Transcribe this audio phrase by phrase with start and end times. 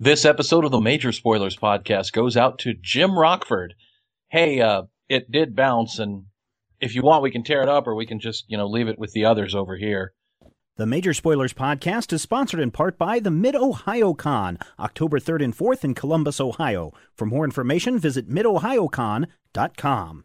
[0.00, 3.74] This episode of the Major Spoilers podcast goes out to Jim Rockford.
[4.28, 6.24] Hey, uh, it did bounce, and
[6.80, 8.88] if you want, we can tear it up, or we can just, you know, leave
[8.88, 10.12] it with the others over here.
[10.76, 15.44] The Major Spoilers podcast is sponsored in part by the Mid Ohio Con, October 3rd
[15.44, 16.90] and 4th in Columbus, Ohio.
[17.14, 20.24] For more information, visit midohiocon.com.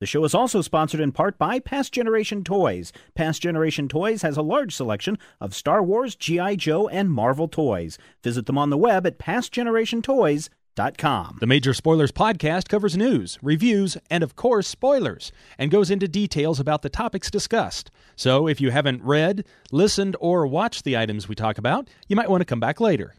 [0.00, 2.92] The show is also sponsored in part by Past Generation Toys.
[3.16, 6.54] Past Generation Toys has a large selection of Star Wars, G.I.
[6.54, 7.98] Joe, and Marvel toys.
[8.22, 11.38] Visit them on the web at pastgenerationtoys.com.
[11.40, 16.60] The Major Spoilers podcast covers news, reviews, and of course, spoilers, and goes into details
[16.60, 17.90] about the topics discussed.
[18.14, 22.30] So if you haven't read, listened, or watched the items we talk about, you might
[22.30, 23.16] want to come back later.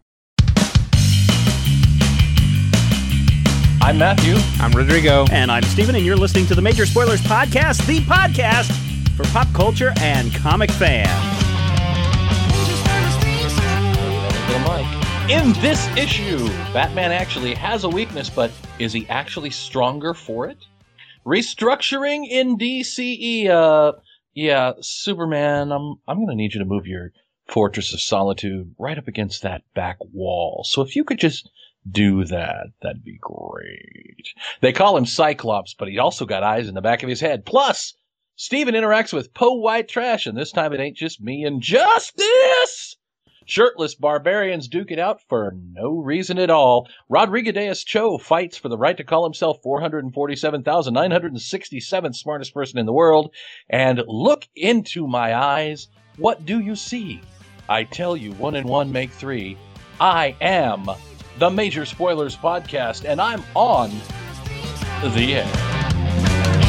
[3.89, 4.35] I'm Matthew.
[4.63, 5.25] I'm Rodrigo.
[5.31, 8.71] And I'm Steven, and you're listening to the Major Spoilers Podcast, the podcast
[9.17, 11.09] for pop culture and comic fans.
[15.27, 20.63] In this issue, Batman actually has a weakness, but is he actually stronger for it?
[21.25, 23.47] Restructuring in DCE.
[23.49, 23.93] Uh,
[24.35, 25.71] yeah, Superman.
[25.71, 27.11] I'm I'm gonna need you to move your
[27.47, 30.63] Fortress of Solitude right up against that back wall.
[30.63, 31.49] So if you could just
[31.89, 34.27] do that, that'd be great.
[34.61, 37.45] They call him Cyclops, but he also got eyes in the back of his head.
[37.45, 37.93] Plus,
[38.35, 42.95] Steven interacts with Poe White Trash, and this time it ain't just me and Justice!
[43.45, 46.87] Shirtless barbarians duke it out for no reason at all.
[47.09, 53.33] Rodriguez Cho fights for the right to call himself 447,967th smartest person in the world.
[53.67, 55.87] And look into my eyes.
[56.17, 57.21] What do you see?
[57.67, 59.57] I tell you, one and one make three.
[59.99, 60.87] I am
[61.39, 63.89] the Major Spoilers Podcast, and I'm on
[65.15, 66.59] the air.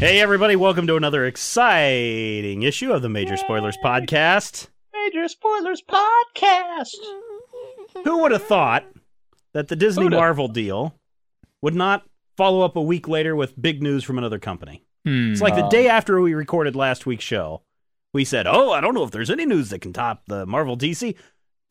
[0.00, 4.66] Hey, everybody, welcome to another exciting issue of the Major Spoilers Podcast.
[4.92, 6.96] Major Spoilers Podcast.
[8.04, 8.84] Who would have thought
[9.54, 10.16] that the Disney Who'da?
[10.16, 10.94] Marvel deal
[11.62, 12.04] would not
[12.36, 14.84] follow up a week later with big news from another company?
[15.06, 15.32] Hmm.
[15.32, 17.62] It's like the Um, day after we recorded last week's show,
[18.14, 20.76] we said, "Oh, I don't know if there's any news that can top the Marvel
[20.78, 21.14] DC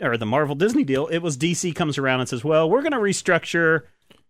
[0.02, 2.92] or the Marvel Disney deal." It was DC comes around and says, "Well, we're going
[2.92, 3.84] to restructure.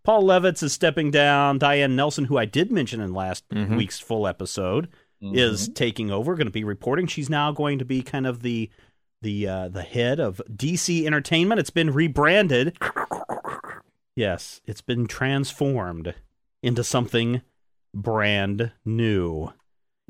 [0.06, 1.58] Paul Levitz is stepping down.
[1.60, 3.76] Diane Nelson, who I did mention in last Mhm.
[3.78, 4.88] week's full episode,
[5.22, 6.36] is taking over.
[6.36, 7.08] Going to be reporting.
[7.08, 8.70] She's now going to be kind of the
[9.22, 11.60] the uh, the head of DC Entertainment.
[11.60, 12.78] It's been rebranded.
[14.16, 16.14] Yes, it's been transformed
[16.62, 17.42] into something
[17.96, 19.52] brand new.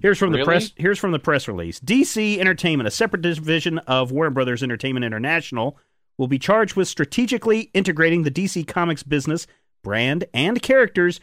[0.01, 0.45] Here's from the Really?
[0.45, 0.73] press.
[0.75, 1.79] Here's from the press release.
[1.79, 5.77] DC Entertainment, a separate division of Warner Brothers Entertainment International,
[6.17, 9.47] will be charged with strategically integrating the DC Comics business,
[9.83, 11.19] brand, and characters.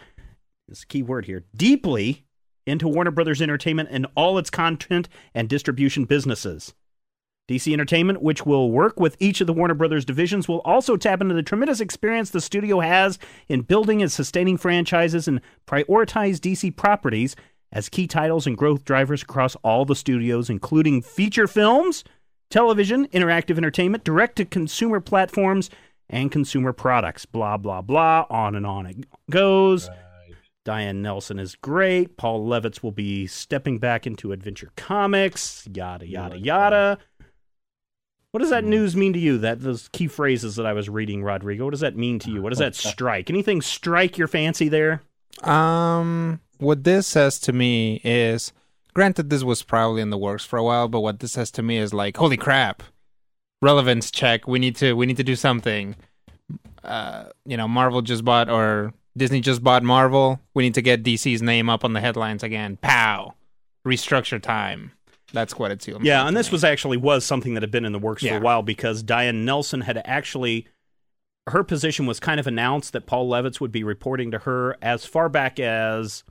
[0.69, 1.45] This is a key word here.
[1.55, 2.25] Deeply
[2.67, 6.75] into Warner Brothers Entertainment and all its content and distribution businesses.
[7.51, 11.21] DC Entertainment, which will work with each of the Warner Brothers divisions, will also tap
[11.21, 16.77] into the tremendous experience the studio has in building and sustaining franchises and prioritize DC
[16.77, 17.35] properties
[17.73, 22.05] as key titles and growth drivers across all the studios, including feature films,
[22.51, 25.71] television, interactive entertainment, direct to consumer platforms,
[26.09, 27.25] and consumer products.
[27.25, 28.27] Blah, blah, blah.
[28.29, 29.89] On and on it goes.
[30.65, 32.17] Diane Nelson is great.
[32.17, 35.67] Paul Levitz will be stepping back into Adventure Comics.
[35.73, 36.99] Yada yada like yada.
[38.33, 39.39] What does that news mean to you?
[39.39, 41.65] That those key phrases that I was reading, Rodrigo.
[41.65, 42.43] What does that mean to you?
[42.43, 43.31] What does that strike?
[43.31, 45.03] Anything strike your fancy there?
[45.43, 48.53] Um, what this says to me is,
[48.95, 51.63] granted, this was probably in the works for a while, but what this says to
[51.63, 52.83] me is like, holy crap,
[53.63, 54.47] relevance check.
[54.47, 55.97] We need to, we need to do something.
[56.83, 60.41] Uh, you know, Marvel just bought or Disney just bought Marvel.
[60.55, 62.79] We need to get DC's name up on the headlines again.
[62.81, 63.35] Pow,
[63.87, 64.93] restructure time.
[65.33, 66.03] That's what it seems.
[66.03, 66.53] Yeah, and this me.
[66.53, 69.45] was actually was something that had been in the works for a while because Diane
[69.45, 70.67] Nelson had actually
[71.49, 75.05] her position was kind of announced that Paul Levitz would be reporting to her as
[75.05, 76.25] far back as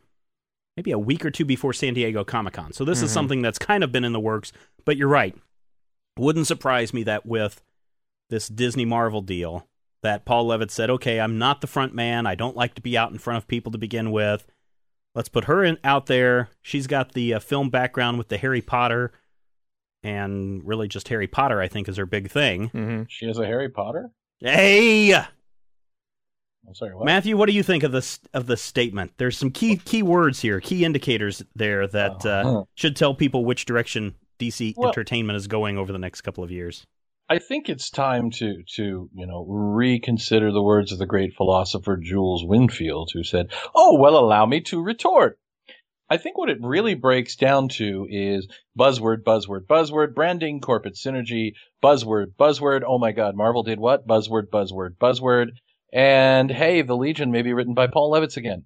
[0.79, 2.71] maybe a week or two before San Diego Comic Con.
[2.71, 3.13] So this is Mhm.
[3.13, 4.53] something that's kind of been in the works.
[4.85, 5.35] But you're right.
[6.17, 7.61] Wouldn't surprise me that with
[8.29, 9.67] this Disney Marvel deal,
[10.03, 12.25] that Paul Levitz said, "Okay, I'm not the front man.
[12.25, 14.47] I don't like to be out in front of people to begin with.
[15.15, 16.47] Let's put her in, out there.
[16.61, 19.11] She's got the uh, film background with the Harry Potter,
[20.01, 21.59] and really just Harry Potter.
[21.59, 22.69] I think is her big thing.
[22.69, 23.05] Mhm.
[23.09, 24.11] She is a Harry Potter?
[24.39, 25.13] Hey,
[26.67, 27.05] I'm sorry, what?
[27.05, 29.13] Matthew, what do you think of this of this statement?
[29.17, 32.63] There's some key key words here, key indicators there that uh, Uh-huh.
[32.75, 36.51] should tell people which direction DC Well- Entertainment is going over the next couple of
[36.51, 36.85] years.
[37.31, 41.97] I think it's time to to you know reconsider the words of the great philosopher
[41.97, 45.39] Jules Winnfield, who said, "Oh well, allow me to retort.
[46.11, 48.47] I think what it really breaks down to is
[48.77, 51.53] buzzword, buzzword, buzzword, branding, corporate synergy,
[51.83, 52.81] buzzword, buzzword.
[52.85, 54.07] Oh my God, Marvel did what?
[54.07, 55.49] Buzzword, buzzword, buzzword.
[55.91, 58.65] And hey, the Legion may be written by Paul Levitz again.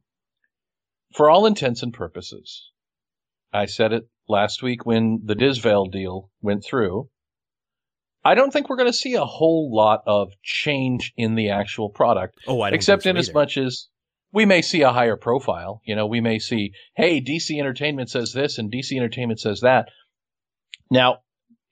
[1.14, 2.72] For all intents and purposes,
[3.54, 7.10] I said it last week when the Disvel deal went through.
[8.26, 11.90] I don't think we're going to see a whole lot of change in the actual
[11.90, 13.88] product, Oh, I don't except think so in as much as
[14.32, 15.82] we may see a higher profile.
[15.86, 19.90] You know, we may see, hey, DC Entertainment says this and DC Entertainment says that.
[20.90, 21.20] Now,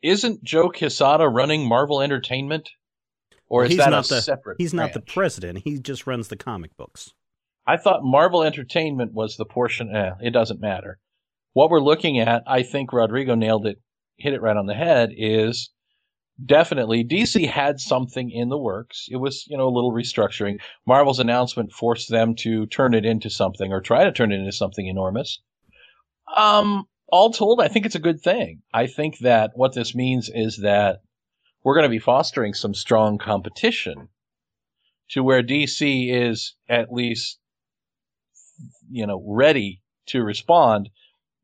[0.02, 2.70] isn't Joe Quesada running Marvel Entertainment?
[3.52, 4.56] Or Well, is he's that not a the- separate?
[4.60, 5.60] He's not the president.
[5.66, 7.12] He just runs the comic books.
[7.68, 9.94] I thought Marvel Entertainment was the portion.
[9.94, 11.00] Eh, it doesn't matter.
[11.52, 13.82] What we're looking at, I think Rodrigo nailed it,
[14.18, 15.70] hit it right on the head, is
[16.44, 19.08] definitely DC had something in the works.
[19.12, 20.62] It was, you know, a little restructuring.
[20.88, 24.54] Marvel's announcement forced them to turn it into something or try to turn it into
[24.54, 25.42] something enormous.
[26.38, 28.62] Um, all told, I think it's a good thing.
[28.74, 31.02] I think that what this means is that
[31.64, 34.10] we're going to be fostering some strong competition
[35.12, 37.38] to where DC is at least
[38.90, 40.90] you know, ready to respond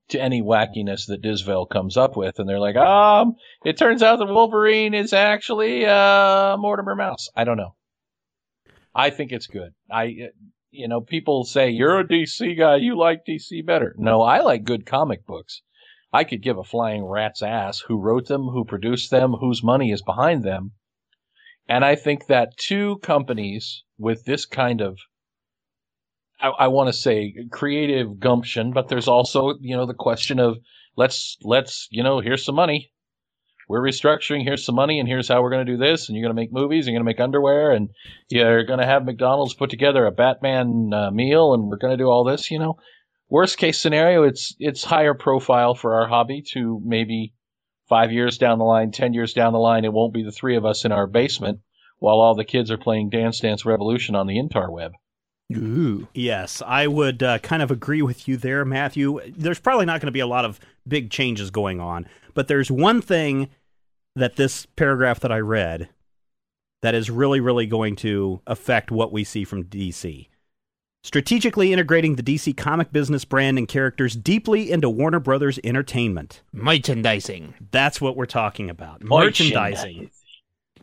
[0.10, 2.40] to any wackiness that Disvel comes up with.
[2.40, 3.36] And they're like, um,
[3.66, 7.30] it turns out that Wolverine is actually, uh, Mortimer Mouse.
[7.36, 7.75] I don't know.
[8.96, 9.74] I think it's good.
[9.92, 10.30] I,
[10.72, 12.78] you know, people say, you're a DC guy.
[12.78, 13.96] You like DC better.
[13.98, 15.62] No, I like good comic books.
[16.13, 19.92] I could give a flying rat's ass who wrote them, who produced them, whose money
[19.92, 20.71] is behind them.
[21.68, 24.98] And I think that two companies with this kind of
[26.39, 30.57] I, I want to say creative gumption, but there's also you know the question of
[30.95, 32.92] let's let's you know here's some money,
[33.68, 36.24] we're restructuring, here's some money, and here's how we're going to do this, and you're
[36.24, 37.89] going to make movies, and you're going to make underwear, and
[38.30, 42.01] you're going to have McDonald's put together a Batman uh, meal, and we're going to
[42.01, 42.50] do all this.
[42.50, 42.77] You know,
[43.29, 47.33] worst case scenario, it's it's higher profile for our hobby to maybe
[47.88, 50.57] five years down the line, ten years down the line, it won't be the three
[50.57, 51.59] of us in our basement
[52.00, 54.91] while all the kids are playing Dance Dance Revolution on the interweb.
[55.56, 56.07] Ooh.
[56.13, 59.21] Yes, I would uh, kind of agree with you there, Matthew.
[59.30, 62.69] There's probably not going to be a lot of big changes going on, but there's
[62.69, 63.50] one thing
[64.15, 65.89] that this paragraph that I read
[66.81, 70.27] that is really, really going to affect what we see from DC.
[71.07, 76.42] Strategically integrating the DC comic business brand and characters deeply into Warner Brothers Entertainment.
[76.51, 77.54] Merchandising.
[77.71, 79.01] That's what we're talking about.
[79.01, 80.12] Merchandising.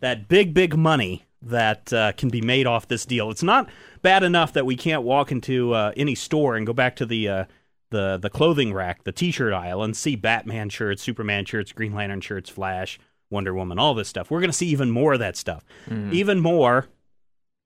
[0.01, 3.31] That big, big money that uh, can be made off this deal.
[3.31, 3.69] It's not
[4.01, 7.29] bad enough that we can't walk into uh, any store and go back to the
[7.29, 7.45] uh,
[7.91, 12.23] the the clothing rack, the T-shirt aisle, and see Batman shirts, Superman shirts, Green Lantern
[12.23, 12.99] shirts, Flash,
[13.29, 14.31] Wonder Woman, all this stuff.
[14.31, 16.87] We're going to see even more of that stuff, even more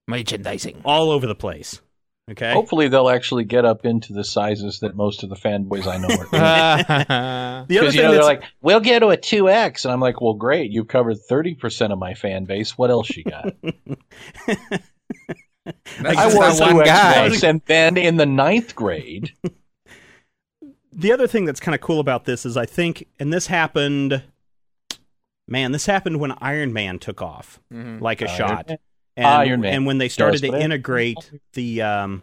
[0.08, 0.80] Merchandising.
[0.84, 1.80] all over the place.
[2.30, 2.52] Okay.
[2.52, 6.08] Hopefully, they'll actually get up into the sizes that most of the fanboys I know
[6.08, 7.64] are.
[7.68, 9.84] The other Because thing you know they're that's like, we'll get to a two X,
[9.84, 12.76] and I'm like, well, great, you've covered thirty percent of my fan base.
[12.78, 13.54] What else you got?
[15.64, 17.26] That's I just wore two one guy.
[17.26, 19.32] X and then in the ninth grade,
[20.92, 24.22] the other thing that's kind of cool about this is I think, and this happened,
[25.46, 28.00] man, this happened when Iron Man took off Mhm.
[28.00, 28.68] like a Iron shot.
[28.68, 28.78] Man.
[29.18, 29.74] And, Iron Man.
[29.74, 32.22] and when they started Just to integrate the um,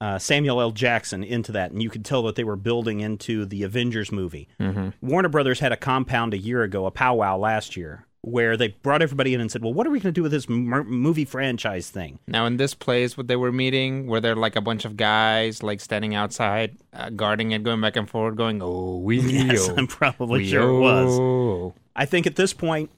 [0.00, 0.72] uh, Samuel L.
[0.72, 4.48] Jackson into that, and you could tell that they were building into the Avengers movie.
[4.60, 4.94] Mhm.
[5.00, 9.00] Warner Brothers had a compound a year ago, a powwow last year, where they brought
[9.00, 11.88] everybody in and said, "Well, what are we going to do with this movie franchise
[11.88, 14.96] thing?" Now, in this place, what they were meeting, where they're like a bunch of
[14.96, 19.68] guys like standing outside, uh, guarding it, going back and forth, going, "Oh, we, Yes,
[19.68, 21.18] oh, I'm probably we, sure it was.
[21.20, 22.90] oh." I think at this point,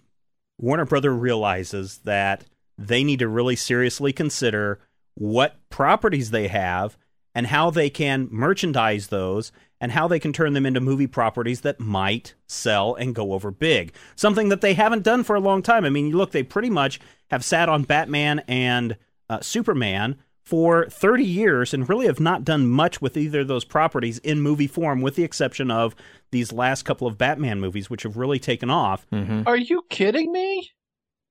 [0.59, 2.45] Warner Brother realizes that
[2.79, 4.81] they need to really seriously consider
[5.15, 6.97] what properties they have
[7.35, 11.61] and how they can merchandise those and how they can turn them into movie properties
[11.63, 13.93] that might sell and go over big.
[14.17, 15.85] Something that they haven't done for a long time.
[15.85, 17.01] I mean, look, they pretty much
[17.31, 18.97] have sat on Batman and
[19.29, 23.65] uh, Superman for 30 years and really have not done much with either of those
[23.65, 25.95] properties in movie form, with the exception of
[26.31, 29.07] these last couple of Batman movies, which have really taken off.
[29.47, 30.71] are you kidding me?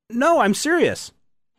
[0.10, 1.12] No, I'm serious.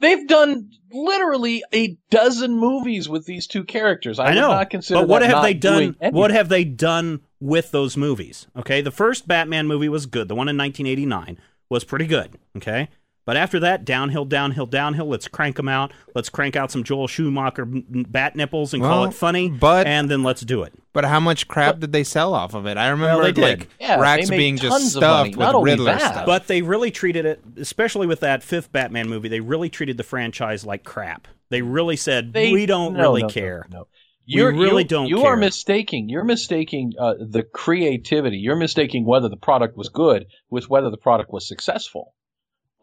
[0.05, 4.19] They've done literally a dozen movies with these two characters.
[4.19, 4.49] I, I, know.
[4.49, 5.01] not consider.
[5.01, 5.97] but what that have they done?
[6.11, 8.47] What have they done with those movies?
[8.55, 10.29] Okay, the first Batman movie was good.
[10.29, 11.39] The one in 1989
[11.71, 12.37] was pretty good.
[12.59, 12.89] Okay,
[13.25, 15.07] but after that, downhill, downhill, downhill.
[15.07, 15.93] Let's crank them out.
[16.15, 19.49] Let's crank out some Joel Schumacher m- m- bat nipples and call it funny.
[19.49, 20.73] but- and then let's do it.
[20.93, 22.77] But how much crap did they sell off of it?
[22.77, 23.43] I remember they did.
[23.43, 25.33] like Yeah, racks being just tons of money.
[25.33, 26.27] stuffed with Riddler stuff.
[26.27, 29.29] But they really treated it, especially with that fifth Batman movie.
[29.29, 31.27] They really treated the franchise like crap.
[31.51, 33.67] They really said They- we don't no, really no, no, care.
[33.71, 33.87] No,
[34.25, 35.33] You're, really you, don't You care.
[35.33, 36.09] are mistaking.
[36.09, 38.37] You're mistaking uh, the creativity.
[38.39, 42.15] You're mistaking whether the product was good with whether the product was successful.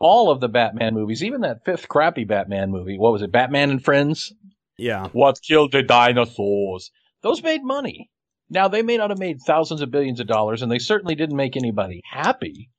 [0.02, 3.32] All of the Batman movies, even that fifth crappy Batman movie, what was it?
[3.32, 4.34] Batman and Friends.
[4.78, 5.08] Yeah.
[5.14, 6.92] What killed the dinosaurs?
[7.22, 8.10] Those made money.
[8.50, 11.38] Now they may not have made thousands of billions of dollars, and they certainly didn't
[11.38, 12.70] make anybody happy,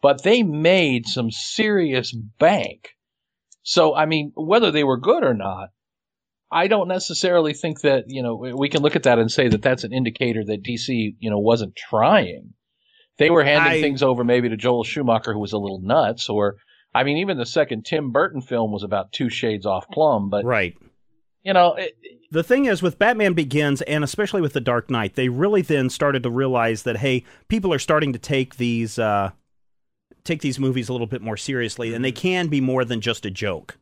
[0.00, 2.90] but they made some serious bank.
[3.62, 5.70] So I mean, whether they were good or not,
[6.50, 9.62] I don't necessarily think that you know we can look at that and say that
[9.62, 12.54] that's an indicator that DC you know wasn't trying.
[13.20, 16.28] They were handing I- things over maybe to Joel Schumacher, who was a little nuts,
[16.28, 16.56] or
[16.92, 20.28] I mean, even the second Tim Burton film was about two shades off plum.
[20.28, 20.74] But Right.
[21.44, 21.96] you know, it,
[22.32, 25.88] The thing is, with Batman Begins, and especially with The Dark Knight, they really then
[25.90, 29.30] started to realize that hey, people are starting to take these uh,
[30.24, 33.24] take these movies a little bit more seriously, and they can be more than just
[33.26, 33.78] a joke.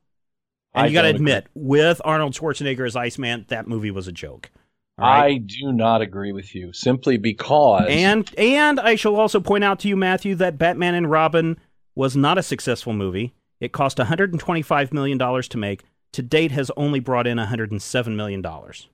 [0.75, 1.17] And I you got to agree.
[1.19, 4.51] admit, with Arnold Schwarzenegger as Iceman, that movie was a joke.
[4.99, 5.25] Right?
[5.35, 9.79] I do not agree with you simply because And and I shall also point out
[9.81, 11.57] to you, Matthew, that Batman and Robin
[11.95, 13.33] was not a successful movie.
[13.61, 15.85] It cost 125 million dollars to make.
[16.13, 18.89] To date, has only brought in 107 million dollars.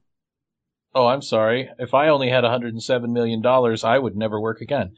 [0.95, 1.71] oh, I'm sorry.
[1.79, 4.93] If I only had 107 million dollars, I would never work again.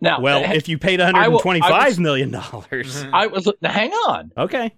[0.00, 4.32] Now, Well, if you paid I will- I was- million dollars, I was hang on,
[4.36, 4.74] okay.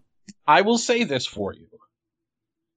[0.46, 1.66] I will say this for you.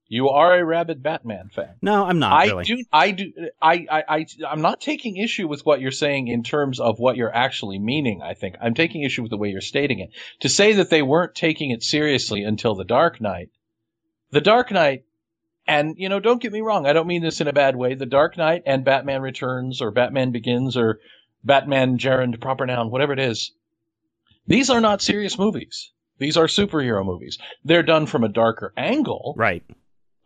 [0.08, 1.74] You are a rabid Batman fan.
[1.82, 2.64] No, I'm not I really.
[2.64, 2.84] do.
[2.92, 3.32] I do.
[3.60, 4.04] I, I.
[4.08, 4.26] I.
[4.48, 8.22] I'm not taking issue with what you're saying in terms of what you're actually meaning.
[8.22, 10.10] I think I'm taking issue with the way you're stating it.
[10.40, 13.50] To say that they weren't taking it seriously until the Dark Knight,
[14.30, 15.04] the Dark Knight,
[15.66, 16.86] and you know, don't get me wrong.
[16.86, 17.94] I don't mean this in a bad way.
[17.94, 21.00] The Dark Knight and Batman Returns or Batman Begins or
[21.42, 23.52] Batman Gerund proper noun, whatever it is.
[24.46, 25.90] These are not serious movies.
[26.18, 27.38] These are superhero movies.
[27.64, 29.64] They're done from a darker angle Right.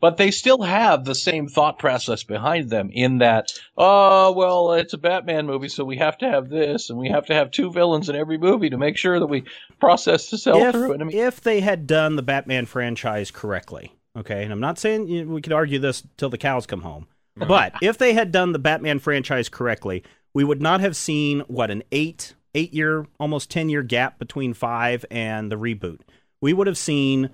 [0.01, 4.93] But they still have the same thought process behind them in that oh well it's
[4.93, 7.71] a batman movie so we have to have this and we have to have two
[7.71, 9.45] villains in every movie to make sure that we
[9.79, 13.31] process the sell If, through and I mean, if they had done the Batman franchise
[13.31, 16.67] correctly, okay, and I'm not saying you know, we could argue this till the cows
[16.67, 20.03] come home, but if they had done the Batman franchise correctly,
[20.35, 24.55] we would not have seen what an eight eight year, almost ten year gap between
[24.55, 26.01] five and the reboot.
[26.41, 27.31] We would have seen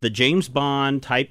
[0.00, 1.30] the James Bond type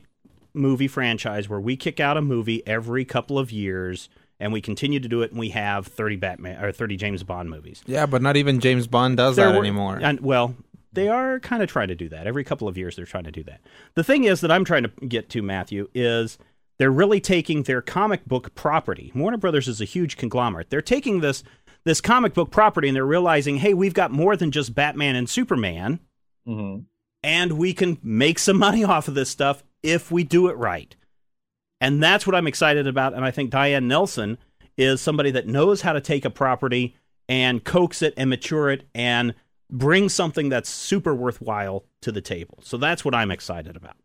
[0.53, 4.99] movie franchise where we kick out a movie every couple of years and we continue
[4.99, 7.83] to do it and we have 30 Batman or 30 James Bond movies.
[7.85, 9.99] Yeah, but not even James Bond does There that were- anymore.
[10.01, 10.55] And well,
[10.93, 12.25] they are kind of trying to do that.
[12.25, 13.61] Every couple of years they're trying to do that.
[13.95, 16.37] The thing is that I'm trying to get to Matthew is
[16.77, 19.11] they're really taking their comic book property.
[19.13, 20.69] Warner Brothers is a huge conglomerate.
[20.69, 21.43] They're taking this
[21.85, 25.29] this comic book property and they're realizing, "Hey, we've got more than just Batman and
[25.29, 25.99] Superman."
[26.47, 26.85] mhm.
[27.21, 30.95] and we can make some money off of this stuff if we do it right.
[31.81, 33.13] And that's what I'm excited about.
[33.13, 34.37] And I think Diane Nelson
[34.77, 36.95] is somebody that knows how to take a property
[37.27, 39.33] and coax it and mature it and
[39.69, 42.59] bring something that's super worthwhile to the table.
[42.61, 43.95] So that's what I'm excited about.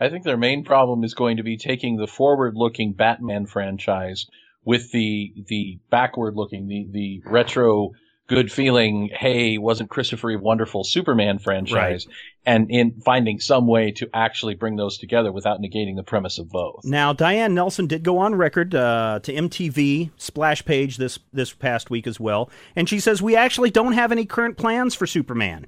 [0.00, 4.26] i think their main problem is going to be taking the forward looking batman franchise
[4.64, 7.90] with the the backward looking the the retro
[8.26, 12.06] good feeling hey wasn't christopher Reeve wonderful superman franchise
[12.46, 16.48] and in finding some way to actually bring those together without negating the premise of
[16.48, 21.52] both Now, Diane Nelson did go on record uh, to MTV splash page this this
[21.52, 25.06] past week as well, and she says we actually don't have any current plans for
[25.06, 25.66] Superman.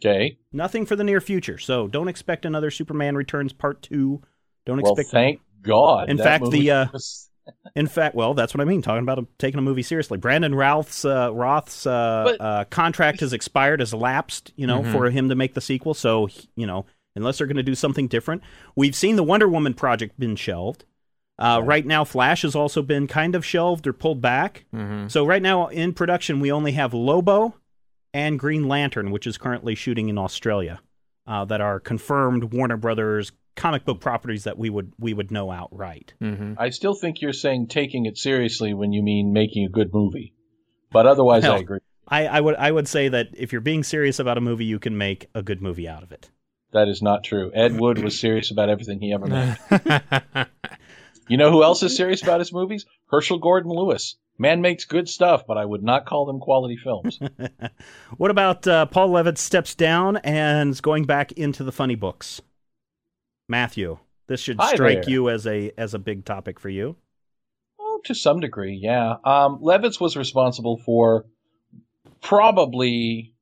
[0.00, 1.58] okay Nothing for the near future.
[1.58, 4.22] So don't expect another Superman Returns Part Two.
[4.64, 5.10] Don't well expect.
[5.10, 7.30] thank god In That fact, the, uh, was-
[7.74, 8.82] In fact, well, that's what I mean.
[8.82, 10.16] Talking about a, taking a movie seriously.
[10.18, 14.52] Brandon Routh's uh, Roth's uh, uh, contract has expired, has lapsed.
[14.56, 14.92] You know, Mhm.
[14.92, 15.94] for him to make the sequel.
[15.94, 16.86] So you know,
[17.16, 18.42] unless they're going to do something different,
[18.76, 20.84] we've seen the Wonder Woman project been shelved.
[21.38, 24.64] Uh, Right now, Flash has also been kind of shelved or pulled back.
[24.72, 27.54] hmm So right now in production, we only have Lobo
[28.12, 30.80] and Green Lantern, which is currently shooting in Australia,
[31.26, 35.50] uh, that are confirmed Warner Brothers comic book properties that we would we would know
[35.50, 36.14] outright.
[36.18, 39.92] hmm I still think you're saying taking it seriously when you mean making a good
[39.92, 40.34] movie.
[40.92, 41.56] But otherwise, Hell.
[41.56, 41.80] I agree.
[42.06, 44.78] I, I would I would say that if you're being serious about a movie, you
[44.78, 46.30] can make a good movie out of it.
[46.72, 47.52] That is not true.
[47.54, 50.46] Ed Wood was serious about everything he ever made.
[51.28, 52.84] You know who else is serious about his movies?
[53.06, 54.16] Herschell Gordon Lewis.
[54.36, 57.18] Man makes good stuff, but I would not call them quality films.
[58.16, 62.40] What about uh, Paul Levitz steps down and is going back into the funny books?
[63.48, 65.10] Matthew, this should Hi strike there.
[65.10, 66.96] you as a as a big topic for you.
[67.78, 69.12] Oh, to some degree, yeah.
[69.24, 71.26] Um, Levitz was responsible for
[72.20, 73.34] probably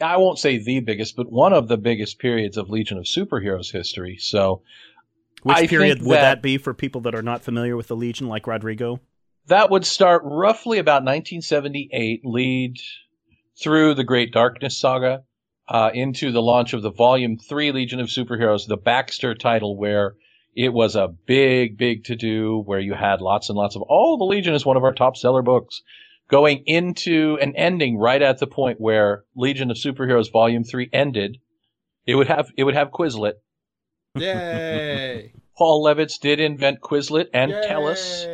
[0.00, 3.72] I won't say the biggest, but one of the biggest periods of Legion of Superheroes
[3.72, 4.16] history.
[4.18, 4.62] So
[5.44, 7.96] Which I period would that- that be for people that are not familiar with the
[7.96, 9.00] Legion, like Rodrigo?
[9.46, 12.78] that would start roughly about 1978, lead
[13.62, 15.22] through the Great Darkness saga
[15.68, 20.14] uh, into the launch of the Volume 3 Legion of Superheroes, the Baxter title, where
[20.54, 24.18] it was a big, big to do, where you had lots and lots of, oh,
[24.18, 25.82] the Legion is one of our top seller books,
[26.28, 31.38] going into and ending right at the point where Legion of Superheroes Volume 3 ended.
[32.06, 33.34] It would have, it would have Quislet.
[34.14, 35.32] Yay!
[35.56, 38.26] Paul Levitz did invent Quislet and Tellus.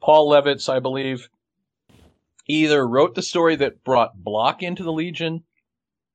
[0.00, 1.28] Paul Levitz, I believe,
[2.46, 5.42] either wrote the story that brought Blok into the Legion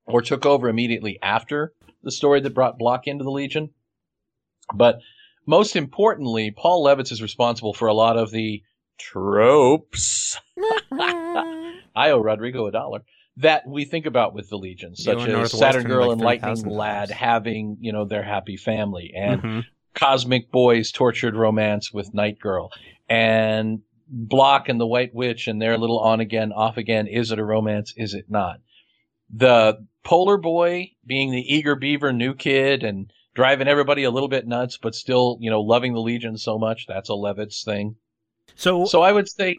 [0.05, 3.69] or took over immediately after the story that brought Blok into the Legion.
[4.73, 4.99] But
[5.45, 8.63] most importantly, Paul Levitz is responsible for a lot of the
[8.97, 10.39] tropes.
[10.91, 13.03] I owe Rodrigo a dollar.
[13.37, 17.09] That we think about with the Legion, such as Saturn Girl like and Lightning Lad
[17.09, 19.65] having, you know, their happy family, and Mhm.
[19.95, 22.71] Cosmic Boy's tortured romance with Night Girl,
[23.09, 27.07] and Blok and the White Witch and their little on again, off again.
[27.07, 27.93] Is it a romance?
[27.97, 28.59] Is it not?
[29.31, 34.45] The Polar Boy being the eager beaver new kid and driving everybody a little bit
[34.47, 36.85] nuts, but still, you know, loving the Legion so much.
[36.87, 37.95] That's a Levitz thing.
[38.55, 39.57] So, So I would say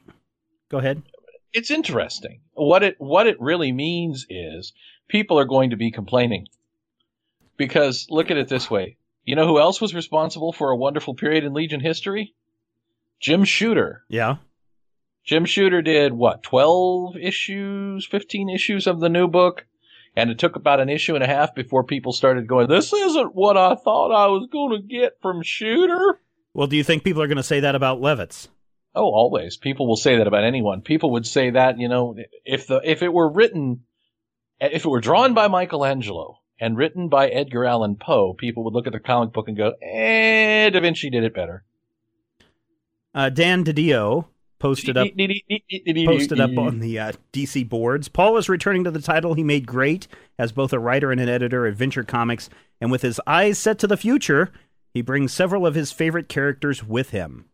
[0.69, 1.03] go ahead.
[1.53, 2.41] it's interesting.
[2.53, 4.73] What it what it really means is
[5.09, 6.47] people are going to be complaining.
[7.57, 8.97] Because look at it this way.
[9.25, 12.35] You know who else was responsible for a wonderful period in Legion history?
[13.21, 14.05] Jim Shooter.
[14.09, 14.37] Yeah.
[15.25, 19.65] Jim Shooter did what, 12 issues, 15 issues of the new book?
[20.17, 23.35] And it took about an issue and a half before people started going, this isn't
[23.35, 26.21] what I thought I was going to get from Shooter.
[26.53, 28.49] Well, do you think people are going to say that about Levitz?
[28.95, 29.57] Oh, always.
[29.57, 30.83] People will say that about anyone.
[30.83, 33.83] People would say that, you know, if the if it were written
[34.61, 38.87] if it were drawn by Michelangelo and written by Edgar Allan Poe, people would look
[38.87, 41.65] at the comic book and go, "Eh, Da Vinci did it better."
[43.13, 44.27] Uh, Dan Didio
[44.65, 45.09] posted up
[46.07, 48.09] posted up on the uh, DC boards.
[48.09, 51.29] Paul is returning to the title he made great as both a writer and an
[51.29, 52.49] editor at Venture Comics,
[52.81, 54.51] and with his eyes set to the future,
[54.95, 57.45] he brings several of his favorite characters with him.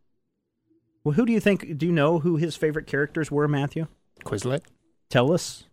[1.02, 1.76] Well, who do you think?
[1.76, 3.88] Do you know who his favorite characters were, Matthew?
[4.24, 4.62] Quislet,
[5.08, 5.64] Tell us.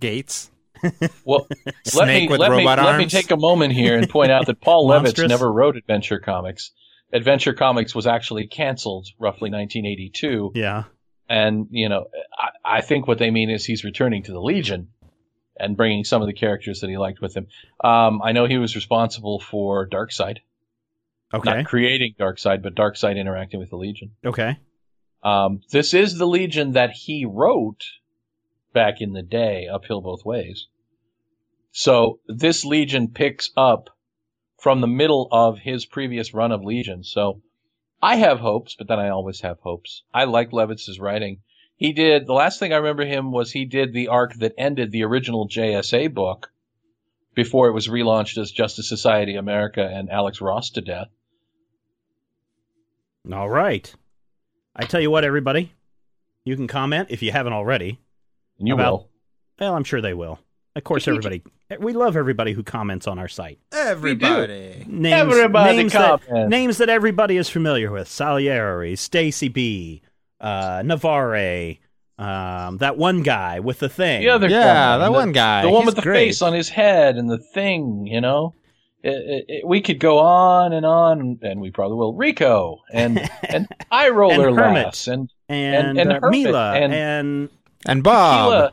[0.00, 0.50] Gates,
[1.24, 4.08] Well, let Snake me with let me robot let me take a moment here and
[4.08, 6.70] point out that Paul Levitz never wrote Adventure Comics.
[7.12, 10.52] Adventure Comics was actually canceled roughly 1982.
[10.54, 10.84] Yeah.
[11.28, 12.06] And, you know,
[12.38, 14.88] I, I think what they mean is he's returning to the Legion
[15.58, 17.46] and bringing some of the characters that he liked with him.
[17.82, 20.38] Um, I know he was responsible for Darkseid.
[21.32, 21.56] Okay.
[21.56, 24.12] Not creating Darkseid, but Darkseid interacting with the Legion.
[24.24, 24.58] Okay.
[25.22, 27.84] Um, this is the Legion that he wrote
[28.72, 30.68] back in the day, uphill both ways.
[31.72, 33.90] So this Legion picks up
[34.58, 37.04] from the middle of his previous run of Legion.
[37.04, 37.42] So
[38.02, 40.02] I have hopes, but then I always have hopes.
[40.12, 41.40] I like Levitz's writing.
[41.76, 44.92] He did, the last thing I remember him was he did the arc that ended
[44.92, 46.50] the original JSA book
[47.34, 51.08] before it was relaunched as Justice Society America and Alex Ross to death.
[53.30, 53.92] All right.
[54.74, 55.72] I tell you what, everybody,
[56.44, 57.98] you can comment if you haven't already.
[58.58, 59.08] And you About- will.
[59.58, 60.38] Well, I'm sure they will.
[60.76, 61.42] Of course, everybody.
[61.80, 63.58] We love everybody who comments on our site.
[63.72, 64.84] everybody.
[64.86, 70.02] Names, Everybody names that, names that everybody is familiar with: Salieri, Stacy B,
[70.40, 71.76] uh, Navarre,
[72.18, 74.20] um, that one guy with the thing.
[74.20, 75.62] The other Yeah, guy, that the- one guy.
[75.62, 76.26] the one He's with the great.
[76.26, 78.54] face on his head and the thing, you know.
[79.02, 82.14] It, it, it- we could go on and on, and we probably will.
[82.14, 84.84] Rico and and Eye Roller And Hermit.
[84.86, 87.48] Lass and and, and- and uh, Mila and- and
[87.86, 88.50] And Bob.
[88.52, 88.72] Tila,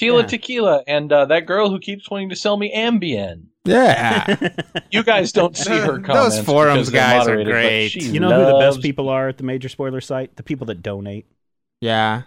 [0.00, 0.26] Tila Yeah.
[0.26, 3.44] Tequila, and uh, that girl who keeps wanting to sell me Ambien.
[3.64, 4.36] Yeah.
[4.90, 6.36] You guys don't see her comments.
[6.38, 7.94] Those forums because guys are great.
[7.94, 10.34] you know who the best people are at the major spoiler site?
[10.36, 11.26] The people that donate.
[11.80, 12.22] yeah.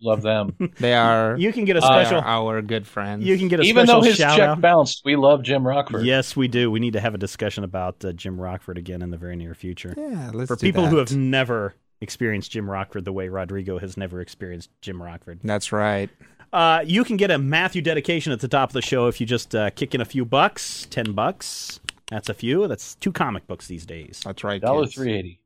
[0.00, 0.54] Love them.
[0.78, 2.20] They are, You can get a Uh, special.
[2.20, 3.24] are our good friends.
[3.26, 4.60] you can get a Even special though his check out.
[4.60, 6.04] bounced, we love Jim Rockford.
[6.06, 6.70] Yes, we do.
[6.70, 9.54] We need to have a discussion about uh, Jim Rockford again in the very near
[9.56, 9.94] future.
[9.98, 10.90] yeah, let's For do people that.
[10.90, 15.40] who have never experienced Jim Rockford the way Rodrigo has never experienced Jim Rockford.
[15.42, 16.08] That's right.
[16.52, 19.26] Uh, you can get a Matthew dedication at the top of the show if you
[19.26, 21.80] just uh, kick in a few bucks, ten bucks.
[22.10, 22.66] That's a few.
[22.68, 24.22] That's two comic books these days.
[24.24, 24.60] That's right.
[24.60, 25.40] Dollar three eighty.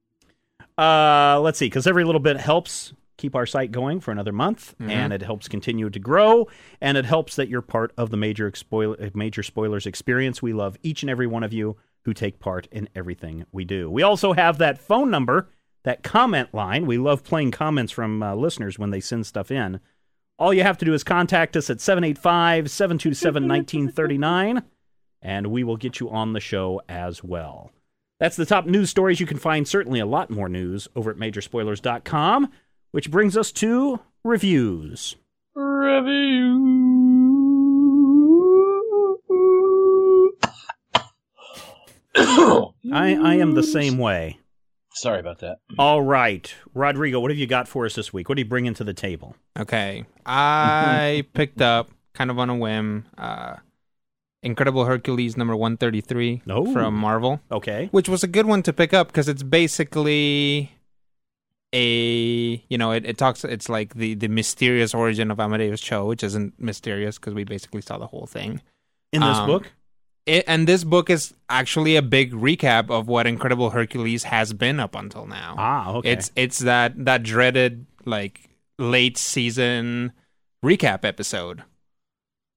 [0.78, 4.74] Uh, let's see, because every little bit helps keep our site going for another month,
[4.80, 6.48] and it helps continue to grow,
[6.80, 10.40] and it helps that you're part of the major spoil- uh, major spoilers experience.
[10.40, 13.90] We love each and every one of you who take part in everything we do.
[13.90, 15.48] We also have that phone number,
[15.84, 16.86] that comment line.
[16.86, 19.78] We love playing comments from uh, listeners when they send stuff in.
[20.38, 24.62] All you have to do is contact us at 785 727 1939,
[25.20, 27.70] and we will get you on the show as well.
[28.18, 29.20] That's the top news stories.
[29.20, 32.50] You can find certainly a lot more news over at majorspoilers.com,
[32.92, 35.16] which brings us to reviews.
[35.54, 36.72] Review.
[42.14, 44.38] I, I am the same way.
[44.94, 45.58] Sorry about that.
[45.78, 46.52] All right.
[46.74, 48.28] Rodrigo, what have you got for us this week?
[48.28, 49.34] What are you bringing to the table?
[49.58, 50.04] Okay.
[50.26, 53.56] I picked up, kind of on a whim, uh,
[54.42, 56.72] Incredible Hercules number 133 Oh.
[56.72, 57.88] from Marvel, Okay.
[57.92, 60.72] which was a good one to pick up because it's basically
[61.72, 66.06] a, you know, it, it talks, it's like the, the mysterious origin of Amadeus Cho,
[66.06, 68.60] which isn't mysterious because we basically saw the whole thing.
[69.12, 69.72] In this Um, book?
[70.24, 74.78] It, and this book is actually a big recap of what Incredible Hercules has been
[74.78, 75.56] up until now.
[75.58, 76.12] Ah, okay.
[76.12, 80.12] It's it's that that dreaded like late season
[80.64, 81.64] recap episode.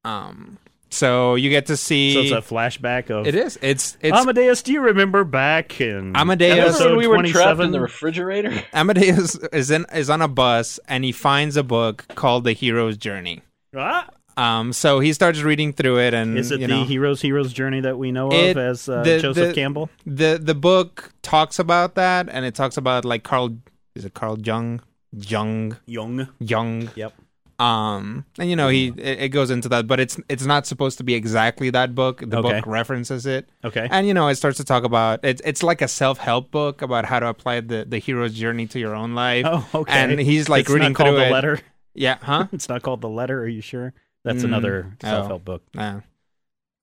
[0.04, 0.60] Um,
[0.91, 2.13] so you get to see.
[2.13, 3.58] so it's a flashback of it is.
[3.62, 4.62] It's it's Amadeus.
[4.62, 8.63] Do you remember back in Amadeus- Remember episode when we were trapped in the refrigerator?
[8.73, 12.97] Amadeus is in is on a bus and he finds a book called The Hero's
[12.97, 13.41] Journey.
[13.75, 17.21] Ah, Um, so he starts reading through it, and is it you the know, hero's
[17.21, 19.89] hero's journey that we know It- of as uh, the- Joseph the- Campbell?
[20.06, 23.58] the the book talks about that, and it talks about like Carl.
[23.95, 24.82] Is it Carl Jung?
[25.17, 26.28] Jung Young.
[26.39, 26.89] Jung.
[26.95, 27.13] Yep.
[27.58, 30.98] Um, and you know he it, it goes into that, but it's it's not supposed
[30.98, 32.19] to be exactly that book.
[32.19, 32.56] The Okay.
[32.60, 33.88] book references it, Okay.
[33.89, 36.82] and you know it starts to talk about it's it's like a self help book
[36.82, 39.45] about how to apply the the hero's journey to your own life.
[39.48, 39.93] Oh, okay.
[39.93, 41.32] And he's like it's reading not called through the it.
[41.32, 41.60] letter.
[41.93, 42.48] Yeah, huh?
[42.52, 43.39] It's not called the letter.
[43.41, 43.93] Are you sure?
[44.25, 45.07] That's Mm, another oh.
[45.07, 45.63] self-help book.
[45.73, 46.01] Yeah.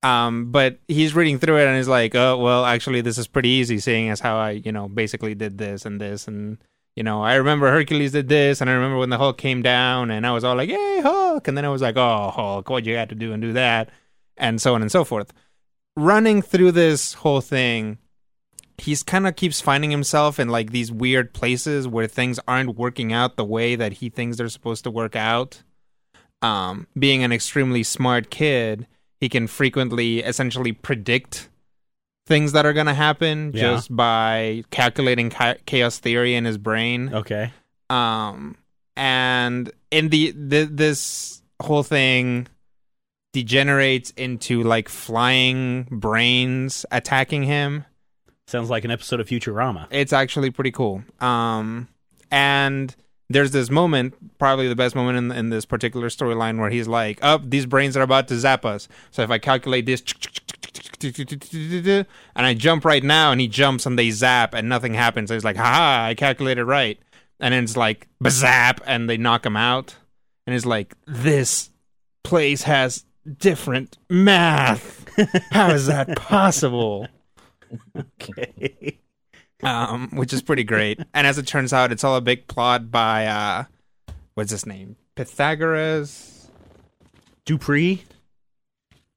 [0.01, 3.49] Um, but he's reading through it and he's like, oh, well, actually, this is pretty
[3.49, 6.27] easy, seeing as how I, you know, basically did this and this.
[6.27, 6.57] And,
[6.95, 8.59] you know, I remember Hercules did this.
[8.59, 11.47] And I remember when the Hulk came down and I was all like, yay, Hulk.
[11.47, 13.91] And then I was like, oh, Hulk, what you had to do and do that.
[14.35, 15.31] And so on and so forth.
[15.95, 17.97] Running through this whole thing,
[18.77, 23.13] he's kind of keeps finding himself in like these weird places where things aren't working
[23.13, 25.63] out the way that he thinks they're supposed to work out.
[26.43, 28.85] Um, being an extremely smart kid,
[29.19, 31.49] he can frequently essentially predict
[32.27, 33.61] things that are going to happen Yeah.
[33.73, 37.13] just by calculating cha- chaos theory in his brain.
[37.13, 37.51] Okay.
[37.89, 38.55] Um,
[38.95, 42.47] and in the, the this whole thing
[43.33, 47.85] degenerates into like flying brains attacking him.
[48.47, 49.87] Sounds like an episode of Futurama.
[49.89, 51.03] It's actually pretty cool.
[51.19, 51.87] Um,
[52.29, 52.95] and
[53.33, 57.19] there's this moment, probably the best moment in, in this particular storyline, where he's like,
[57.21, 58.87] "Up, these brains are about to zap us.
[59.11, 60.03] So if I calculate this,
[61.03, 65.29] and I jump right now, and he jumps, and they zap, and nothing happens.
[65.29, 66.05] So he's like, "Ha!
[66.09, 66.99] I calculated right."
[67.39, 69.95] And then it's like, zap, and they knock him out.
[70.45, 71.69] And he's like, "This
[72.23, 73.05] place has
[73.37, 75.05] different math.
[75.51, 77.07] How is that possible?"
[77.97, 78.99] Okay.
[79.63, 80.99] Um, which is pretty great.
[81.13, 83.63] and as it turns out, it's all a big plot by uh,
[84.33, 84.95] what's his name?
[85.15, 86.49] Pythagoras.
[87.45, 88.03] Dupree.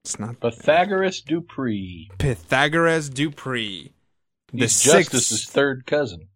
[0.04, 2.10] It's not Pythagoras Dupree.
[2.18, 3.92] Pythagoras Dupree,
[4.52, 6.28] the He's sixth, Justice's third cousin.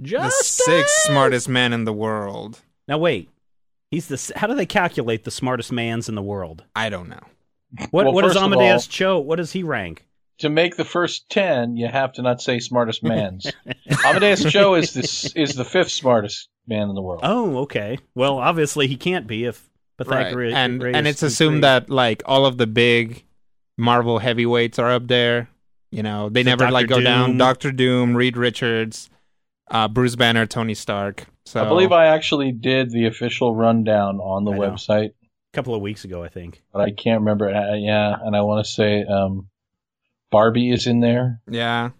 [0.00, 0.58] Just.
[0.58, 2.60] The sixth smartest man in the world.
[2.86, 3.30] Now wait.
[3.90, 4.32] He's the.
[4.36, 6.64] How do they calculate the smartest man's in the world?
[6.76, 7.20] I don't know.
[7.90, 9.18] What Well, What is first of Amadeus all- Cho?
[9.20, 10.04] What does he rank?
[10.38, 13.50] To make the first ten, you have to not say smartest man's.
[14.04, 17.20] Amadeus Cho is the is the fifth smartest man in the world.
[17.24, 17.98] Oh, okay.
[18.14, 20.54] Well, obviously he can't be if Pythagoras.
[20.54, 23.24] and and it's assumed that like all of the big
[23.76, 25.48] Marvel heavyweights are up there.
[25.90, 27.00] You know, they So never like Dr.
[27.00, 27.36] go down.
[27.38, 29.08] Doctor Doom, Reed Richards,
[29.70, 31.26] uh, Bruce Banner, Tony Stark.
[31.46, 34.70] So I believe I actually did the official rundown on the I know.
[34.70, 36.62] website, a couple of weeks ago, I think.
[36.72, 37.48] but I can't remember.
[37.48, 39.48] Uh, yeah, and I want to say um,
[40.30, 41.40] Barbie is in there.
[41.50, 41.90] Yeah.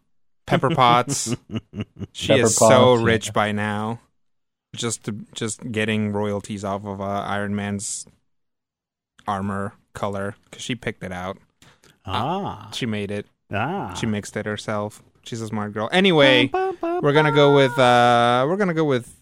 [0.47, 1.35] Pepper Potts.
[2.13, 3.07] she Pepper is so Potts, yeah.
[3.07, 4.01] rich by now.
[4.77, 8.07] Just to, just getting royalties off of uh, Iron Man's
[9.27, 11.39] armor color because she picked it out.
[12.07, 13.27] Ah, She made it.
[13.53, 13.93] ah.
[13.95, 15.03] She mixed it herself.
[15.25, 15.89] She's a smart girl.
[15.93, 19.15] Anyway, we're gonna go with uh we're gonna go with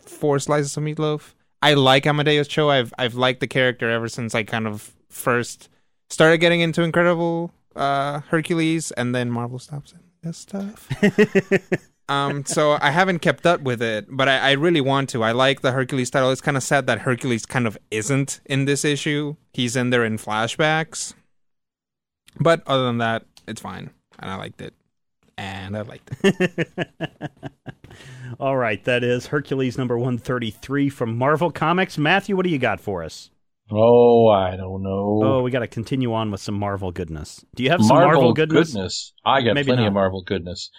[0.00, 1.34] four slices of meatloaf.
[1.60, 2.68] I like Amadeus Cho.
[2.68, 5.68] I've I've liked the character ever since I kind of first
[6.10, 9.94] started getting into Incredible uh Hercules and then Marvel stops.
[10.22, 10.88] This stuff.
[12.08, 15.22] um so I haven't kept up with it, but I, I really want to.
[15.22, 16.30] I like the Hercules title.
[16.30, 19.36] It's kind of sad that Hercules kind of isn't in this issue.
[19.52, 21.14] He's in there in flashbacks.
[22.38, 23.90] But other than that, it's fine.
[24.18, 24.74] And I liked it.
[25.36, 26.68] and I liked it.
[28.40, 31.98] All right, that is Hercules number 133 from Marvel Comics.
[31.98, 33.30] Matthew, what do you got for us?
[33.74, 35.20] Oh, I don't know.
[35.22, 37.44] Oh, we got to continue on with some Marvel goodness.
[37.54, 39.12] Do you have some Marvel, goodness?
[39.24, 39.88] I got Maybe plenty not.
[39.88, 40.70] of Marvel goodness.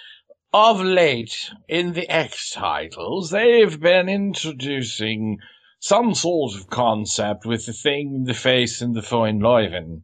[0.54, 5.40] Of late, in the X titles, they've been introducing
[5.80, 10.04] some sort of concept with the thing, the face, and the fine Leuven.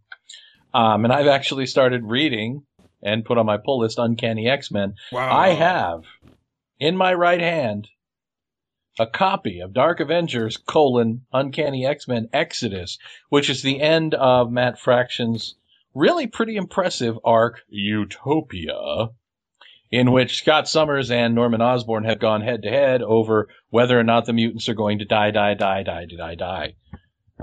[0.73, 2.63] Um, and I've actually started reading
[3.04, 4.95] and put on my pull list Uncanny X Men.
[5.12, 5.32] Wow.
[5.32, 6.02] I have
[6.80, 7.88] in my right hand
[8.99, 14.51] a copy of Dark Avengers colon Uncanny X Men Exodus, which is the end of
[14.51, 15.55] Matt Fraction's
[15.95, 19.07] really pretty impressive arc Utopia,
[19.89, 24.03] in which Scott Summers and Norman Osborn have gone head to head over whether or
[24.03, 26.75] not the mutants are going to die, die, die, die, die, die.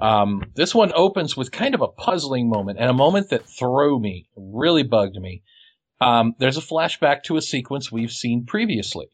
[0.01, 3.99] Um, this one opens with kind of a puzzling moment and a moment that threw
[3.99, 5.43] me, really bugged me.
[6.03, 9.09] Um, there's a flashback to a sequence we've seen previously.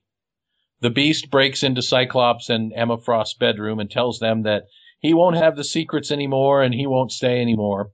[0.82, 4.64] The Beast breaks into Cyclops and Emma Frost's bedroom and tells them that
[5.00, 7.90] he won't have the secrets anymore and he won't stay anymore.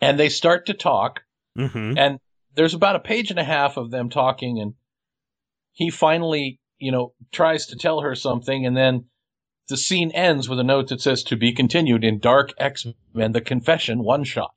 [0.00, 1.20] And they start to talk,
[1.58, 1.96] Mm-hmm.
[1.98, 2.18] and
[2.56, 4.74] there's about a page and a half of them talking, and
[5.72, 9.04] he finally, you know, tries to tell her something, and then
[9.68, 13.32] the scene ends with a note that says to be continued in Dark X Men
[13.32, 14.54] The Confession one shot.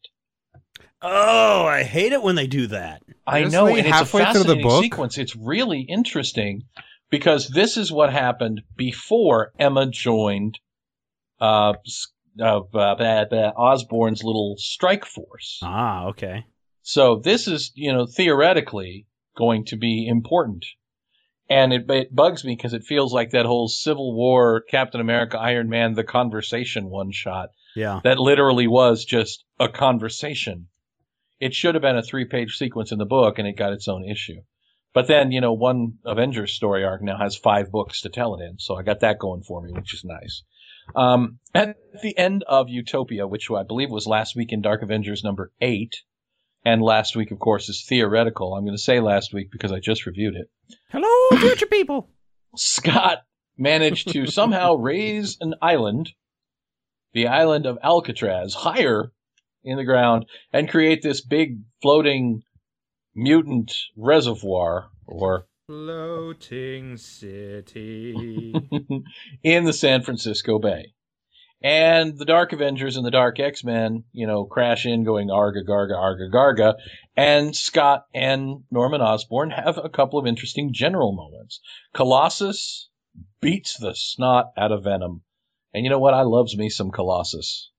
[1.02, 3.04] Oh, I hate it when they do that.
[3.26, 5.18] I know, and it's a halfway through the fascinating book- sequence.
[5.18, 6.64] It's really interesting
[7.10, 10.60] because this is what happened before Emma joined
[11.40, 11.74] uh,
[12.40, 15.60] uh, uh, uh, uh, Osborn's little strike force.
[15.64, 16.46] Ah, okay.
[16.82, 20.66] So this is, you know, theoretically going to be important.
[21.50, 25.38] And it, it bugs me because it feels like that whole Civil War Captain America
[25.40, 28.02] Iron Man the conversation one shot Yeah.
[28.04, 30.68] that literally was just a conversation.
[31.40, 33.88] It should have been a three page sequence in the book and it got its
[33.88, 34.42] own issue.
[34.98, 38.44] But then, you know, one Avengers story arc now has five books to tell it
[38.44, 38.58] in.
[38.58, 40.42] So I got that going for me, which is nice.
[40.96, 45.24] Um, at the end of Utopia, which I believe was last week in Dark Avengers
[45.24, 45.98] number eight,
[46.66, 48.56] and last week, of course, is theoretical.
[48.56, 50.50] I'm going to say last week because I just reviewed it.
[50.90, 52.10] Hello, future people.
[52.56, 53.20] Scott
[53.56, 56.10] managed to somehow raise an island,
[57.14, 59.12] the island of Alcatraz, higher
[59.64, 62.42] in the ground and create this big floating
[63.18, 68.54] mutant reservoir or Floating city.
[69.44, 70.94] in the San Francisco Bay.
[71.62, 75.98] And the Dark Avengers and the Dark X-Men, you know, crash in going arga garga
[75.98, 76.76] arga garga.
[77.18, 81.60] And Scott and Norman Osborn have a couple of interesting general moments.
[81.94, 82.88] Colossus
[83.42, 85.24] beats the snot out of Venom.
[85.74, 86.14] And you know what?
[86.14, 87.72] I loves me some Colossus.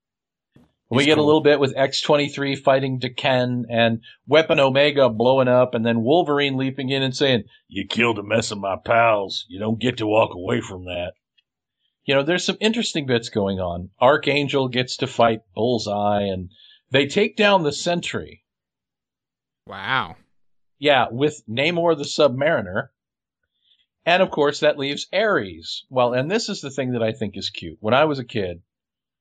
[0.90, 5.84] We get a little bit with X23 fighting Daken and Weapon Omega blowing up and
[5.84, 9.44] then Wolverine leaping in and saying, you killed a mess of my pals.
[9.48, 11.12] You don't get to walk away from that.
[12.04, 13.90] You know, there's some interesting bits going on.
[14.00, 16.50] Archangel gets to fight Bullseye and
[16.90, 18.44] they take down the Sentry.
[19.66, 20.16] wow.
[20.78, 22.88] Yeah, with Namor the Submariner.
[24.06, 25.84] And of course, that leaves Ares.
[25.90, 27.76] Well, and this is the thing that I think is cute.
[27.80, 28.62] When I was a kid,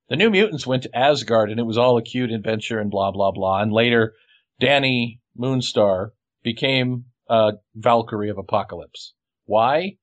[0.09, 3.11] the New Mutants went to Asgard and it was all a cute adventure and blah,
[3.11, 3.61] blah, blah.
[3.61, 4.13] And later,
[4.61, 6.11] Dani Moonstar
[6.43, 9.13] became a Valkyrie of Apocalypse.
[9.45, 9.97] Why?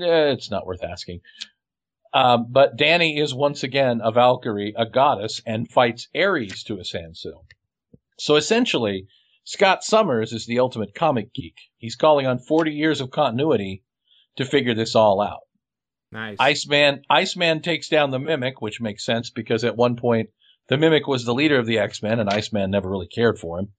[0.00, 1.20] Eh, it's not worth asking.
[2.14, 6.84] Um, but Danny is once again a Valkyrie, a goddess, and fights Ares to a
[6.84, 7.46] standstill.
[8.18, 9.06] So essentially,
[9.44, 11.56] Scott Summers is the ultimate comic geek.
[11.78, 13.82] He's calling on 40 years of continuity
[14.36, 15.42] to figure this all out.
[16.12, 16.36] Nice.
[16.38, 20.28] Iceman Iceman takes down the Mimic, which makes sense because at one point
[20.68, 23.72] the Mimic was the leader of the X-Men and Iceman never really cared for him.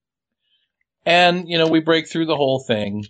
[1.06, 3.06] And, you know, we break through the whole thing.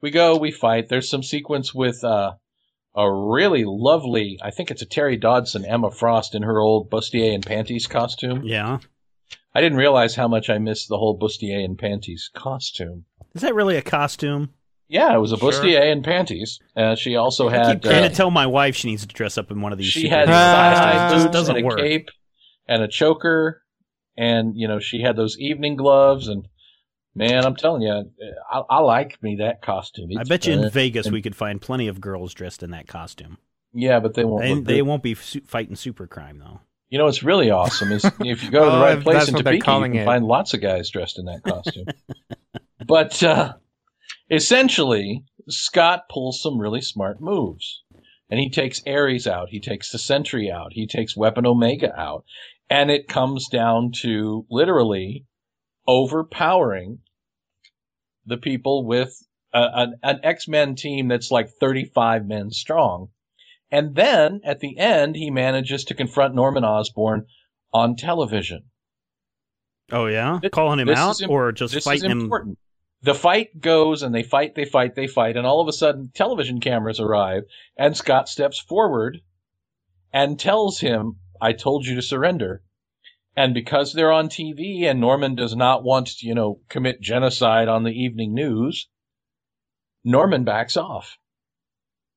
[0.00, 0.88] We go, we fight.
[0.88, 2.32] There's some sequence with uh,
[2.94, 7.34] a really lovely, I think it's a Terry Dodson Emma Frost in her old bustier
[7.34, 8.42] and panties costume.
[8.44, 8.78] Yeah.
[9.54, 13.06] I didn't realize how much I missed the whole bustier and panties costume.
[13.34, 14.50] Is that really a costume?
[14.88, 15.50] Yeah, it was a Sure.
[15.52, 16.60] bustier and panties.
[16.76, 19.14] Uh, she also I had keep trying uh, to tell my wife she needs to
[19.14, 19.86] dress up in one of these.
[19.88, 21.78] she had heroes Ah, thigh-high just doesn't and a work.
[21.78, 22.08] cape
[22.66, 23.62] and a choker,
[24.16, 26.28] and you know she had those evening gloves.
[26.28, 26.48] And
[27.14, 28.10] man, I'm telling you,
[28.50, 30.08] I, I like me that costume.
[30.16, 30.70] I It's bet you in fun.
[30.70, 33.36] Vegas we could find plenty of girls dressed in that costume.
[33.74, 34.42] Yeah, but they won't.
[34.42, 36.60] They, they won't be su- fighting super crime though.
[36.88, 39.28] You know what's really awesome is if you go to the Oh, right if place
[39.28, 40.04] in what Topeka, you can it.
[40.06, 41.84] find lots of guys dressed in that costume.
[42.86, 43.52] but uh,
[44.30, 47.82] essentially, Scott pulls some really smart moves.
[48.30, 49.48] And he takes Ares out.
[49.48, 50.72] He takes the Sentry out.
[50.72, 52.24] He takes Weapon Omega out.
[52.68, 55.24] And it comes down to literally
[55.86, 56.98] overpowering
[58.26, 59.14] the people with
[59.54, 63.08] a, an, an X-Men team that's like 35 men strong.
[63.70, 67.24] And then at the end, he manages to confront Norman Osborn
[67.72, 68.64] on television.
[69.90, 72.56] Oh yeah, This- calling him out is or just this fighting him?
[73.02, 76.10] The fight goes and they fight, they fight, they fight, and all of a sudden
[76.14, 77.44] television cameras arrive
[77.76, 79.20] and Scott steps forward
[80.12, 82.62] and tells him, I told you to surrender.
[83.36, 87.68] And because they're on TV and Norman does not want to, you know, commit genocide
[87.68, 88.88] on the evening news,
[90.02, 91.16] Norman backs off.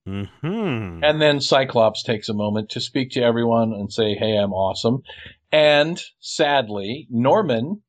[0.08, 1.04] Mm-hmm.
[1.04, 5.04] And then Cyclops takes a moment to speak to everyone and say, Hey, I'm awesome.
[5.52, 7.84] And sadly, Norman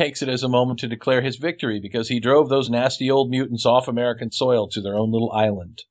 [0.00, 3.28] takes it as a moment to declare his victory because he drove those nasty old
[3.28, 5.82] mutants off American soil to their own little island.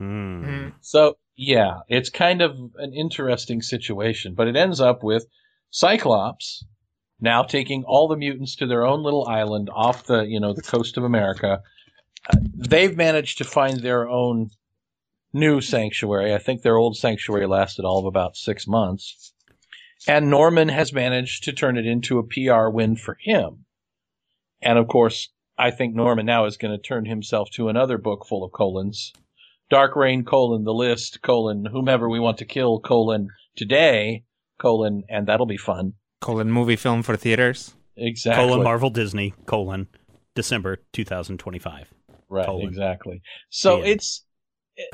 [0.00, 0.72] Mhm.
[0.80, 5.26] So, yeah, it's kind of an interesting situation, but it ends up with
[5.70, 6.64] Cyclops
[7.20, 10.60] now taking all the mutants to their own little island off the, you know, the
[10.62, 11.62] coast of America.
[12.28, 14.50] Uh, they've managed to find their own
[15.32, 16.34] new sanctuary.
[16.34, 19.32] I think their old sanctuary lasted all of about six months.
[20.08, 23.64] And Norman has managed to turn it into a PR win for him.
[24.60, 28.26] And of course, I think Norman now is going to turn himself to another book
[28.26, 29.12] full of colons.
[29.70, 34.24] Dark Reign, colon, the list, colon, whomever we want to kill, colon, today,
[34.58, 35.94] colon, and that'll be fun.
[36.20, 37.74] Colon movie film for theaters.
[37.96, 38.44] Exactly.
[38.44, 39.88] Colon Marvel Disney colon
[40.34, 41.92] December 2025
[42.28, 42.66] Right, colon.
[42.68, 43.22] exactly.
[43.50, 44.24] So it's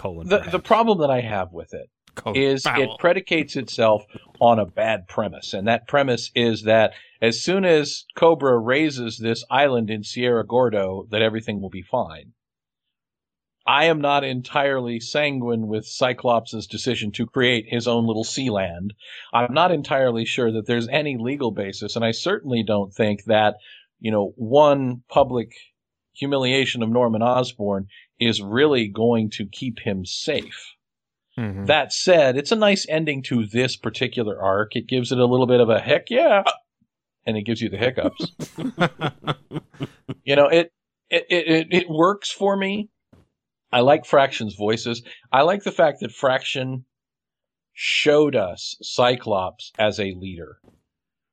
[0.00, 0.28] colon.
[0.28, 2.82] the, the problem that I have with it Colon is foul.
[2.82, 4.04] it predicates itself
[4.40, 5.54] on a bad premise.
[5.54, 11.06] And that premise is that as soon as Cobra raises this island in Sierra Gordo,
[11.10, 12.32] that everything will be fine.
[13.66, 18.94] I am not entirely sanguine with Cyclops' decision to create his own little sea land.
[19.34, 23.56] I'm not entirely sure that there's any legal basis, and I certainly don't think that,
[24.00, 25.52] you know, one public
[26.14, 30.74] humiliation of Norman Osborn is really going to keep him safe.
[31.38, 31.66] Mhm.
[31.66, 34.74] That said, it's a nice ending to this particular arc.
[34.74, 36.42] It gives it a little bit of a heck yeah,
[37.24, 38.32] and it gives you the hiccups.
[40.24, 40.72] you know, it
[41.08, 42.88] it, it it it works for me.
[43.70, 45.02] I like Fraction's voices.
[45.30, 46.86] I like the fact that Fraction
[47.72, 50.58] showed us Cyclops as a leader.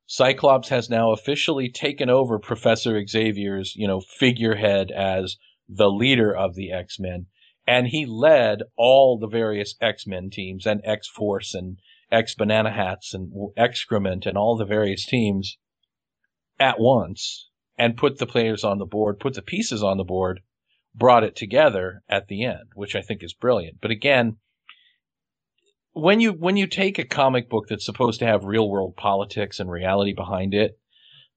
[0.06, 5.38] Cyclops has now officially taken over Professor Xavier's, you know, figurehead as
[5.68, 7.26] the leader of the X-Men
[7.68, 11.78] and he led all the various X-Men teams and X-Force and
[12.12, 15.58] X-Banana Hats and Excrement and all the various teams
[16.60, 20.42] at once and put the players on the board, put the pieces on the board,
[20.94, 23.82] brought it together at the end, which I think is brilliant.
[23.82, 24.38] But again,
[25.92, 29.60] when you when you take a comic book that's supposed to have real world politics
[29.60, 30.78] and reality behind it,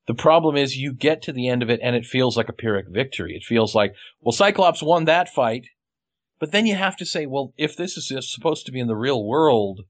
[0.06, 2.52] the problem is you get to the end of it and it feels like a
[2.52, 3.34] Pyrrhic victory.
[3.34, 5.66] It feels like, well, Cyclops won that fight,
[6.40, 8.96] but then you have to say, well, if this is supposed to be in the
[8.96, 9.80] real world,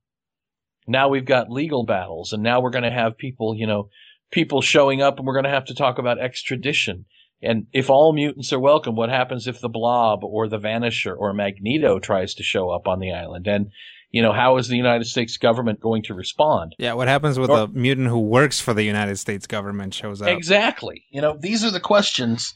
[0.87, 3.90] now we've got legal battles, and now we're going to have people, you know,
[4.30, 7.04] people showing up, and we're going to have to talk about extradition.
[7.42, 11.32] And if all mutants are welcome, what happens if the Blob or the Vanisher or
[11.32, 13.46] Magneto tries to show up on the island?
[13.46, 13.70] And
[14.10, 16.74] you know, how is the United States government going to respond?
[16.78, 20.22] Yeah, what happens with Nor- a mutant who works for the United States government shows
[20.22, 20.28] up?
[20.28, 21.04] Exactly.
[21.10, 22.54] You know, these are the questions.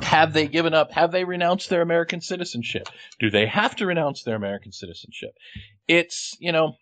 [0.00, 0.92] Have they given up?
[0.92, 2.88] Have they renounced their American citizenship?
[3.20, 5.32] Do they have to renounce their American citizenship?
[5.86, 6.76] It's, you know,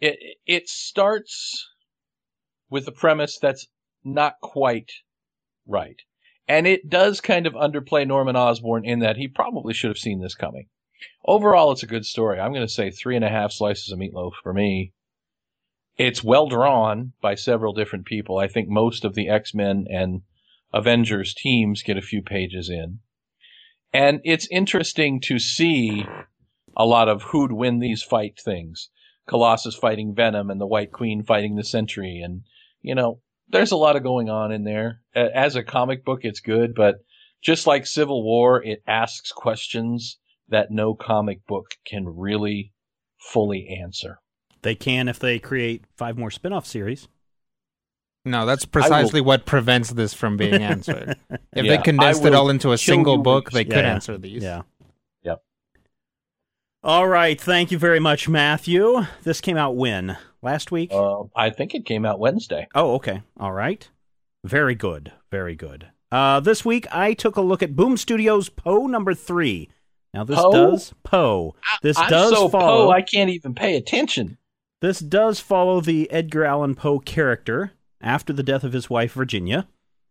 [0.00, 1.66] it it starts
[2.70, 3.66] with a premise that's
[4.04, 4.92] not quite
[5.66, 6.00] right.
[6.46, 10.20] And it does kind of underplay Norman Osborn in that he probably should have seen
[10.20, 10.68] this coming.
[11.24, 12.40] Overall, it's a good story.
[12.40, 14.92] I'm going to say three and a half slices of meatloaf for me.
[15.96, 18.38] It's well drawn by several different people.
[18.38, 20.22] I think most of the X Men and
[20.72, 23.00] Avengers teams get a few pages in.
[23.92, 26.06] And it's interesting to see
[26.76, 28.90] a lot of who'd win these fight things.
[29.26, 32.20] Colossus fighting Venom and the White Queen fighting the Sentry.
[32.24, 32.42] And,
[32.80, 35.00] you know, there's a lot of going on in there.
[35.14, 36.96] As a comic book, it's good, but
[37.42, 42.72] just like Civil War, it asks questions that no comic book can really
[43.32, 44.18] fully answer.
[44.62, 47.08] They can if they create five more spin-off series.
[48.24, 51.16] No, that's precisely what prevents this from being answered.
[51.52, 53.94] If Yeah, they condensed it all into a single book, with- they Yeah, could yeah.
[53.94, 54.42] answer these.
[54.42, 54.62] Yeah.
[55.22, 55.42] Yep.
[56.82, 57.40] All right.
[57.40, 59.04] Thank you very much, Matthew.
[59.22, 60.16] This came out when?
[60.42, 60.90] Last week?
[60.92, 62.68] Uh, I think it came out Wednesday.
[62.74, 63.22] Oh, okay.
[63.38, 63.88] All right.
[64.44, 65.12] Very good.
[65.30, 65.88] Very good.
[66.12, 69.68] Uh, this week, I took a look at Boom Studios Poe number three.
[70.14, 70.52] Now, this Poe?
[70.52, 71.54] does Poe.
[71.82, 72.86] This I'm does so follow.
[72.86, 74.38] Poe, I can't even pay attention.
[74.80, 79.66] This does follow the Edgar Allan Poe character after the death of his wife Virginia,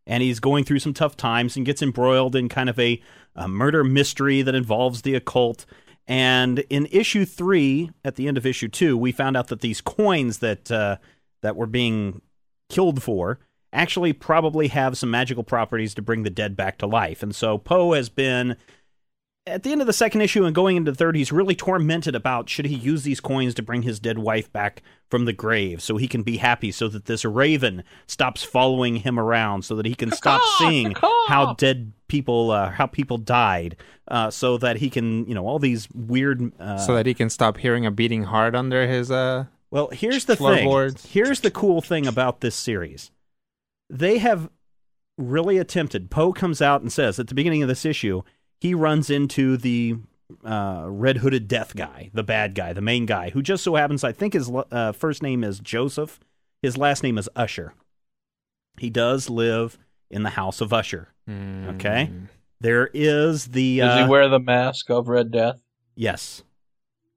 [0.06, 3.02] and he's going through some tough times and gets embroiled in kind of a,
[3.36, 5.66] a murder mystery that involves the occult.
[6.06, 9.82] And in issue three, at the end of issue two, we found out that these
[9.82, 10.98] coins that uh,
[11.42, 12.22] that were being
[12.70, 13.40] killed for
[13.74, 17.22] actually probably have some magical properties to bring the dead back to life.
[17.22, 18.56] And so Poe has been
[19.48, 22.16] at the end of the second issue and going into the third, he's really tormented
[22.16, 25.82] about should he use these coins to bring his dead wife back from the grave
[25.82, 29.86] so he can be happy, so that this raven stops following him around, so that
[29.86, 30.94] he can stop seeing
[31.28, 33.78] how dead people, uh, how people died,
[34.10, 36.52] uh, so that he can, you know, all these weird.
[36.60, 39.10] Uh, so that he can stop hearing a beating heart under his.
[39.10, 40.68] uh Well, here's the thing.
[41.10, 43.12] Here's the cool thing about this series.
[43.90, 44.50] They have
[45.18, 46.12] really attempted.
[46.12, 48.22] Poe comes out and says at the beginning of this issue,
[48.60, 49.98] he runs into the
[50.46, 54.04] uh, red hooded death guy, the bad guy, the main guy, who just so happens,
[54.04, 56.20] I think his uh, first name is Joseph.
[56.62, 57.74] His last name is Usher.
[58.78, 59.78] He does live
[60.10, 61.14] in the house of Usher.
[61.30, 62.12] Okay.
[62.60, 63.80] There is the.
[63.80, 65.62] Does uh, he wear the mask of Red Death?
[65.96, 66.44] Yes,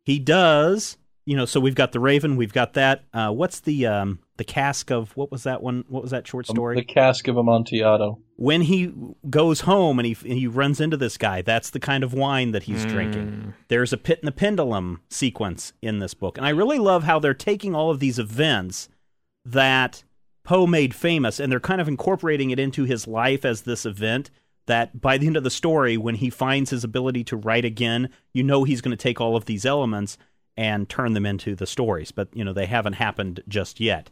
[0.05, 0.97] he does.
[1.27, 3.05] You know, so we've got the Raven, we've got that.
[3.13, 5.85] Uh, what's the um, the cask of what was that one?
[5.89, 6.77] What was that short story?
[6.77, 8.19] The cask of Amontillado.
[8.41, 8.91] When he
[9.29, 12.53] goes home and he and he runs into this guy, that's the kind of wine
[12.53, 12.89] that he's hmm.
[12.89, 13.55] drinking.
[13.69, 17.19] There's a pit and the pendulum sequence in this book, and I really love how
[17.19, 18.89] they're taking all of these events
[19.45, 20.05] that
[20.43, 24.31] Poe made famous, and they're kind of incorporating it into his life as this event.
[24.67, 28.09] That by the end of the story, when he finds his ability to write again,
[28.33, 30.17] you know he's going to take all of these elements
[30.57, 32.11] and turn them into the stories.
[32.11, 34.09] But you know they haven't happened just yet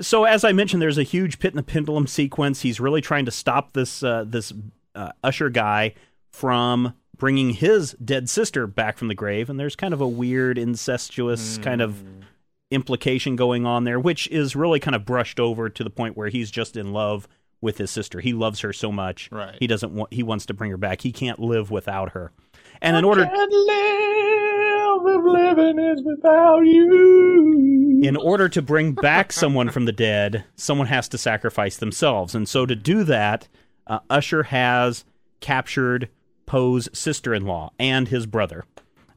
[0.00, 2.62] so as I mentioned, there's a huge pit in the pendulum sequence.
[2.62, 4.52] He's really trying to stop this uh, this
[4.94, 5.94] uh, usher guy
[6.30, 10.58] from bringing his dead sister back from the grave, and there's kind of a weird
[10.58, 12.02] incestuous kind of
[12.70, 16.28] implication going on there, which is really kind of brushed over to the point where
[16.28, 17.28] he's just in love
[17.60, 18.20] with his sister.
[18.20, 19.28] He loves her so much.
[19.30, 19.56] Right.
[19.58, 20.12] He doesn't want.
[20.12, 21.02] He wants to bring her back.
[21.02, 22.32] He can't live without her.
[22.80, 23.26] And in order
[25.04, 28.00] Can't live if living is without you.
[28.02, 32.34] in order to bring back someone from the dead, someone has to sacrifice themselves.
[32.34, 33.48] And so to do that,
[33.86, 35.04] uh, Usher has
[35.40, 36.08] captured
[36.46, 38.64] Poe's sister in law and his brother.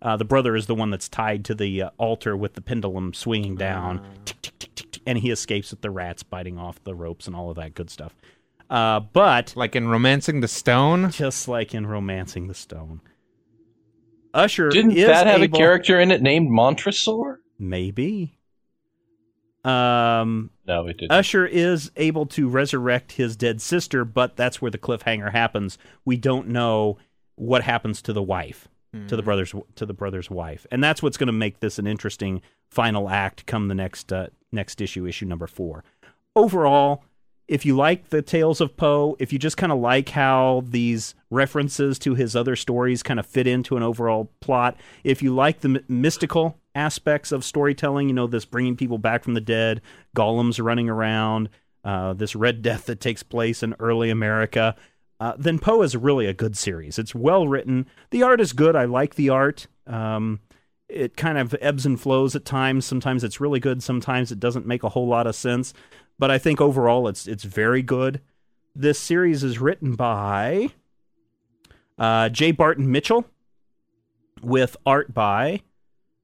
[0.02, 3.14] Uh, the brother is the one that's tied to the uh, altar with the pendulum
[3.14, 6.84] swinging down, tick, tick, tick, tick, tick, and he escapes with the rats biting off
[6.84, 8.14] the ropes and all of that good stuff.
[8.70, 11.12] Uh, but Like in Romancing the Stone?
[11.12, 13.02] just like in Romancing the Stone,
[14.34, 17.40] Usher Didn't is that have able- a character in it named Montresor?
[17.60, 18.38] Maybe.
[19.64, 21.12] Um, No, it didn't.
[21.12, 25.78] Usher is able to resurrect his dead sister, but that's where the cliffhanger happens.
[26.04, 26.98] We don't know
[27.36, 28.68] what happens to the wife,
[29.08, 31.88] to the brother's to the brother's wife, and that's what's going to make this an
[31.88, 35.84] interesting final act come the next uh, next issue, issue number four.
[36.36, 37.04] Overall,
[37.48, 41.14] if you like the Tales of Poe, if you just kind of like how these
[41.30, 45.60] references to his other stories kind of fit into an overall plot, if you like
[45.60, 49.82] the m- mystical aspects of storytelling, you know, this bringing people back from the dead,
[50.16, 51.50] golems running around,
[51.84, 54.76] uh, this Red Death that takes place in early America,
[55.20, 56.98] uh, then Poe is really a good series.
[56.98, 57.88] It's well written.
[58.12, 58.76] The art is good.
[58.76, 59.68] I like the art.
[59.86, 60.40] Um,
[60.90, 62.86] it kind of ebbs and flows at times.
[62.86, 63.82] Sometimes it's really good.
[63.82, 65.74] Sometimes it doesn't make a whole lot of sense.
[66.20, 68.22] But I think overall it's it's very good.
[68.76, 70.70] This series is written by
[71.98, 72.52] uh, J.
[72.52, 73.26] Barton Mitchell
[74.42, 75.62] with art by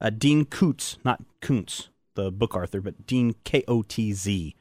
[0.01, 4.55] uh, Dean Koontz, not Koontz, the book author, but Dean K O T Z.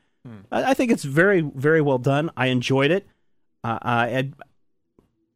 [0.50, 2.30] I, I think it's very very well done.
[2.36, 3.06] I enjoyed it.
[3.64, 4.30] Uh, I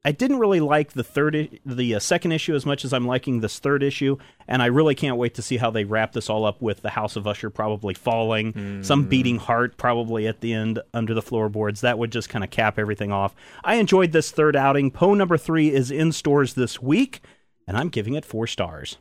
[0.05, 3.39] I didn't really like the third, the uh, second issue as much as I'm liking
[3.39, 4.17] this third issue,
[4.49, 6.91] and I really can't wait to see how they wrap this all up with the
[6.91, 11.83] House of Usher probably falling, some beating heart probably at the end under the floorboards.
[11.83, 13.33] That would just kind of cap everything off.
[13.63, 14.91] I enjoyed this third outing.
[14.91, 17.21] Poe number three is in stores this week,
[17.69, 18.99] and I'm giving it four stars,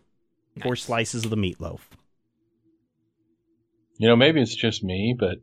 [0.62, 1.80] four slices of the meatloaf.
[3.98, 5.38] You know, maybe it's just me, but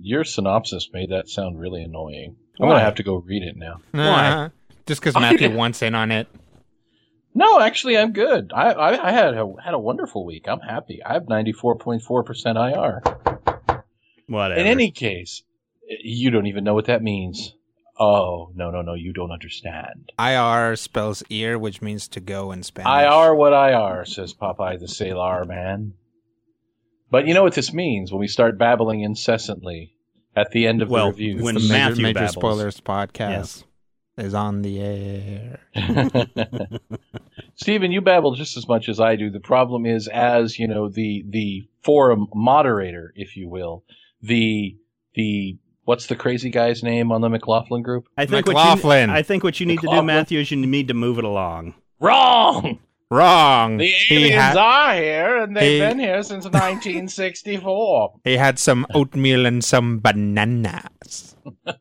[0.00, 2.36] your synopsis made that sound really annoying.
[2.60, 2.74] I'm Why?
[2.74, 3.80] gonna have to go read it now.
[3.92, 4.50] Nah,
[4.86, 6.28] Just because Matthew wants in on it.
[7.34, 8.52] No, actually, I'm good.
[8.54, 10.46] I I, I had a had a wonderful week.
[10.48, 11.02] I'm happy.
[11.02, 13.02] I have 94.4 percent IR.
[14.26, 14.60] Whatever.
[14.60, 15.42] In any case,
[15.86, 17.54] you don't even know what that means.
[17.98, 18.94] Oh no no no!
[18.94, 20.12] You don't understand.
[20.18, 22.88] IR spells ear, which means to go in Spanish.
[22.88, 25.94] IR what IR says Popeye the Sailor Man.
[27.10, 29.94] But you know what this means when we start babbling incessantly
[30.36, 31.44] at the end of Well, the review.
[31.44, 32.32] when the major, Matthew major babbles.
[32.32, 33.64] spoilers podcast yes.
[34.18, 35.60] is on the air.
[37.54, 39.30] Stephen, you babble just as much as I do.
[39.30, 43.84] The problem is, as you know, the the forum moderator, if you will,
[44.22, 44.76] the
[45.14, 48.08] the what's the crazy guy's name on the McLaughlin group?
[48.16, 49.10] I think McLaughlin.
[49.10, 50.06] What you, I think what you need to do, McLaughlin.
[50.06, 51.74] Matthew, is you need to move it along.
[52.00, 52.78] Wrong.
[53.12, 53.76] Wrong.
[53.76, 58.14] The he aliens had are here, and they've he- been here since 1964.
[58.24, 61.36] he had some oatmeal and some bananas.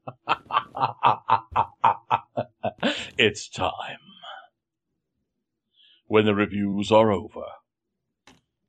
[3.18, 4.02] it's time.
[6.08, 7.46] When the reviews are over,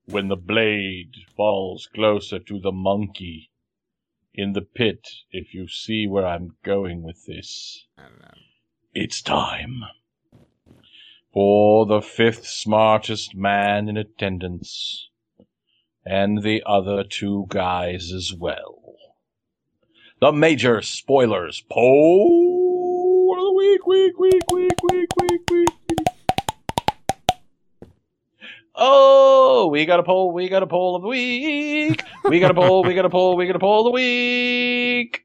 [0.04, 3.50] when the blade falls closer to the monkey
[4.34, 7.88] in the pit, if you see where I'm going with this,
[8.94, 9.82] it's time
[11.32, 15.08] for the fifth smartest man in attendance,
[16.04, 18.80] and the other two guys as well.
[20.20, 25.68] The major spoilers poll of the week, week, week, week, week, week, week.
[28.74, 32.02] Oh, we got a poll, we got a poll of the week.
[32.24, 35.24] We got a poll, we got a poll, we got a poll of the week.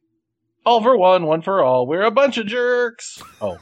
[0.66, 1.88] All for one, one for all.
[1.88, 3.22] We're a bunch of jerks.
[3.41, 3.58] Oh.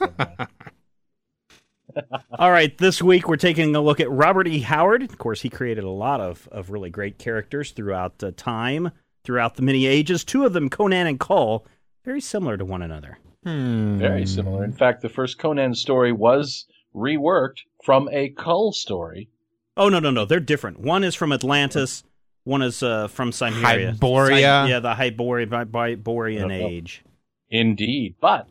[2.37, 4.59] All right, this week we're taking a look at Robert E.
[4.61, 5.03] Howard.
[5.03, 8.91] Of course, he created a lot of, of really great characters throughout uh, time,
[9.23, 10.23] throughout the many ages.
[10.23, 11.65] Two of them, Conan and Kull,
[12.03, 13.17] very similar to one another.
[13.43, 13.97] Hmm.
[13.99, 14.63] very similar.
[14.63, 16.65] In fact, the first Conan story was
[16.95, 19.29] reworked from a Kull story.
[19.77, 20.79] Oh no, no, no, they're different.
[20.79, 22.03] One is from Atlantis.
[22.45, 23.93] One is uh, from Cimmeria.
[23.97, 24.27] Hyboria.
[24.29, 25.65] Cy- yeah, the Hyboria, Hy-
[25.95, 26.69] Hyborian Yep, yep.
[26.71, 27.03] age.
[27.49, 28.15] Indeed.
[28.19, 28.47] But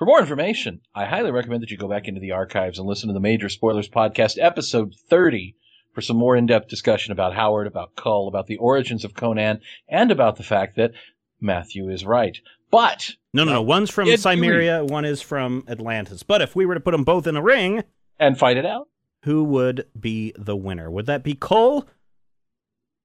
[0.00, 3.08] for more information, I highly recommend that you go back into the archives and listen
[3.08, 5.54] to the Major Spoilers Podcast, episode 30,
[5.92, 9.60] for some more in depth discussion about Howard, about Kull, about the origins of Conan,
[9.90, 10.92] and about the fact that
[11.38, 12.38] Matthew is right.
[12.70, 13.60] But No, no, no.
[13.60, 14.88] One's from It- Cimmeria.
[14.88, 16.22] One is from Atlantis.
[16.22, 17.84] But if we were to put them both in a ring,
[18.18, 18.88] and fight it out.
[19.24, 20.90] who would be the winner?
[20.90, 21.86] Would that be Kull,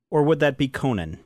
[0.09, 1.19] or would that be Conan?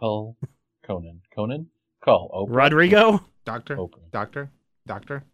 [0.00, 0.36] Kull,
[0.84, 1.68] Conan, Conan,
[2.04, 3.24] Kull, Oprah, Rodrigo.
[3.48, 3.76] Doctor?
[3.78, 4.50] Oprah, Doctor?
[4.86, 5.24] Doctor?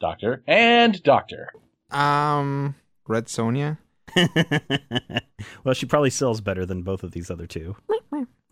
[0.00, 1.50] Doctor, and Doctor.
[1.90, 3.76] Um, Red Sonja?
[5.62, 7.76] well, she probably sells better than both of these other two.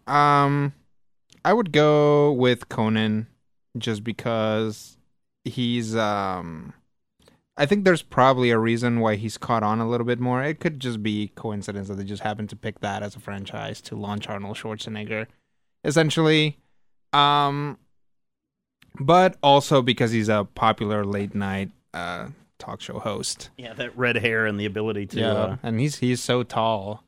[0.07, 0.75] Um,
[1.47, 3.27] I would go with Conan
[3.79, 4.99] just because
[5.45, 6.75] he's um.
[7.57, 10.43] I think there's probably a reason why he's caught on a little bit more.
[10.45, 13.81] It could just be coincidence that they just happened to pick that as a franchise
[13.83, 15.27] to launch Arnold Schwarzenegger,
[15.85, 16.59] essentially.
[17.15, 17.79] Um,
[19.01, 22.29] but also because he's a popular late night uh
[22.59, 23.51] talk show host.
[23.57, 25.21] Yeah, that red hair and the ability to.
[25.21, 27.05] Yeah, Uh, and he's he's so tall,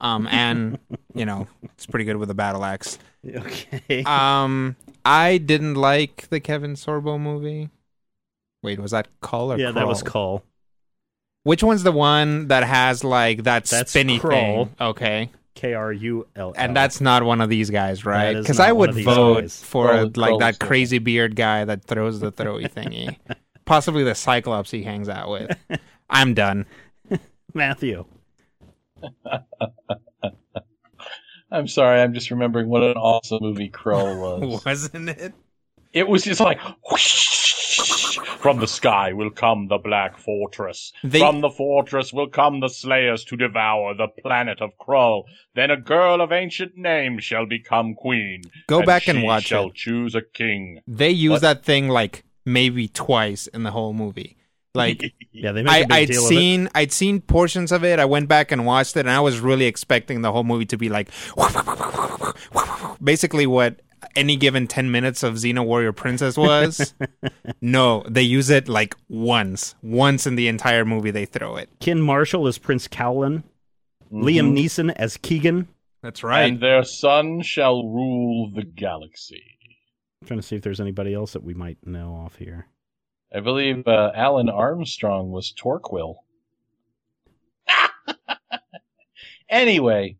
[0.00, 0.78] um, and
[1.14, 2.98] you know it's pretty good with a battle axe.
[3.28, 4.02] okay.
[4.04, 7.70] Um, I didn't like the Kevin Sorbo movie.
[8.62, 10.02] Wait, was that Kull or yeah, that was?
[10.02, 10.42] Kull.
[11.42, 14.68] Which one's the one that has like that That's spinny Krull.
[14.68, 14.76] thing?
[14.80, 16.52] Okay, K R U L.
[16.56, 18.36] and that's not one of these guys, right?
[18.36, 19.62] Because I would vote guys.
[19.62, 23.16] for Krull- like Krull that is the- crazy beard guy that throws the throwy thingy,
[23.64, 25.56] possibly the Cyclops he hangs out with.
[26.10, 26.66] I'm done.
[27.54, 28.04] Matthew.
[31.50, 34.64] I'm sorry, I'm just remembering what an awesome movie Krull was.
[34.64, 35.34] Wasn't it?
[35.92, 36.58] It was just like
[36.90, 37.43] whoosh,
[38.44, 40.92] from the sky will come the black fortress.
[41.02, 45.22] They- From the fortress will come the slayers to devour the planet of Krull.
[45.54, 48.42] Then a girl of ancient name shall become queen.
[48.66, 49.74] Go back and watch shall it.
[49.74, 50.80] choose a king.
[50.86, 51.40] They use What?
[51.40, 54.36] that thing like maybe twice in the whole movie.
[54.74, 57.98] Like Yeah, they make I, a big I'd seen I'd seen portions of it.
[57.98, 60.76] I went back and watched it, and I was really expecting the whole movie to
[60.76, 61.08] be like
[63.02, 63.80] basically what
[64.16, 66.94] any given ten minutes of Xena Warrior Princess was.
[67.60, 71.10] no, they use it like once, once in the entire movie.
[71.10, 71.68] They throw it.
[71.72, 71.78] of.
[71.80, 73.44] Ken Marshall as Prince Colwyn.
[74.12, 75.68] Liam Neeson as Kegan.
[76.02, 76.44] That's right.
[76.44, 79.42] And their son shall rule the galaxy.
[80.22, 82.68] I'm trying to see if there's anybody else that we might know off here.
[83.34, 86.16] I believe uh, Alun Armstrong was Torquil.
[89.48, 90.16] anyway,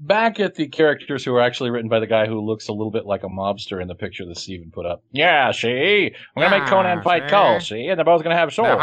[0.00, 2.90] back at the characters who are actually written by the guy who looks a little
[2.90, 5.04] bit like a mobster in the picture that Steven put up.
[5.12, 6.12] Yeah, see?
[6.34, 7.28] We're going to make Conan fight?
[7.28, 7.86] Kull, see?
[7.86, 8.70] And they're both going to have swords.
[8.70, 8.76] The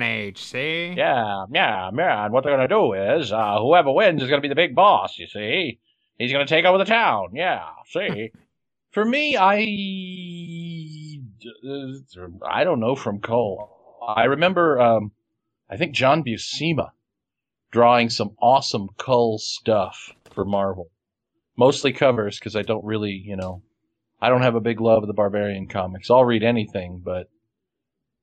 [0.00, 0.06] see?
[0.06, 0.38] age.
[0.38, 0.94] See?
[0.96, 2.24] Yeah, yeah, yeah.
[2.24, 4.54] And what they're going to do is uh, whoever wins is going to be the
[4.54, 5.80] big boss, you see?
[6.18, 7.30] He's going to take over the town.
[7.34, 8.30] Yeah, see?
[8.90, 9.60] For me, I.
[12.44, 13.70] I don't know from Cole.
[14.04, 15.12] I remember, um,
[15.70, 16.90] I think John Buscema
[17.70, 20.88] drawing some awesome Kull stuff for Marvel.
[21.56, 23.62] Mostly covers because I don't really, you know,
[24.20, 26.10] I don't have a big love of the Barbarian comics.
[26.10, 27.28] I'll read anything, but.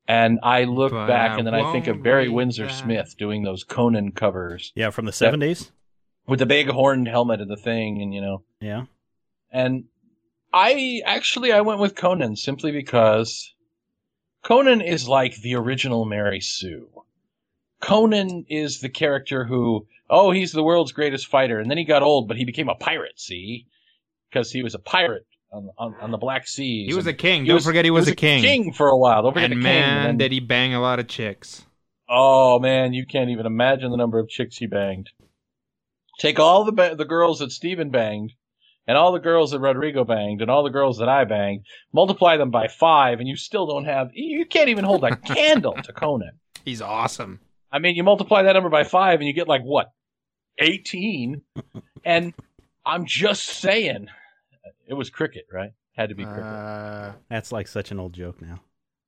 [0.10, 2.74] And I look But back I and then I think of Barry Windsor that.
[2.74, 5.70] Smith doing those Conan covers Yeah, from the 70s.
[6.26, 8.86] with the big horned helmet and the thing, and you know, Yeah.
[9.52, 9.84] and
[10.54, 13.54] I actually I went with Conan simply because
[14.44, 16.88] Conan is like the original Mary Sue.
[17.82, 22.04] Conan is the character who, oh, he's the world's greatest fighter, and then he got
[22.04, 23.20] old, but he became a pirate.
[23.20, 23.66] See,
[24.30, 26.90] because he was a pirate on, on, on the Black Seas.
[26.90, 27.46] He was a king.
[27.46, 28.42] Don't forget he was, a king.
[28.42, 29.24] King for a while.
[29.24, 29.64] Don't forget and the king.
[29.64, 31.66] man, and then- did he bang a lot of chicks.
[32.10, 35.10] Oh man, you can't even imagine the number of chicks he banged.
[36.20, 38.32] Take all the ba- the girls that Steven banged,
[38.88, 42.38] and all the girls that Rodrigo banged, and all the girls that I banged, multiply
[42.38, 44.12] them by five, and you still don't have.
[44.14, 46.40] You can't even hold a candle to Conan.
[46.64, 47.42] He's awesome.
[47.72, 49.92] I mean, you multiply that number by five, and you get like what,
[50.60, 51.42] eighteen?
[52.06, 52.34] And
[52.86, 54.08] I'm just saying,
[54.88, 55.72] it was cricket, right?
[55.94, 56.44] Had to be cricket.
[56.44, 58.60] Uh, That's like such an old joke now.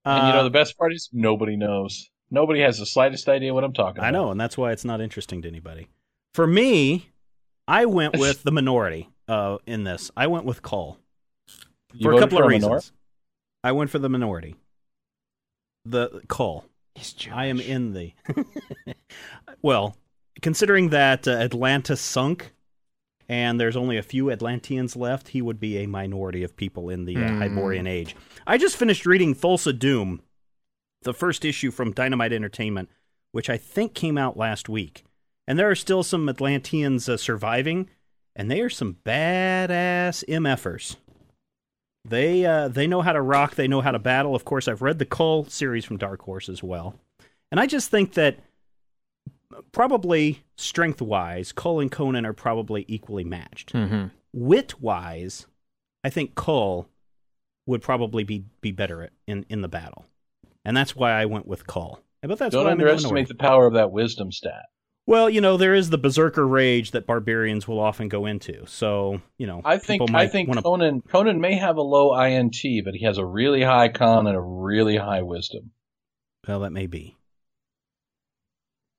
[0.05, 2.09] and you know Uh, the best part is nobody knows.
[2.31, 4.07] Nobody has the slightest idea what I'm talking about.
[4.07, 5.87] I know, and that's why it's not interesting to anybody.
[6.33, 7.09] For me,
[7.67, 10.11] I went with the minority uh, in this.
[10.17, 10.97] I went with Cole
[11.93, 12.69] You for a voted couple of for reasons.
[12.69, 12.81] Minor?
[13.63, 14.55] I went for the minority.
[15.85, 16.65] The Cole.
[16.95, 18.13] he's I am in the.
[19.61, 19.95] well,
[20.41, 22.51] considering that uh, Atlantis sunk
[23.27, 27.05] and there's only a few Atlanteans left, he would be a minority of people in
[27.05, 27.41] the uh, Hmm.
[27.41, 28.15] Hyborian Age.
[28.47, 30.21] I just finished reading Thulsa Doom,
[31.03, 32.89] the first issue from Dynamite Entertainment,
[33.31, 35.03] which I think came out last week.
[35.47, 37.89] And there are still some Atlanteans uh, surviving,
[38.35, 40.95] and they are some badass MFers.
[42.05, 43.55] They uh, they know how to rock.
[43.55, 44.35] They know how to battle.
[44.35, 46.95] Of course, I've read the Kull series from Dark Horse as well,
[47.51, 48.39] and I just think that
[49.71, 53.73] probably strength wise, Cole and Conan are probably equally matched.
[53.73, 54.11] Mhm.
[54.33, 55.47] Wit wise,
[56.03, 56.87] I think Cole
[57.65, 60.05] would probably be be better at, in in the battle,
[60.65, 61.99] and that's why I went with Cole.
[62.21, 64.65] But that's Don't why I'm in the underestimate the power of that wisdom stat.
[65.07, 68.65] Well, you know, there is the berserker rage that barbarians will often go into.
[68.67, 72.61] So, you know, I think I think wanna- Conan Conan may have a low INT,
[72.83, 75.71] but he has a really high con and a really high wisdom.
[76.47, 77.15] Well, that may be.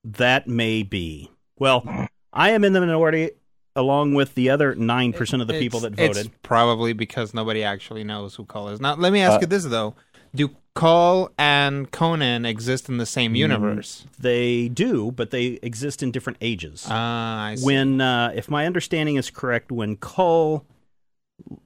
[0.04, 1.30] That may be.
[1.58, 3.30] Well, I am in the minority
[3.76, 6.16] along with the other 9% of the people that voted.
[6.26, 8.80] It's probably because nobody actually knows who Call is.
[8.80, 9.94] Now, let me ask Uh, you this though:
[10.34, 14.06] Do Call and Conan exist in the same universe?
[14.18, 16.86] They do, but they exist in different ages.
[16.88, 17.64] Ah, I see.
[17.66, 20.64] when uh, if my understanding is correct when Kull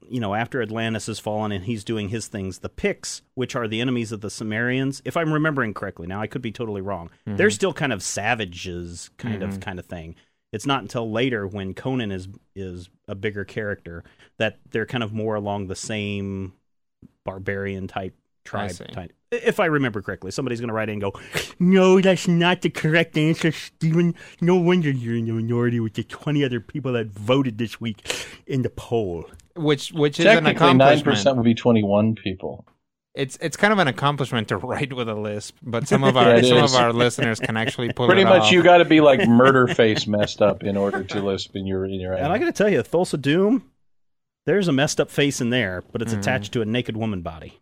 [0.08, 3.68] you know after Atlantis has fallen and he's doing his things the Picts which are
[3.68, 7.10] the enemies of the Sumerians if I'm remembering correctly now I could be totally wrong
[7.26, 7.36] mm-hmm.
[7.36, 9.60] they're still kind of savages kind of mm-hmm.
[9.60, 10.16] kind of thing.
[10.52, 14.04] It's not until later when Conan is is a bigger character
[14.38, 16.52] that they're kind of more along the same
[17.24, 18.14] barbarian type
[18.44, 19.12] tribe type.
[19.30, 21.20] If I remember correctly somebody's going to write in and go
[21.58, 26.04] no that's not the correct answer Stephen no wonder you're in the minority with the
[26.04, 28.06] 20 other people that voted this week
[28.46, 32.66] in the poll which which is an Technically, Nine percent would be twenty-one people.
[33.14, 36.34] It's it's kind of an accomplishment to write with a lisp, but some of our
[36.36, 36.74] it some is.
[36.74, 38.52] of our listeners can actually pull Pretty it much, off.
[38.52, 41.84] you got to be like murder face messed up in order to lisp in your
[41.84, 42.14] in your.
[42.14, 43.70] and I got to tell you Thulsa Doom
[44.46, 46.18] there's a messed up face in there but it's Mhm.
[46.18, 47.60] attached to a naked woman body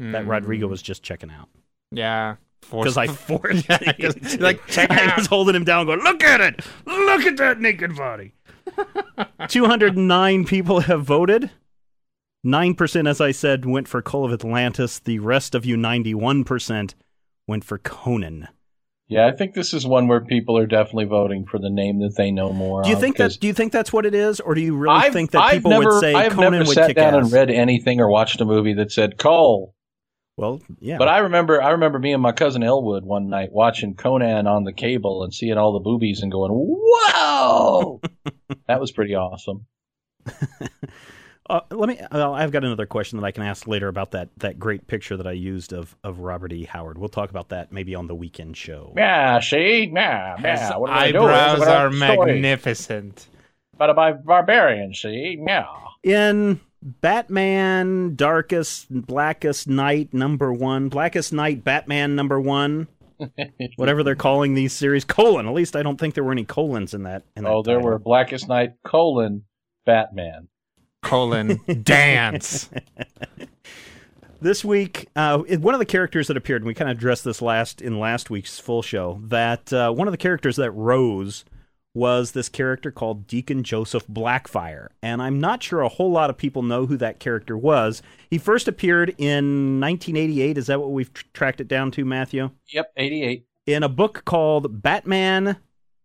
[0.00, 1.48] that Mm, Rodrigo was just checking out
[1.92, 5.16] Yeah, because I forced Yeah, 'cause, like, check it I out.
[5.18, 8.32] was holding him down going look at it look at that naked body
[9.48, 11.50] 209 people have voted
[12.44, 16.94] 9% as I said went for Call of Atlantis the rest of you 91%
[17.46, 18.48] went for Conan
[19.08, 22.16] Yeah, I think this is one where people are definitely voting for the name that
[22.16, 22.82] they know more.
[22.82, 23.38] Do you think that?
[23.40, 25.58] Do you think that's what it is, or do you really I've, think that I've
[25.58, 27.22] people never, would say I've Conan never would sat kick down ass?
[27.22, 29.75] and read anything or watched a movie that said Cole.
[30.36, 33.94] Well, yeah, But I remember, I remember me and my cousin Elwood one night watching
[33.94, 38.02] Conan on the cable and seeing all the boobies and going, "Whoa!"
[38.68, 39.64] that was pretty awesome.
[41.48, 41.98] uh, let me.
[42.12, 45.16] Well, I've got another question that I can ask later about that that great picture
[45.16, 46.64] that I used of of Robert E.
[46.64, 46.98] Howard.
[46.98, 48.92] We'll talk about that maybe on the weekend show.
[48.94, 50.76] Yeah, see, yeah, His yeah.
[50.76, 51.24] What am I doing?
[51.24, 52.32] eyebrows What am I are story?
[52.32, 53.26] magnificent.
[53.78, 55.64] But by barbarian, see, yeah.
[56.02, 62.86] In Batman Darkest Blackest Night number one, Blackest Night Batman number one,
[63.76, 65.46] whatever they're calling these series, colon.
[65.48, 67.24] At least I don't think there were any colons in that.
[67.36, 67.90] In that Oh, there title.
[67.90, 69.44] were Blackest Night colon
[69.84, 70.48] Batman.
[71.02, 72.70] Colon dance.
[74.38, 77.40] This week, uh, one of the characters that appeared, and we kind of addressed this
[77.40, 81.46] last in last week's full show, that uh, one of the characters that rose
[81.96, 86.36] was this character called Deacon Joseph Blackfire, and I'm not sure a whole lot of
[86.36, 88.02] people know who that character was.
[88.28, 90.58] He first appeared in 1988.
[90.58, 92.50] Is that what we've tr- tracked it down to, Matthew?
[92.68, 93.46] Yep, 88.
[93.64, 95.56] In a book called Batman,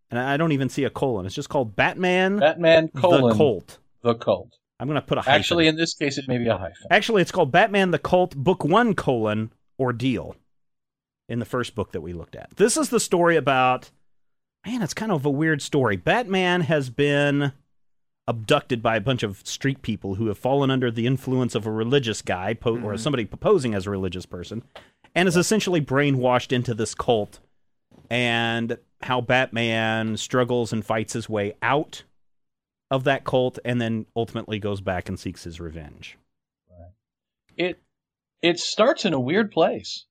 [0.09, 1.25] and I don't even see a colon.
[1.25, 3.77] It's just called Batman Batman colon the Colt.
[4.01, 4.57] The cult.
[4.79, 5.33] I'm going to put a hyphen.
[5.33, 6.87] Actually, in this case, it may be a hyphen.
[6.89, 10.37] Actually, it's called Batman the Cult, Book One: colon Ordeal.
[11.27, 13.91] In the first book that we looked at, this is the story about.
[14.65, 15.95] Man, it's kind of a weird story.
[15.95, 17.53] Batman has been
[18.27, 21.71] abducted by a bunch of street people who have fallen under the influence of a
[21.71, 22.97] religious guy po- or mm-hmm.
[22.97, 24.63] somebody posing as a religious person,
[25.15, 27.39] and is essentially brainwashed into this cult.
[28.09, 32.03] And how Batman struggles and fights his way out
[32.91, 36.17] of that cult, and then ultimately goes back and seeks his revenge.
[37.57, 37.81] It
[38.41, 40.05] it starts in a weird place.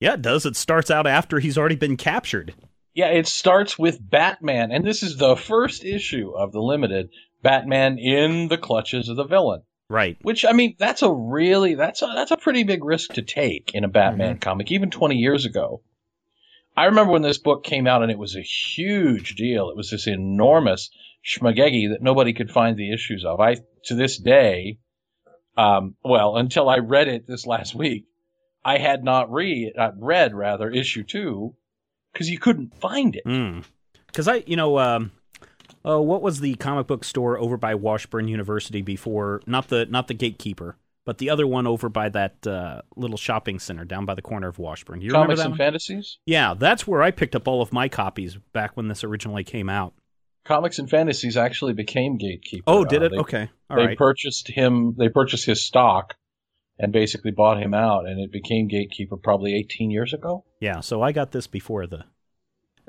[0.00, 0.46] Yeah, it does.
[0.46, 2.54] It starts out after he's already been captured.
[2.94, 7.10] Yeah, it starts with Batman, and this is the first issue of the limited
[7.42, 9.62] Batman in the clutches of the villain.
[9.88, 10.16] Right.
[10.22, 13.72] Which I mean, that's a really that's a that's a pretty big risk to take
[13.74, 15.82] in a Batman comic, even 20 years ago.
[16.76, 19.70] I remember when this book came out, and it was a huge deal.
[19.70, 20.90] It was this enormous
[21.24, 23.40] schmagegi that nobody could find the issues of.
[23.40, 24.78] I to this day,
[25.56, 28.06] um, well, until I read it this last week,
[28.64, 31.54] I had not read uh, read rather issue two
[32.14, 33.64] because you couldn't find it.
[34.06, 35.10] Because I, you know, um,
[35.84, 39.42] uh, what was the comic book store over by Washburn University before?
[39.46, 43.58] Not the not the Gatekeeper, but the other one over by that uh, little shopping
[43.58, 45.00] center down by the corner of Washburn.
[45.02, 45.58] You remember Comics and one?
[45.58, 46.18] fantasies.
[46.26, 49.68] Yeah, that's where I picked up all of my copies back when this originally came
[49.68, 49.92] out.
[50.44, 52.64] Comics and fantasies actually became Gatekeeper.
[52.66, 53.08] Oh, did Uh, it?
[53.12, 53.98] they- okay, all they right.
[53.98, 54.94] purchased him.
[54.98, 56.14] They purchased his stock,
[56.78, 60.44] and basically bought him out, and it became Gatekeeper probably 18 years ago.
[60.64, 62.06] Yeah, so I got this before the.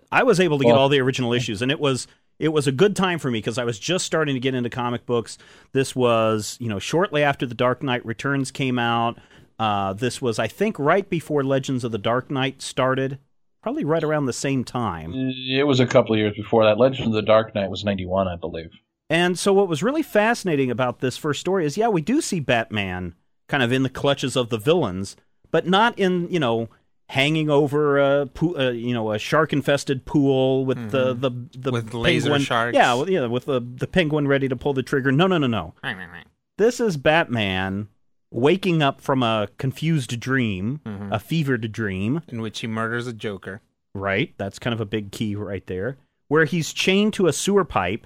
[0.09, 2.07] I was able to get Well- all the original issues, and it was
[2.39, 4.69] it was a good time for me because I was just starting to get into
[4.69, 5.37] comic books.
[5.73, 9.17] This was you know shortly after the Dark Knight Returns came out.
[9.59, 13.19] Uh, this was I think right before Legends of the Dark Knight started,
[13.61, 15.13] probably right around the same time.
[15.13, 16.77] It was a couple of years before that.
[16.77, 18.71] Legend of the Dark Knight was 91, I believe.
[19.09, 22.39] And so, what was really fascinating about this first story is, yeah, we do see
[22.39, 23.15] Batman
[23.49, 25.17] kind of in the clutches of the villains,
[25.51, 26.69] but not in you know
[27.09, 31.71] hanging over a poo- uh, you know a shark infested pool with the the the
[31.71, 32.75] With laser sharks.
[32.75, 35.11] Yeah, with, yeah, with the the penguin ready to pull the trigger.
[35.11, 35.73] No, no, no, no.
[35.83, 36.25] Right, right, right.
[36.57, 37.89] This is Batman
[38.31, 40.81] waking up from a confused dream,
[41.11, 42.21] a fevered dream.
[42.27, 43.61] in which he murders a Joker.
[43.93, 44.33] Right.
[44.37, 45.97] That's kind of a big key right there.
[46.27, 48.05] Where he's chained to a sewer pipe.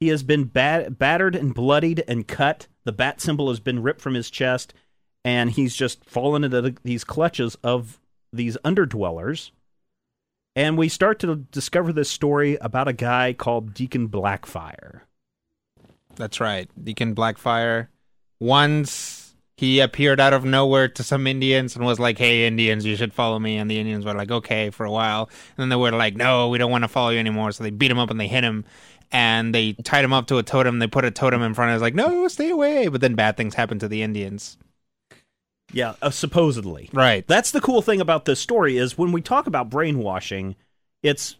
[0.00, 2.66] He has been bat- battered and bloodied and cut.
[2.84, 4.74] The bat symbol has been ripped from his chest.
[5.24, 7.98] And he's just fallen into the, these clutches of
[8.34, 9.50] these underdwellers.
[10.56, 15.00] And we start to discover this story about a guy called Deacon Blackfire.
[16.16, 16.68] That's right.
[16.82, 17.88] Deacon Blackfire.
[18.40, 22.96] Once he appeared out of nowhere to some Indians and was like, "Hey, Indians, you
[22.96, 25.28] should follow me." And the Indians were like, "Okay," for a while.
[25.56, 27.70] And then they were like, "No, we don't want to follow you anymore." So they
[27.70, 28.64] beat him up and they hit him.
[29.12, 30.80] And they tied him up to a totem.
[30.80, 31.82] They put a totem in front of him.
[31.82, 32.88] Like, no, stay away.
[32.88, 34.56] But then bad things happened to the Indians.
[35.74, 36.88] Yeah, uh, supposedly.
[36.92, 37.26] Right.
[37.26, 40.56] That's the cool thing about this story is when we talk about brainwashing,
[41.02, 41.36] it's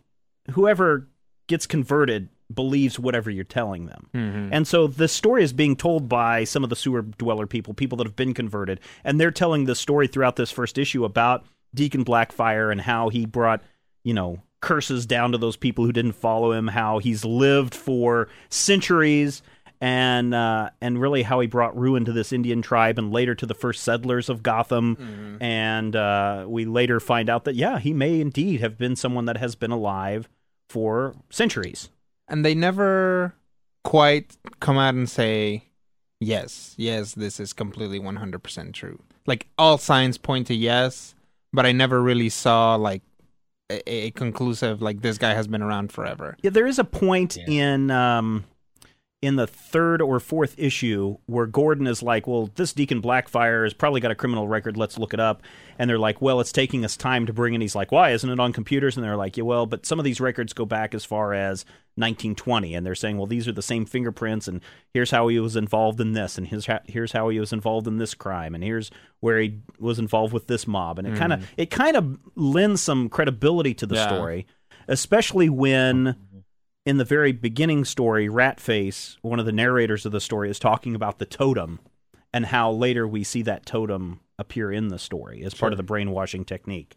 [0.50, 1.08] whoever
[1.46, 4.08] gets converted believes whatever you're telling them.
[4.52, 7.96] And so this story is being told by some of the sewer dweller people, people
[7.98, 12.04] that have been converted, and they're telling the story throughout this first issue about Deacon
[12.04, 13.62] Blackfire and how he brought,
[14.04, 18.28] you know, curses down to those people who didn't follow him, how he's lived for
[18.48, 19.42] centuries
[19.84, 23.44] and uh, and really how he brought ruin to this Indian tribe and later to
[23.44, 25.36] the first settlers of Gotham.
[25.40, 29.36] And uh, we later find out that yeah, he may indeed have been someone that
[29.36, 30.28] has been alive
[30.70, 31.90] for centuries.
[32.28, 33.34] and they never
[33.84, 35.64] quite come out and say
[36.20, 41.14] yes yes this is completely 100% true like all signs point to yes
[41.52, 43.02] but i never really saw like
[43.70, 47.36] a, a conclusive like this guy has been around forever Yeah, there is a point
[47.36, 48.44] in um,
[49.24, 53.72] in the third or fourth issue where Gordon is like, "Well, this Deacon Blackfire has
[53.72, 54.76] probably got a criminal record.
[54.76, 55.42] Let's look it up."
[55.78, 58.28] And they're like, "Well, it's taking us time to bring." in." he's like, "Why isn't
[58.28, 60.94] it on computers?" And they're like, "Yeah, well, but some of these records go back
[60.94, 61.64] as far as
[61.96, 64.60] 1920." And they're saying, "Well, these are the same fingerprints, and
[64.92, 67.86] here's how he was involved in this, and here's how, here's how he was involved
[67.86, 71.32] in this crime, and here's where he was involved with this mob." And it kind
[71.32, 71.54] of mm-hmm.
[71.56, 74.06] it kind of lends some credibility to the Yeah.
[74.06, 74.46] story,
[74.86, 76.16] especially when
[76.86, 80.94] in the very beginning story, Ratface, one of the narrators of the story, is talking
[80.94, 81.80] about the totem
[82.32, 85.82] and how later we see that totem appear in the story as part of the
[85.82, 86.96] brainwashing technique.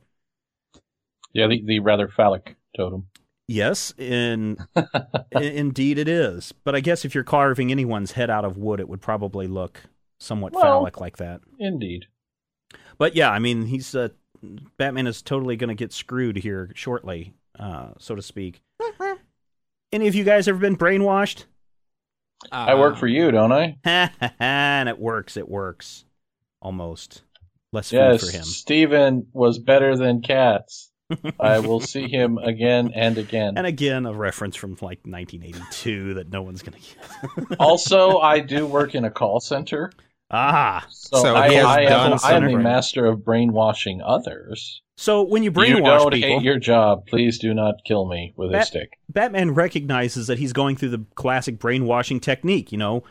[1.34, 3.08] Yeah, the, the rather phallic totem.
[3.48, 4.58] Yes, in,
[5.32, 6.54] in indeed it is.
[6.64, 9.84] But I guess if you're carving anyone's head out of wood, it would probably look
[10.20, 11.42] somewhat Well- phallic like that.
[11.60, 12.08] Indeed.
[12.98, 14.10] But yeah, I mean, he's uh,
[14.78, 18.62] Batman is totally going to get screwed here shortly, uh, so to speak.
[19.92, 21.46] Any of you guys ever been brainwashed?
[22.52, 23.78] I work for you, don't I?
[24.40, 25.38] and it works.
[25.38, 26.06] It works.
[26.62, 27.24] Almost.
[27.74, 28.44] Less food Yes, for him.
[28.44, 30.92] Steven was better than cats.
[31.40, 33.58] I will see him again and again.
[33.58, 37.60] And again, a reference from like 1982 that no one's going to get.
[37.60, 39.92] also, I do work in a call center,
[40.32, 40.86] ah.
[40.90, 44.82] so, So I, he has I, done am, I am the master of brainwashing others.
[44.98, 47.06] So when you brainwash you don't people, hate your job.
[47.06, 48.98] Please do not kill me with a stick.
[49.10, 53.04] Batman recognizes that he's going through the classic brainwashing technique, you know,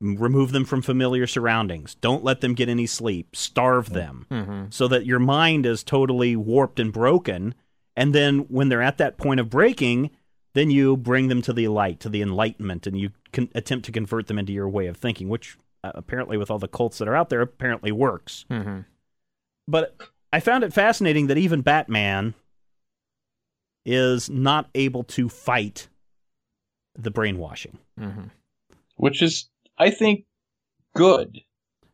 [0.00, 4.88] remove them from familiar surroundings, don't let them get any sleep, starve them, hmm so
[4.88, 7.54] that your mind is totally warped and broken.
[7.94, 10.10] And then when they're at that point of breaking,
[10.54, 13.92] then you bring them to the light, to the enlightenment, and you can attempt to
[13.92, 15.56] convert them into your way of thinking, which
[15.94, 18.44] apparently, with all the cults that are out there, apparently works.
[18.50, 18.80] hmm
[19.68, 19.96] But
[20.32, 22.34] I found it fascinating that even Batman
[23.84, 25.88] is not able to fight
[26.98, 27.78] the brainwashing.
[27.98, 28.24] hmm
[28.96, 30.24] Which is, I think,
[30.94, 31.40] good.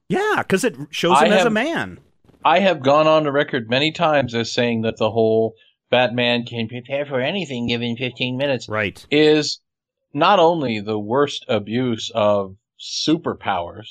[0.09, 1.99] Yeah, because it shows I him as a man.
[2.45, 5.55] I have gone on the record many times as saying that the whole
[5.91, 9.05] Batman can prepare for anything given 15 minutes Right.
[9.11, 9.61] is
[10.13, 13.87] not only the worst abuse of superpowers,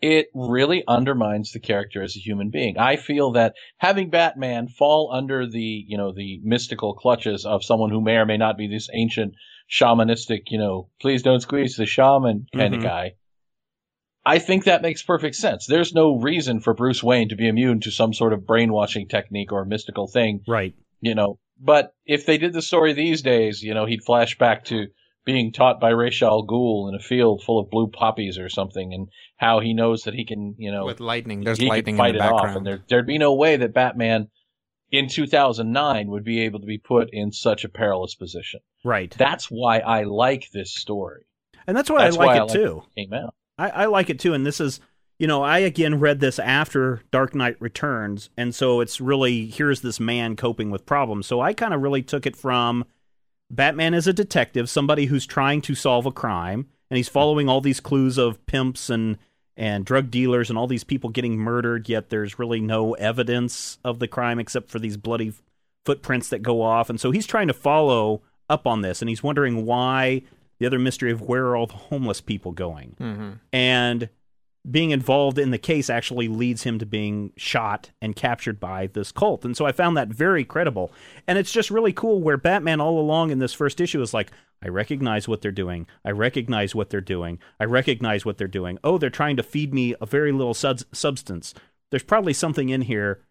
[0.00, 2.76] it really undermines the character as a human being.
[2.78, 7.90] I feel that having Batman fall under the, you know, the mystical clutches of someone
[7.90, 9.34] who may or may not be this ancient
[9.70, 12.78] shamanistic, you know, please don't squeeze the shaman kind Mhm.
[12.78, 13.12] of guy.
[14.24, 15.66] I think that makes perfect sense.
[15.66, 19.52] There's no reason for Bruce Wayne to be immune to some sort of brainwashing technique
[19.52, 20.74] or mystical thing Right.
[21.00, 21.38] you know.
[21.60, 24.88] But if they did the story these days, you know, he'd flash back to
[25.24, 28.92] being taught by Ra's al Ghul in a field full of blue poppies or something,
[28.92, 32.14] and how he knows that he can, you know, With lightning, there's he lightning fight
[32.14, 32.50] in the it background.
[32.50, 34.28] off, and there there'd be no way that Batman
[34.90, 38.60] in 2009 would be able to be put in such a perilous position.
[38.84, 39.14] Right.
[39.16, 41.22] That's why I like this story.
[41.66, 42.82] and that's why That's I like why it I like too.
[42.96, 43.34] Came out.
[43.58, 44.34] I, I like it too.
[44.34, 44.80] And this is,
[45.18, 48.28] you know, I again read this after Dark Knight Returns.
[48.36, 51.26] And so it's really, here's this man coping with problems.
[51.26, 52.84] So I kind of really took it from
[53.52, 56.66] Batman is a detective, somebody who's trying to solve a crime.
[56.90, 59.18] And he's following all these clues of pimps and,
[59.56, 63.98] and drug dealers and all these people getting murdered, yet there's really no evidence of
[63.98, 65.32] the crime except for these bloody
[65.84, 66.90] footprints that go off.
[66.90, 69.00] And so he's trying to follow up on this.
[69.00, 70.22] And he's wondering why
[70.58, 74.08] the other mystery of where are all the homeless people going hmm and
[74.70, 79.10] being involved in the case actually leads him to being shot and captured by this
[79.10, 79.44] cult.
[79.44, 80.92] And so I found that very credible.
[81.26, 84.30] And it's just really cool where Batman all along in this first issue is like,
[84.64, 85.88] I recognize what they're doing.
[86.04, 87.40] I recognize what they're doing.
[87.58, 88.78] I recognize what they're doing.
[88.84, 91.54] Oh, they're trying to feed me a very little sub- substance.
[91.90, 93.24] There's probably something in here,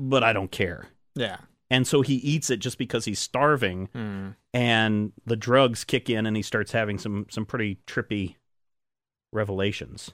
[0.00, 0.88] but I don't care.
[1.14, 1.36] Yeah.
[1.70, 4.34] And so he eats it just because he's starving Mm.
[4.52, 8.34] and the drugs kick in and he starts having some some pretty trippy
[9.32, 10.10] revelations.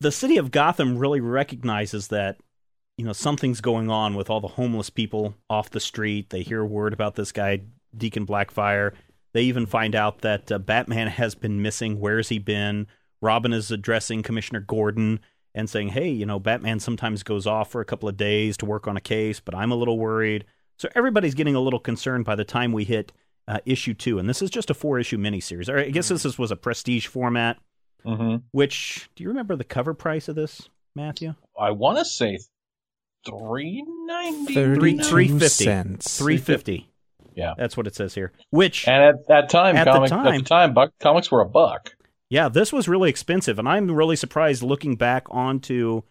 [0.00, 2.38] The city of Gotham really recognizes that
[2.96, 6.30] you know something's going on with all the homeless people off the street.
[6.30, 7.62] They hear word about this guy
[7.96, 8.92] Deacon Blackfire.
[9.32, 12.00] They even find out that uh, Batman has been missing.
[12.00, 12.86] Where's he been?
[13.20, 15.20] Robin is addressing Commissioner Gordon
[15.54, 18.66] and saying, "Hey, you know, Batman sometimes goes off for a couple of days to
[18.66, 20.44] work on a case, but I'm a little worried."
[20.78, 23.12] So everybody's getting a little concerned by the time we hit
[23.48, 25.68] uh, issue two, and this is just a four-issue miniseries.
[25.68, 27.56] Or I guess this is, was a prestige format.
[28.04, 31.34] hmm Which do you remember the cover price of this, Matthew?
[31.58, 32.38] I want to say
[33.26, 34.54] three ninety.
[34.54, 35.64] 32 350.
[35.64, 36.18] cents.
[36.18, 36.88] Three fifty.
[37.34, 37.54] Yeah.
[37.56, 38.32] that's what it says here.
[38.50, 41.48] Which And at that time, At the comic, at the time, buck, comics were a
[41.48, 41.94] buck.
[42.30, 46.02] Yeah, this was really expensive, and I'm really surprised looking back onto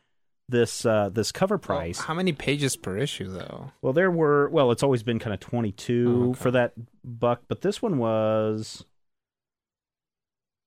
[0.49, 1.99] this uh, this cover price.
[1.99, 3.71] How many pages per issue, though?
[3.81, 6.39] Well, there were well, it's always been kind of 22 Oh, okay.
[6.39, 6.73] for that
[7.03, 8.85] buck, but this one was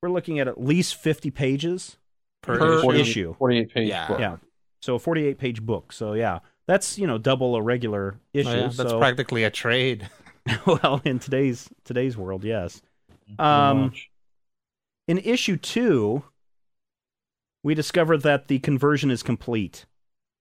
[0.02, 1.96] we're looking at at least 50 pages
[2.42, 3.00] Per, Per issue?
[3.00, 3.34] issue.
[3.34, 4.08] 48 page Yeah.
[4.08, 4.20] book.
[4.20, 4.36] Yeah.
[4.80, 5.92] So a 48 page book.
[5.92, 8.48] So yeah, that's, you know, double a regular issue.
[8.48, 10.08] Oh, yeah, that's so practically a trade.
[10.66, 12.80] well, in today's today's world, yes.
[13.38, 13.92] Um.
[15.06, 16.22] In issue two,
[17.62, 19.86] we discover that the conversion is complete.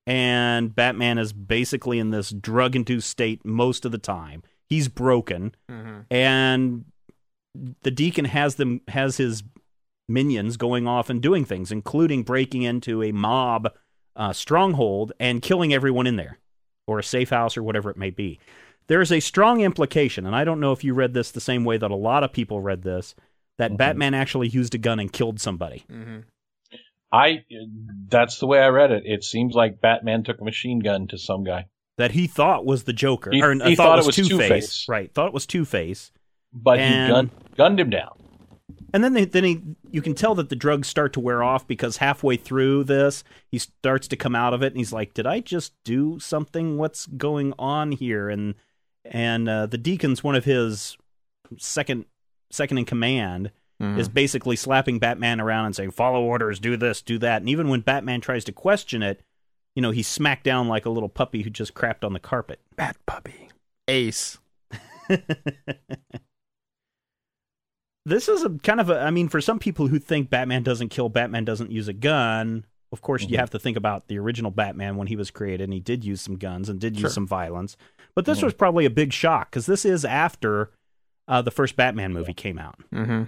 [0.07, 4.43] And Batman is basically in this drug induced state most of the time.
[4.67, 5.55] He's broken.
[5.69, 6.85] hmm And
[7.81, 9.43] the deacon has them has his
[10.07, 13.71] minions going off and doing things, including breaking into a mob
[14.15, 16.39] uh, stronghold and killing everyone in there,
[16.87, 18.39] or a safe house, or whatever it may be.
[18.87, 21.63] There is a strong implication, and I don't know if you read this the same
[21.63, 23.13] way that a lot of people read this,
[23.59, 23.77] that Mhm.
[23.77, 25.83] Batman actually used a gun and killed somebody.
[25.89, 26.19] hmm
[27.11, 27.43] I
[28.07, 29.03] that's the way I read it.
[29.05, 31.65] It seems like Batman took a machine gun to some guy.
[31.97, 34.29] that he thought was the Joker, He- or he thought, thought it was Two Face.
[34.29, 34.85] Two-Face.
[34.87, 36.11] Right, thought it was Two Face.
[36.53, 38.11] but And- he gunned, gunned him down.
[38.93, 41.67] And then they, then he you can tell that the drugs start to wear off
[41.67, 45.27] because halfway through this he starts to come out of it and he's like, "Did
[45.27, 46.77] I just do something?
[46.77, 48.55] What's going on here?" And
[49.05, 50.97] and uh, the deacon's one of his
[51.57, 52.05] second
[52.51, 53.51] second in command
[53.81, 53.97] Mhm.
[53.97, 57.69] is basically slapping Batman around and saying, "Follow orders, do this, do that." And even
[57.69, 59.21] when Batman tries to question it,
[59.75, 62.59] you know, he's smacked down like a little puppy who just crapped on the carpet.
[62.75, 63.49] Bat puppy.
[63.87, 64.37] Ace.
[68.05, 70.89] this is a kind of a i mean for some people who think batman doesn't
[70.89, 73.39] kill batman doesn't use a gun of course you Mhm.
[73.39, 76.21] have to think about the original batman when he was created and he did use
[76.21, 77.03] some guns and did Sure.
[77.07, 77.75] use some violence
[78.15, 78.43] but this Mhm.
[78.43, 80.71] was probably a big shock because this is after
[81.27, 83.23] uh, the first batman movie came out Mm-hmm.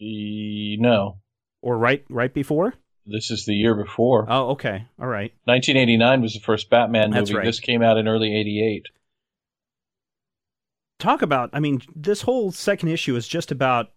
[0.00, 1.18] E- no,
[1.62, 2.74] or right right before
[3.06, 4.26] this is the year before.
[4.28, 7.34] oh okay all right 1989 was the first Batman movie.
[7.34, 7.44] right.
[7.44, 8.86] This came out in early '88.
[10.98, 13.92] talk about i mean this whole second issue is just about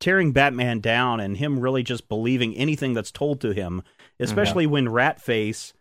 [0.00, 3.82] tearing batman down and him really just believing anything that's told to him
[4.20, 4.72] especially mm-hmm.
[4.72, 5.72] when ratface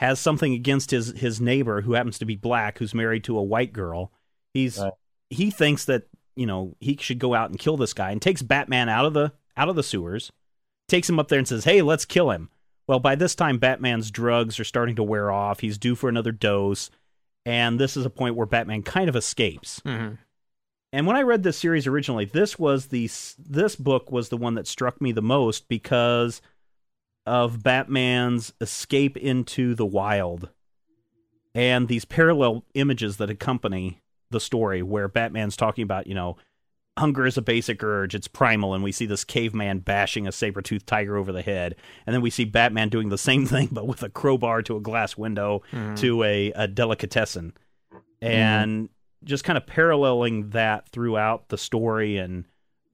[0.00, 3.42] has something against his his neighbor who happens to be black who's married to a
[3.42, 4.10] white girl
[4.52, 4.92] he's Right.
[5.30, 6.02] he thinks that
[6.36, 9.14] you know he should go out and kill this guy and takes batman out of
[9.14, 10.32] the out of the sewers
[10.88, 12.50] takes him up there and says hey let's kill him.
[12.86, 15.60] Well by this time batman's drugs are starting to wear off.
[15.60, 16.90] He's due for another dose
[17.46, 19.80] and this is a point where batman kind of escapes.
[19.84, 20.14] Mm-hmm.
[20.92, 24.54] and when I read this series originally, this was the this book was the one
[24.54, 26.42] that struck me the most because
[27.24, 30.50] of Batman's escape into the wild
[31.54, 34.01] and these parallel images that accompany
[34.32, 36.36] the story where Batman's talking about, you know,
[36.98, 40.86] hunger is a basic urge, it's primal and we see this caveman bashing a saber-toothed
[40.86, 41.74] tiger over the head
[42.06, 44.80] and then we see Batman doing the same thing but with a crowbar to a
[44.80, 45.94] glass window Mm-hmm.
[45.94, 47.54] to a, a delicatessen
[48.20, 48.88] and
[49.24, 52.44] just kind of paralleling that throughout the story and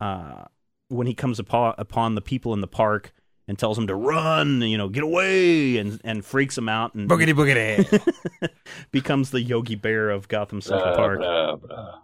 [0.00, 0.44] uh,
[0.88, 3.12] when he comes upon, upon the people in the park
[3.48, 7.08] and tells him to run you know get away and and freaks him out and
[7.10, 8.50] Boogity boogity.
[8.92, 11.98] becomes the yogi bear of gotham central Blah, park blah, blah.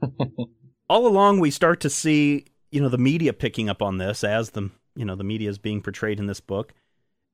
[0.88, 4.50] all along we start to see you know the media picking up on this as
[4.50, 6.72] the you know the media is being portrayed in this book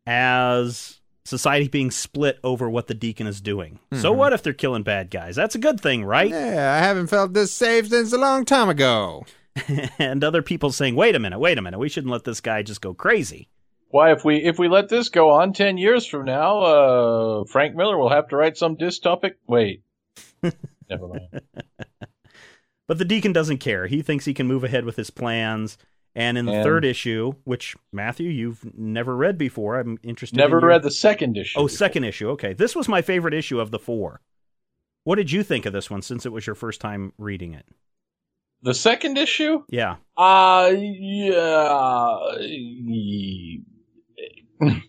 [0.06, 4.16] as society being split over what the deacon is doing so Mhm.
[4.16, 7.32] what if they're killing bad guys that's a good thing right yeah, I haven't felt
[7.34, 9.24] this safe since a long time ago.
[9.98, 12.62] and other people saying wait a minute wait a minute we shouldn't let this guy
[12.62, 13.48] just go crazy
[13.88, 17.74] Why, if we if we let this go on ten years from now, uh, Frank
[17.76, 19.32] Miller will have to write some dystopic.
[19.46, 19.82] Wait,
[20.42, 21.42] never mind.
[22.88, 25.76] but the deacon doesn't care he thinks he can move ahead with his plans
[26.14, 30.58] and in the And- third issue which matthew you've never read before i'm interested Never
[30.58, 31.58] in your- read the second issue.
[31.58, 32.30] Oh, second issue.
[32.30, 32.52] Okay.
[32.54, 34.20] This was my favorite issue of the four.
[35.04, 37.66] What did you think of this one since it was your first time reading it?
[38.62, 39.64] The second issue?
[39.68, 39.96] Yeah.
[40.16, 42.18] Uh, yeah.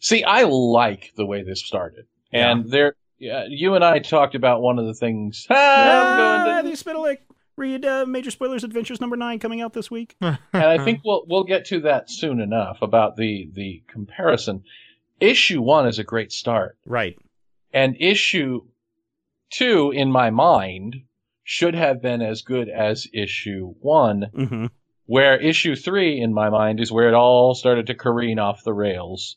[0.00, 4.60] See, I like the way this started, and there, yeah, you and I talked about
[4.60, 5.46] one of the things.
[5.48, 7.18] Ah, I'm going Ah, to- the Spitalik.
[7.56, 10.14] Read uh, Major Spoilers Adventures number nine coming out this week.
[10.20, 14.62] and I think we'll we'll get to that soon enough about the the comparison.
[15.20, 17.16] Issue one is a great start, Right.
[17.72, 18.60] and issue
[19.50, 20.96] two, in my mind,
[21.48, 24.26] should have been as good as issue one.
[24.36, 24.66] Mm-hmm.
[25.06, 28.74] Where issue three, in my mind, is where it all started to careen off the
[28.74, 29.36] rails,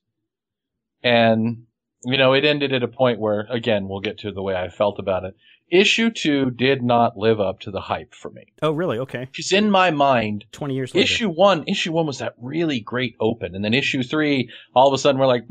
[1.03, 1.65] and
[2.03, 4.69] you know it ended at a point where, again, we'll get to the way I
[4.69, 5.35] felt about it.
[5.71, 8.97] Issue two did not live up to the hype for me, Oh, really?
[8.97, 9.25] Okay.
[9.25, 11.03] because in my mind, 20 years later.
[11.03, 14.93] Issue one, issue one was that really great open, and then issue three, all of
[14.95, 15.43] a sudden we're like,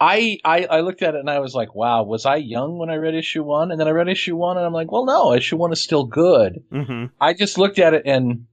[0.00, 2.90] I, I I looked at it and I was like, wow, was I young when
[2.90, 3.70] I read issue one?
[3.70, 6.04] And then I read issue one and I'm like, well, no, issue one is still
[6.04, 6.62] good.
[6.72, 7.06] Mm-hmm.
[7.20, 8.46] I just looked at it and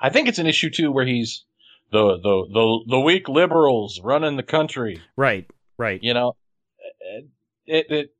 [0.00, 1.44] I think it's an issue two where he's
[1.92, 5.00] the the the the weak liberals running the country.
[5.16, 5.48] Right.
[5.76, 6.02] Right.
[6.02, 6.36] You know,
[7.66, 8.14] it it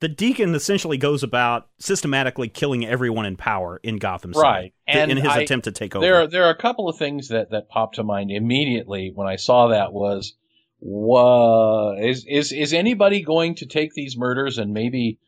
[0.00, 4.42] The Deacon essentially goes about systematically killing everyone in power in Gotham City.
[4.42, 4.74] Right.
[4.86, 6.04] And in his I- attempt to take over.
[6.04, 9.36] There, there are a couple of things that, that popped to mind immediately when I
[9.36, 10.34] saw that was,
[10.80, 15.18] was is is is anybody going to take these murders and maybe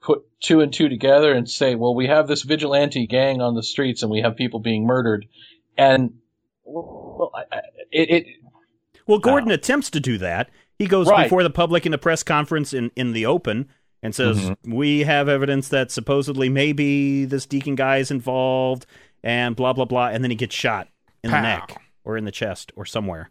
[0.00, 3.62] put two and two together and say, well, we have this vigilante gang on the
[3.62, 5.26] streets and we have people being murdered,
[5.76, 6.14] and
[6.64, 7.60] well, I- I-
[7.90, 8.26] it, it
[9.06, 10.50] Well, Gordon attempts to do that.
[10.78, 11.24] He goes Right.
[11.24, 13.68] before the public in a press conference in, in the open
[14.02, 14.74] and says, Mm-hmm.
[14.74, 18.86] We have evidence that supposedly maybe this deacon guy is involved
[19.24, 20.08] and blah, blah, blah.
[20.08, 20.86] And then he gets shot
[21.24, 21.36] in Pow.
[21.38, 23.30] the neck or in the chest or somewhere.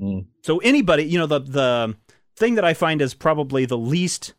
[0.00, 0.26] Mm.
[0.42, 1.94] So anybody, you know, the the
[2.36, 4.34] thing that I find is probably the least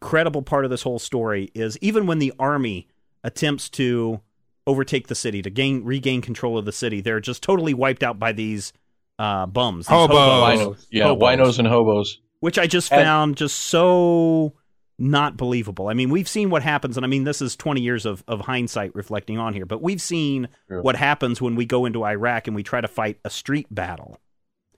[0.00, 2.86] credible part of this whole story is even when the army
[3.24, 4.20] attempts to
[4.66, 8.18] overtake the city to gain regain control of the city, they're just totally wiped out
[8.18, 8.72] by these
[9.18, 10.60] uh, bums, these Hobos.
[10.60, 11.22] hobos, Yeah, Hobos.
[11.28, 12.18] winos and hobos.
[12.40, 14.52] which I just And- found just so
[14.98, 15.88] not believable.
[15.88, 18.40] I mean, we've seen what happens, and I mean, this is 20 years of, of
[18.42, 20.80] hindsight reflecting on here, but we've seen True.
[20.82, 24.18] what happens when we go into Iraq and we try to fight a street battle.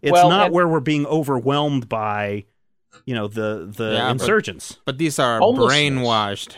[0.03, 2.45] It's Well, not and- where we're being overwhelmed by,
[3.05, 4.79] you know, the the Yeah, insurgents.
[4.85, 5.73] But these are Homelessness.
[5.81, 6.57] brainwashed.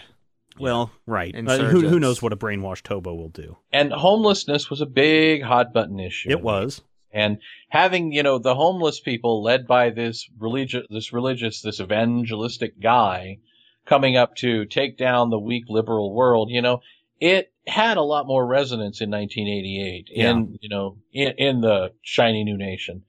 [0.59, 1.35] Well, right.
[1.35, 3.57] Uh, who, who knows what a brainwashed hobo will do?
[3.73, 6.29] And homelessness was a big hot button issue.
[6.31, 6.83] It was.
[7.13, 7.39] and
[7.71, 13.39] having you know the homeless people led by this religious this religious this evangelistic guy
[13.87, 16.81] coming up to take down the weak liberal world you know
[17.19, 22.45] it had a lot more resonance in 1988 in you know in, in the shiny
[22.45, 23.03] new nation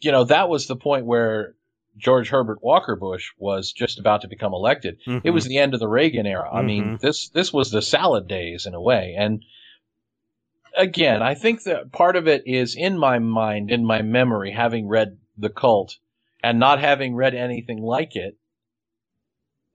[0.00, 1.54] you know that was the point where
[1.96, 4.98] George Herbert Walker Bush was just about to become elected.
[5.06, 5.32] It Mhm.
[5.32, 6.50] was the end of the Reagan era.
[6.52, 7.00] I mean, Mhm.
[7.00, 9.14] this this was the salad days in a way.
[9.18, 9.42] And
[10.76, 14.88] again, I think that part of it is in my mind, in my memory, having
[14.88, 15.96] read The Cult
[16.42, 18.36] and not having read anything like it.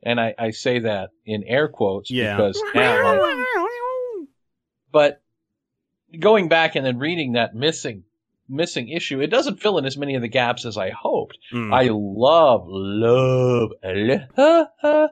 [0.03, 2.35] And I, I say that in air quotes Yeah.
[2.35, 3.47] because now, like,
[4.91, 5.21] but
[6.19, 8.03] going back and then reading that missing
[8.51, 11.37] missing issue, it doesn't fill in as many of the gaps as I hoped.
[11.53, 11.73] Mm.
[11.73, 13.71] I love, love,
[14.37, 15.09] love,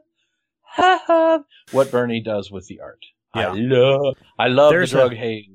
[1.08, 3.04] love what Bernie does with the art.
[3.36, 3.52] Yeah.
[3.52, 5.50] I love, I love There's the drug a- haze,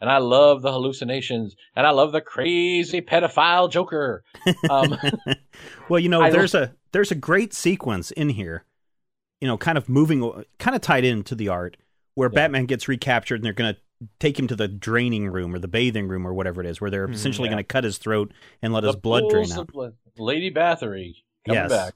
[0.00, 4.24] and I love the hallucinations, and I love the crazy pedophile Joker.
[4.70, 4.96] Um,
[5.88, 8.64] well, you know, I there's a there's a great sequence in here,
[9.40, 11.76] you know, kind of moving, kind of tied into the art,
[12.14, 12.34] where Yeah.
[12.36, 13.80] Batman gets recaptured and they're going to
[14.20, 16.90] take him to the draining room or the bathing room or whatever it is, where
[16.90, 17.14] they're Mhm.
[17.14, 17.54] essentially Yeah.
[17.54, 18.32] going to cut his throat
[18.62, 19.66] and let the his blood drain out.
[19.68, 19.96] blood.
[20.16, 21.68] Lady Bathory coming Yes.
[21.70, 21.94] back.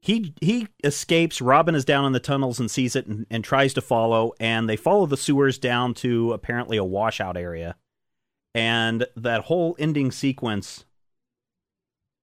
[0.00, 1.40] He he escapes.
[1.40, 4.32] Robin is down in the tunnels and sees it and, and tries to follow.
[4.40, 7.76] And they follow the sewers down to apparently a washout area.
[8.54, 10.84] And that whole ending sequence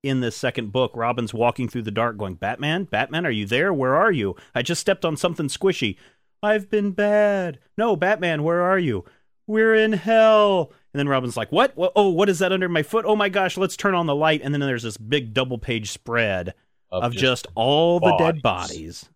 [0.04, 3.74] in this second book, Robin's walking through the dark, going, "Batman, Batman, are you there?
[3.74, 4.36] Where are you?
[4.56, 5.98] I just stepped on something squishy.
[6.42, 7.60] I've been bad.
[7.78, 9.06] No, Batman, where are you?
[9.48, 11.74] We're in hell." And then Robin's like, "What?
[11.78, 13.06] Oh, what is that under my foot?
[13.06, 16.54] Oh my gosh, let's turn on the light." And then there's this big double-page spread
[16.92, 18.72] of, just, all the dead bodies.
[18.72, 19.10] bodies.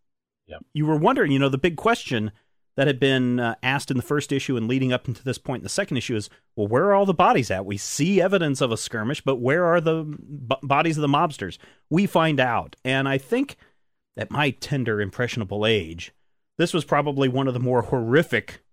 [0.47, 0.65] Yep.
[0.73, 2.31] You were wondering, you know, the big question
[2.75, 5.61] that had been uh, asked in the first issue and leading up into this point
[5.61, 7.65] in the second issue is, well, where are all the bodies at?
[7.65, 11.57] We see evidence of a skirmish, but where are the b- bodies of the mobsters?
[11.89, 12.75] We find out.
[12.83, 13.57] And I think
[14.17, 16.13] at my tender, impressionable age,
[16.57, 18.63] this was probably one of the more horrific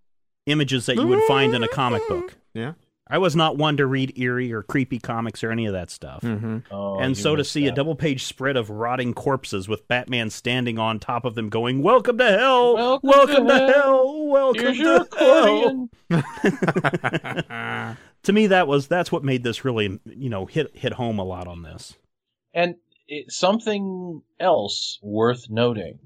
[0.46, 2.36] images that you would find in a comic book.
[2.54, 2.72] Yeah.
[3.12, 6.22] I was not one to read eerie or creepy comics or any of that stuff
[6.22, 6.58] Mm-hmm.
[6.70, 10.30] Oh, and so to missed see a double page spread of rotting corpses with Batman
[10.30, 13.00] standing on top of them going, Welcome to hell!
[13.02, 13.68] Welcome to to hell.
[13.68, 14.26] hell!
[14.26, 17.96] Welcome Here's your to hell!
[18.24, 21.24] To me that was that's what made this really you know hit hit home a
[21.24, 21.96] lot on this.
[22.52, 22.76] And
[23.08, 25.98] it, something else worth noting.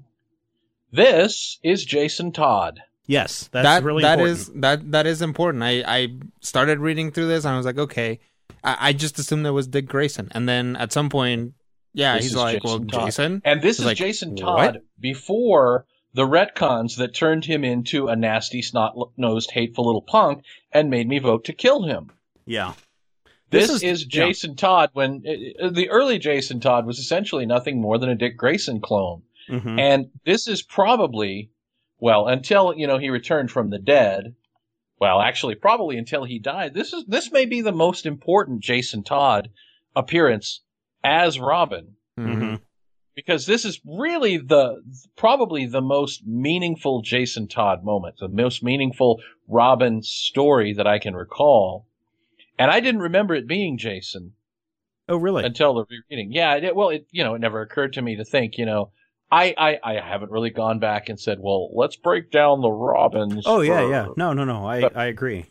[0.95, 2.79] This is Jason Todd.
[3.07, 4.37] Yes, that's that really that important.
[4.39, 5.63] is that that is important.
[5.63, 8.19] I I started reading through this and I was like, okay.
[8.63, 11.53] I, I just assumed that was Dick Grayson, and then at some point,
[11.93, 13.05] yeah, This he's is like, well, Jason Todd.
[13.05, 13.41] Jason.
[13.45, 14.83] And this is like, Jason Todd what?
[14.99, 20.89] before the retcons that turned him into a nasty, snot nosed, hateful little punk and
[20.89, 22.09] made me vote to kill him.
[22.45, 22.73] yeah.
[23.51, 24.25] This, This is, is- yeah.
[24.25, 25.23] Jason Todd when
[25.61, 29.21] uh, the early Jason Todd was essentially nothing more than a Dick Grayson clone.
[29.49, 29.79] Mhm.
[29.79, 31.49] And this is probably,
[31.99, 34.35] well, until, you know, he returned from the dead.
[34.99, 36.73] Well, actually, probably until he died.
[36.73, 39.49] This is, this may be the most important Jason Todd
[39.95, 40.61] appearance
[41.03, 42.37] as Robin Mhm.
[42.39, 42.61] Mhm.
[43.13, 44.81] because this is really the
[45.15, 51.15] probably the most meaningful Jason Todd moment, the most meaningful Robin story that I can
[51.15, 51.85] recall.
[52.57, 54.33] And I didn't remember it being Jason
[55.07, 55.43] Oh really?
[55.43, 56.31] until the rereading.
[56.31, 58.91] Yeah, it, well, it you know it never occurred to me to think, you know,
[59.31, 63.43] I, I I haven't really gone back and said, well, let's break down the Robins.
[63.45, 64.07] oh yeah, for- yeah.
[64.17, 64.65] No, no, no.
[64.65, 65.45] I But- I agree.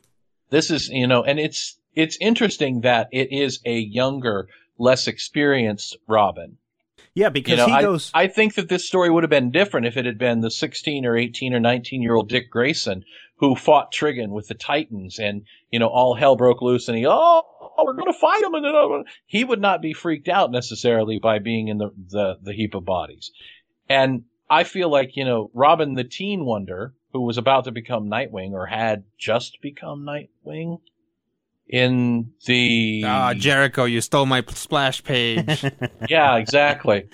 [0.50, 4.48] This is you know, and it's it's interesting that it is a younger,
[4.78, 6.58] less experienced Robin.
[7.14, 9.86] Yeah, because You know, he goes I think that this story would have been different
[9.86, 13.04] if it had been the 16 or 18 or 19 year old Dick Grayson
[13.36, 17.06] who fought Trigon with the Titans and, you know, all hell broke loose and he,
[17.06, 17.42] oh,
[17.76, 18.54] oh we're going to fight him.
[18.54, 22.34] And then, uh, he would not be freaked out necessarily by being in the, the,
[22.42, 23.32] the heap of bodies.
[23.88, 28.08] And I feel like, you know, Robin the Teen Wonder, who was about to become
[28.08, 30.80] Nightwing or had just become Nightwing,
[31.68, 35.64] in the Ah, Jericho, you stole my splash page.
[36.08, 37.08] yeah, exactly.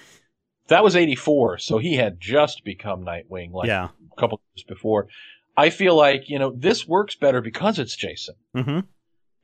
[0.69, 3.89] That was eighty four, so he had just become Nightwing like yeah.
[4.13, 5.09] a couple years before.
[5.57, 8.35] I feel like you know this works better because it's Jason.
[8.55, 8.81] hmm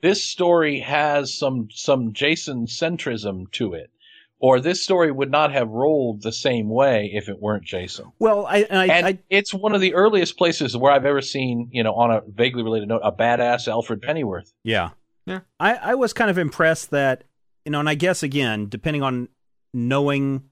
[0.03, 3.90] This story has some some Jason centrism to it,
[4.38, 8.12] or this story would not have rolled the same way if it weren't Jason.
[8.18, 11.68] Well, I, I, and I it's one of the earliest places where I've ever seen,
[11.72, 14.52] you know, on a vaguely related note, a badass Alfred Pennyworth.
[14.62, 14.90] Yeah.
[15.24, 15.40] Yeah.
[15.58, 17.24] I, I was kind of impressed that,
[17.64, 19.28] you know, and I guess again, depending on
[19.72, 20.44] knowing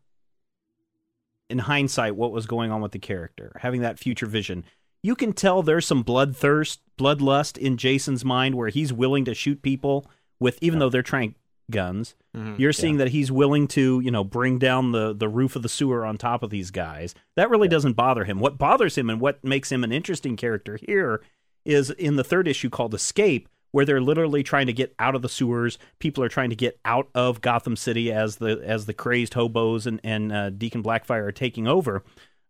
[1.50, 4.64] in hindsight what was going on with the character, having that future vision,
[5.02, 9.60] you can tell there's some bloodthirst, bloodlust in Jason's mind where he's willing to shoot
[9.60, 11.34] people with, even though they're trying
[11.70, 12.14] guns.
[12.36, 12.58] Mhm.
[12.58, 15.68] You're seeing that he's willing to, you know, bring down the, the roof of the
[15.68, 17.14] sewer on top of these guys.
[17.36, 18.38] That really doesn't bother him.
[18.40, 21.22] What bothers him and what makes him an interesting character here
[21.64, 25.22] is in the third issue called Escape, where they're literally trying to get out of
[25.22, 25.78] the sewers.
[25.98, 29.86] People are trying to get out of Gotham City as the as the crazed hobos
[29.86, 32.04] and and uh, Deacon Blackfire are taking over.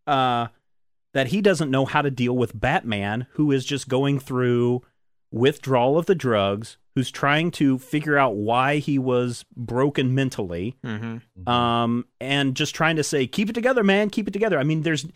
[0.06, 0.48] Uh,
[1.14, 4.82] that he doesn't know how to deal with Batman, who is just going through
[5.30, 11.20] withdrawal of the drugs, who's trying to figure out why he was broken mentally, Mhm.
[11.48, 14.10] um, and just trying to say, "Keep it together, man.
[14.10, 15.06] Keep it together." I mean, there's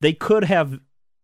[0.00, 0.80] they could have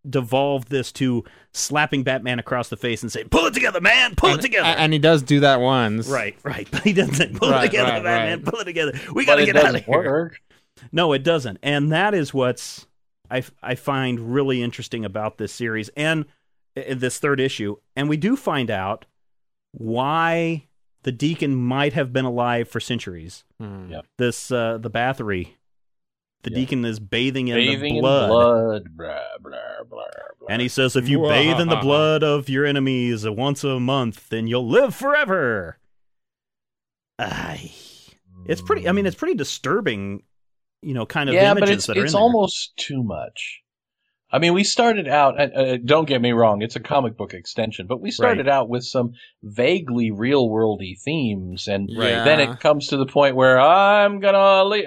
[0.08, 4.14] devolved this to slapping Batman across the face and saying, "Pull it together, man.
[4.14, 6.08] Pull and, it together." And he does do that once.
[6.08, 6.68] right, right.
[6.72, 8.38] But he doesn't say, "Pull Right, it together, right, Batman.
[8.38, 8.44] right.
[8.44, 8.92] Pull it together.
[9.14, 10.40] We gotta get out of here." work.
[10.92, 11.58] No, it doesn't.
[11.62, 12.86] And that is what's
[13.30, 16.26] I, I find really interesting about this series and
[16.76, 17.76] uh, this third issue.
[17.96, 19.06] And we do find out
[19.78, 20.66] why
[21.02, 23.44] the Deacon might have been alive for centuries.
[23.60, 23.90] Mhm.
[23.90, 24.00] Yeah.
[24.18, 25.48] This uh, the Bathory.
[26.42, 26.56] The Yeah.
[26.56, 28.22] Deacon is bathing in Bathing the blood.
[28.24, 28.96] in blood.
[28.96, 30.02] Blah, blah, blah,
[30.40, 30.46] blah.
[30.50, 34.28] And he says, if you bathe in the blood of your enemies once a month,
[34.28, 35.78] then you'll live forever.
[37.18, 37.72] Ay.
[38.46, 40.22] It's pretty, I mean, it's pretty disturbing,
[40.82, 42.04] you know, kind of yeah, images but it's that are it's in there.
[42.06, 43.62] It's almost too much.
[44.32, 45.38] I mean, we started out.
[45.40, 48.84] Uh, don't get me wrong; it's a comic book extension, but we started out with
[48.84, 52.24] some vaguely real worldy themes, and Right.
[52.24, 54.82] then it comes to the point where I'm gonna le-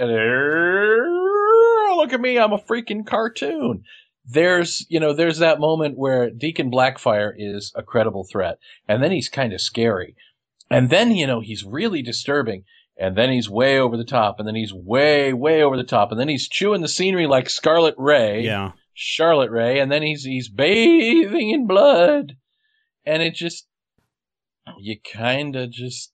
[1.96, 2.38] look at me.
[2.38, 3.84] I'm a freaking cartoon.
[4.30, 8.58] There's, you know, there's that moment where Deacon Blackfire is a credible threat,
[8.88, 10.16] and then he's kind of scary,
[10.70, 12.66] and then you know he's really disturbing,
[12.98, 16.12] and then he's way over the top, and then he's way, way over the top,
[16.12, 18.72] and then he's chewing the scenery like Scarlet Ray, yeah.
[19.00, 22.34] Charlotte Rae, and then he's he's bathing in blood,
[23.06, 23.68] and it just
[24.80, 26.12] you kind of just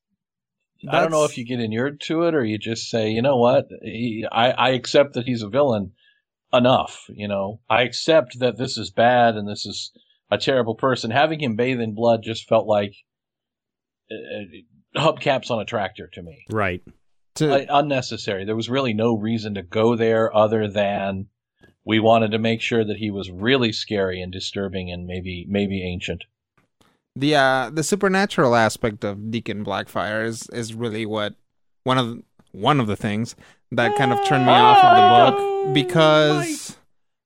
[0.88, 3.38] I don't know if you get inured to it or you just say, you know
[3.38, 5.94] what, he, I I accept that he's a villain
[6.52, 7.06] enough.
[7.08, 9.94] You know, I accept that this is bad and this is
[10.30, 11.10] a terrible person.
[11.10, 12.96] Having him bathe in blood just felt like
[14.12, 16.84] uh, hubcaps on a tractor to me Right.
[17.36, 18.44] To, like, unnecessary.
[18.44, 21.30] There was really no reason to go there other than
[21.86, 25.84] we wanted to make sure that he was really scary and disturbing and maybe maybe
[25.84, 26.24] ancient.
[27.16, 31.36] the uh the supernatural aspect of Deacon Blackfire is is really what
[31.84, 33.36] one of one of the things
[33.72, 36.78] that kind of turned me off of the book because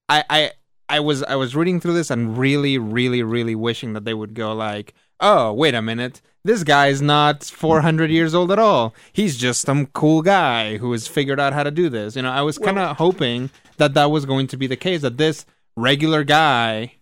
[0.10, 0.52] I I
[0.90, 4.34] I was I was reading through this and really really really wishing that they would
[4.34, 9.38] go like oh wait a minute this guy's not 400 years old at all he's
[9.38, 12.42] just some cool guy who has figured out how to do this you know I
[12.42, 15.46] was kind of hoping that that was going to be the case that this
[15.76, 16.94] regular guy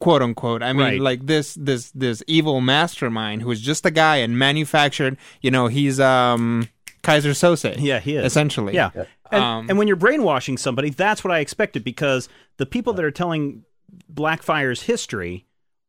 [0.00, 1.00] quote unquote i mean Right.
[1.00, 5.68] like this this this evil mastermind who is just a guy and manufactured you know
[5.68, 6.68] he's um
[7.04, 8.24] Keyser Söze Yeah, he is.
[8.26, 8.90] essentially Yeah.
[9.30, 13.04] And, Um, and when you're brainwashing somebody, that's what I expected because the people that
[13.04, 13.62] are telling
[14.08, 15.45] Blackfire's history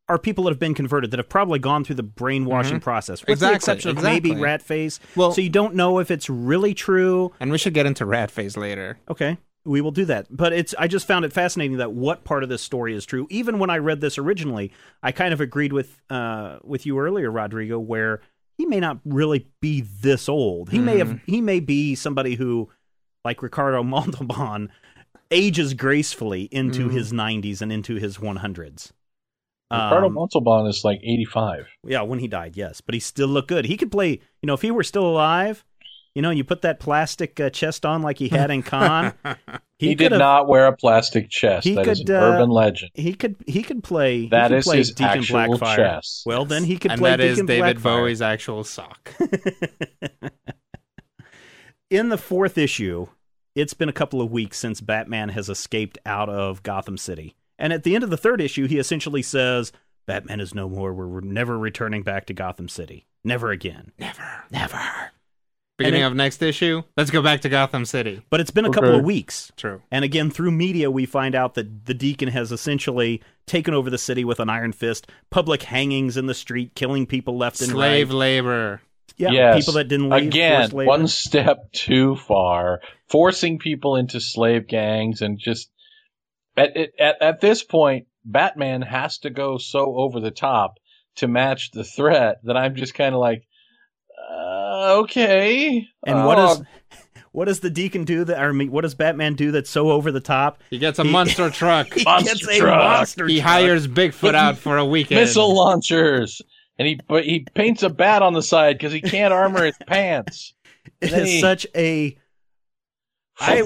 [0.09, 2.84] are people that have been converted that have probably gone through the brainwashing mm-hmm.
[2.84, 4.99] process, with exactly, the exception of maybe rat phase.
[5.15, 7.34] Well, so you don't know if it's really true.
[7.39, 8.99] And we should get into rat phase later.
[9.09, 10.27] Okay, we will do that.
[10.29, 13.27] But it's I just found it fascinating that what part of this story is true.
[13.29, 14.71] Even when I read this originally,
[15.03, 18.21] I kind of agreed with uh, with you earlier, Rodrigo, where
[18.57, 20.69] he may not really be this old.
[20.69, 20.84] He mm.
[20.84, 21.31] may have mm-hmm.
[21.31, 22.69] he may be somebody who,
[23.23, 24.71] like Ricardo Montalban,
[25.31, 26.91] ages gracefully into mm.
[26.91, 28.91] his 90s and into his 100s.
[29.69, 31.68] Um, Montalban is like 85.
[31.84, 33.65] Yeah, when he died, yes, but he still looked good.
[33.65, 34.19] He could play.
[34.41, 35.65] You know, if he were still alive,
[36.15, 39.14] you know, you put that plastic uh, chest on like he had in Khan.
[39.80, 41.64] He, he did not wear a plastic chest.
[41.64, 42.89] He that could, is an uh, urban legend.
[42.95, 44.27] He could he could play.
[44.27, 45.76] That could is play his Deacon actual Blackfire.
[45.76, 46.23] chest.
[46.26, 47.14] Well, then he could and play.
[47.14, 49.14] And David Bowie's actual sock.
[51.91, 53.06] in the fourth issue,
[53.53, 57.73] it's been a couple of weeks since Batman has escaped out of Gotham City and
[57.73, 59.71] at the end of the third issue, he essentially says,
[60.05, 60.93] Batman is no more.
[60.93, 63.07] We're never returning back to Gotham City.
[63.23, 63.91] Never again.
[63.99, 64.23] Never.
[64.51, 64.79] Never.
[65.77, 68.21] Beginning it- of next issue, let's go back to Gotham City.
[68.31, 69.51] But it's been a couple of weeks.
[69.57, 69.81] True.
[69.91, 73.97] And again, through media, we find out that the Deacon has essentially taken over the
[73.99, 77.77] city with an iron fist, public hangings in the street, killing people left and right.
[77.77, 78.81] Slave labor.
[79.17, 79.59] Yeah, Yes.
[79.59, 80.27] people that didn't leave.
[80.27, 80.88] Again, labor.
[80.88, 85.69] one step too far, forcing people into slave gangs and just
[86.57, 90.77] at at at this point, Batman has to go so over the top
[91.17, 93.47] to match the threat that I'm just kind of like,
[94.31, 95.88] uh, okay.
[96.05, 96.63] And what Uh, does
[97.31, 98.23] what does the Deacon do?
[98.23, 100.61] That I mean, what does Batman do that's so over the top?
[100.69, 101.93] He gets a He- monster truck.
[101.93, 102.77] He Monster gets a truck.
[102.84, 103.49] monster He truck.
[103.49, 105.21] hires Bigfoot out for a weekend.
[105.21, 106.41] missile launchers?
[106.79, 109.75] And he but he paints a bat on the side because he can't armor his
[109.88, 110.53] pants.
[111.01, 112.17] It is he- such a
[113.39, 113.63] I-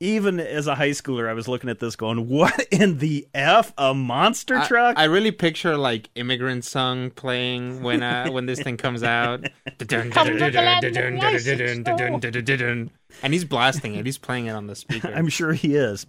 [0.00, 3.72] even as a high schooler, I was looking at this going, "What in the f?
[3.76, 8.60] A monster I- truck?" I, really picture like immigrant song playing when uh, when this
[8.62, 9.46] thing comes out.
[13.22, 14.06] And he's blasting it.
[14.06, 15.12] He's playing it on the speaker.
[15.14, 16.06] I'm sure he is.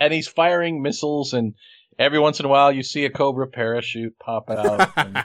[0.00, 1.54] and he's firing missiles and
[1.98, 5.24] every once in a while you see a cobra parachute pop out and-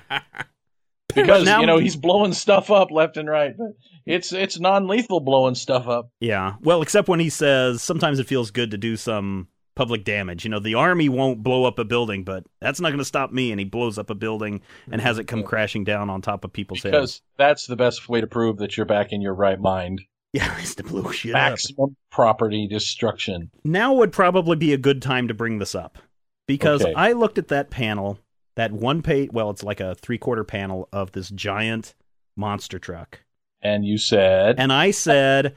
[1.16, 3.70] because now- you know he's blowing stuff up left and right but
[4.06, 6.56] it's it's non-lethal blowing stuff up Yeah.
[6.62, 10.44] Well, except when he says sometimes it feels good to do some public damage.
[10.44, 13.32] You know, the army won't blow up a building, but that's not going to stop
[13.32, 13.52] me.
[13.52, 14.62] And he blows up a building
[14.92, 16.92] and has it come crashing down on top of people's heads.
[16.92, 20.02] because that's the best way to prove that you're back in your right mind
[20.34, 21.52] Yeah, he's to blow shit up.
[21.52, 25.98] maximum property destruction Now would probably be a good time to bring this up
[26.46, 26.94] because Okay.
[26.94, 28.20] I looked at that panel,
[28.58, 29.30] that one page.
[29.32, 31.96] Well, it's like a three quarter panel of this giant
[32.36, 33.22] monster truck,
[33.62, 35.56] and you said and I said,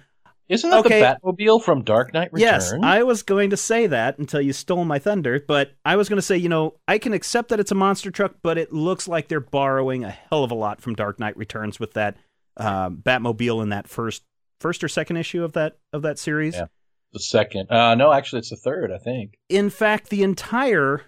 [0.48, 1.00] isn't that okay.
[1.00, 4.52] the batmobile from dark knight returns Yes, I was going to say that until you
[4.52, 7.60] stole my thunder, but I was going to say, you know, I can accept that
[7.60, 10.80] it's a monster truck, but it looks like they're borrowing a hell of a lot
[10.82, 12.16] from Dark Knight Returns with that
[12.58, 14.22] um, Batmobile in that first
[14.60, 16.54] first or second issue of that of that series.
[16.54, 16.66] Yeah.
[17.12, 21.02] the second uh no actually it's the third i think In fact, the entire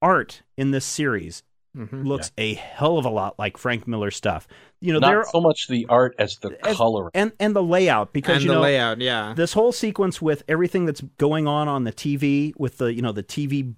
[0.00, 1.42] art in this series
[1.76, 2.04] Mhm.
[2.06, 4.46] looks a hell of a lot like Frank Miller stuff.
[4.82, 7.62] You know, not there so much the art as the As- color and and the
[7.62, 9.32] layout because And you the know layout, yeah.
[9.36, 13.12] this whole sequence with everything that's going on on the TV with the you know
[13.12, 13.74] the TV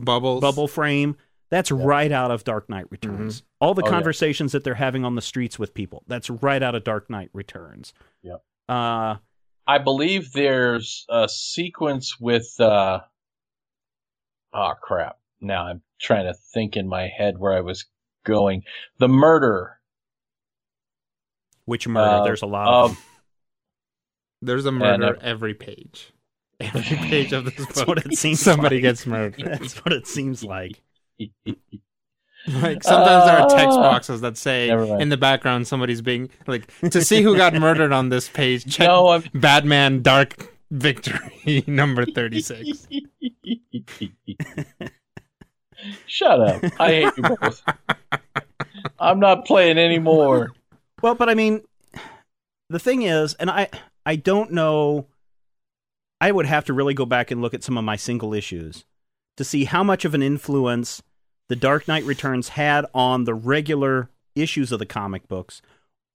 [0.00, 0.40] Bubbles.
[0.40, 1.16] bubble frame.
[1.50, 3.42] That's right out of Dark Knight Returns.
[3.60, 3.90] All the Oh, yeah.
[3.90, 6.04] conversations that they're having on the streets with people.
[6.06, 7.92] That's right out of Dark Knight Returns.
[8.22, 8.40] Yep.
[8.68, 9.16] Uh,
[9.66, 13.00] I believe there's a sequence with uh
[14.52, 15.18] oh crap.
[15.40, 17.86] Now I'm trying to think in my head where I was
[18.24, 18.62] going.
[18.98, 19.78] The murder
[21.70, 22.16] which murder?
[22.16, 22.90] Uh, There's a lot of.
[22.90, 23.04] of them.
[24.42, 26.12] There's a murder uh, every page.
[26.60, 27.88] Every page of this That's book.
[27.88, 28.40] what it seems.
[28.40, 28.82] Somebody like.
[28.82, 29.42] gets murdered.
[29.44, 30.82] That's what it seems like.
[32.46, 33.82] Like sometimes there are text Ah.
[33.82, 38.08] boxes that say in the background somebody's being like to see who got murdered on
[38.08, 38.64] this page.
[38.64, 42.88] Check no, I'm Batman Dark Victory number thirty six.
[46.06, 46.62] Shut up.
[46.80, 47.62] I hate you both.
[48.98, 50.52] I'm not playing anymore.
[51.02, 51.62] Well, but I mean,
[52.68, 53.68] the thing is, and I
[54.04, 55.06] I don't know.
[56.20, 58.84] I would have to really go back and look at some of my single issues
[59.38, 61.02] to see how much of an influence
[61.48, 65.62] the Dark Knight Returns had on the regular issues of the comic books,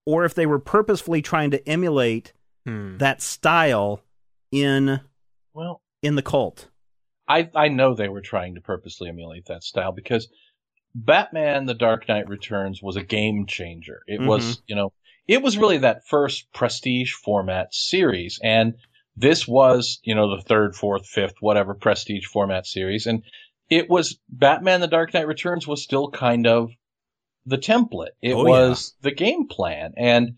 [0.06, 2.34] or if they were purposefully trying to emulate
[2.66, 2.98] Hmm.
[2.98, 4.02] that style
[4.52, 5.02] in
[5.54, 6.70] Well, in the cult.
[7.28, 10.28] I I know they were trying to purposely emulate that style because
[10.96, 14.02] Batman: The Dark Knight Returns was a game changer.
[14.08, 14.94] It was, you know,
[15.28, 18.76] it was really that first prestige format series, and
[19.18, 23.24] this was, you know, the third, fourth, fifth, whatever prestige format series, and
[23.70, 26.72] it was Batman: The Dark Knight Returns was still kind of
[27.46, 28.16] the template.
[28.22, 30.38] It Oh, was the game plan, and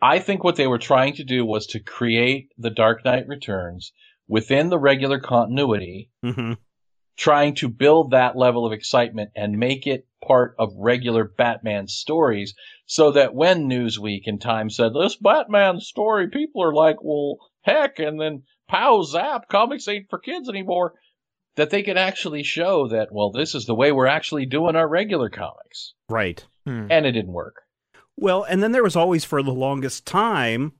[0.00, 3.92] I think what they were trying to do was to create The Dark Knight Returns
[4.28, 6.52] within the regular continuity, hmm
[7.16, 12.54] trying to build that level of excitement and make it part of regular Batman stories
[12.86, 17.98] so that when Newsweek and Time said, this Batman story, people are like, well, heck,
[17.98, 20.94] and then pow zap, comics ain't for kids anymore,
[21.56, 24.88] that they could actually show that, well, this is the way we're actually doing our
[24.88, 25.94] regular comics.
[26.08, 26.44] Right.
[26.66, 26.86] Hmm.
[26.90, 27.62] And it didn't work.
[28.16, 30.72] Well, and then there was always for the longest time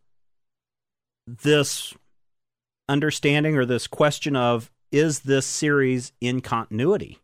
[1.26, 1.94] this
[2.88, 7.18] understanding or this question of is this series in continuity?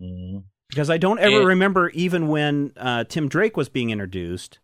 [0.00, 0.44] Mm.
[0.68, 4.58] Because I don't ever It- remember even when uh, Tim Drake was being introduced,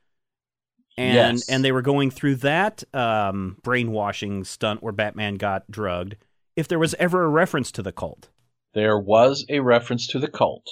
[0.97, 1.49] and Yes.
[1.51, 6.17] and they were going through that um, brainwashing stunt where Batman got drugged.
[6.55, 8.31] If there was ever a reference to the cult,
[8.73, 10.67] There was a reference to the cult.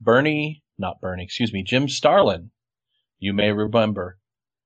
[0.00, 2.50] Bernie, not Bernie, excuse me, Jim Starlin,
[3.18, 4.18] you may remember,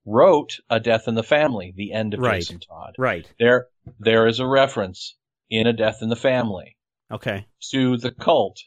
[0.04, 2.36] wrote A Death in the Family, the end of Right.
[2.40, 2.94] Jason Todd.
[2.98, 3.26] Right.
[3.38, 3.68] There,
[3.98, 5.16] there is a reference
[5.50, 6.76] in A Death in the Family
[7.12, 7.46] Okay.
[7.70, 8.58] to the cult.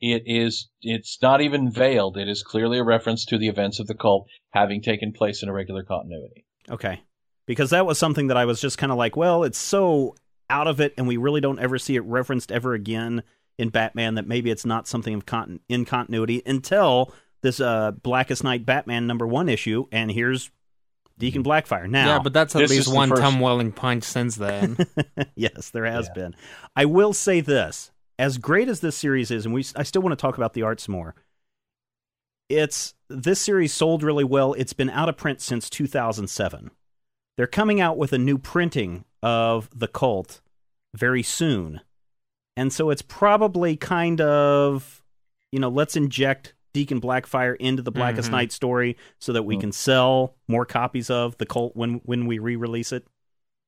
[0.00, 2.16] It is, it's not even veiled.
[2.16, 5.48] It is clearly a reference to the events of the cult having taken place in
[5.48, 6.46] a regular continuity.
[6.70, 7.02] Okay.
[7.46, 10.14] Because that was something that I was just kind of like, well, it's so
[10.48, 13.22] out of it, and we really don't ever see it referenced ever again
[13.58, 17.12] in Batman that maybe it's not something of con- in continuity until
[17.42, 20.50] this uh, Blackest Night Batman number one issue, and here's
[21.20, 21.48] Deacon hmm.
[21.48, 21.88] Blackfire.
[21.88, 24.76] Now, yeah, but that's at this least one first- Tom Welling punch since then.
[25.36, 26.14] yes, there has Yeah.
[26.14, 26.36] been.
[26.74, 30.18] I will say this: as great as this series is, and we, I still want
[30.18, 31.14] to talk about the arts more.
[32.48, 34.54] It's this series sold really well.
[34.54, 36.72] It's been out of print since 2007.
[37.36, 40.40] They're coming out with a new printing of the cult
[40.94, 41.80] very soon,
[42.56, 45.04] and so it's probably kind of,
[45.52, 48.32] you know, let's inject Deacon Blackfire into the Blackest Mhm.
[48.32, 49.60] Night story so that we Mhm.
[49.60, 53.06] can sell more copies of the cult when when we re-release it.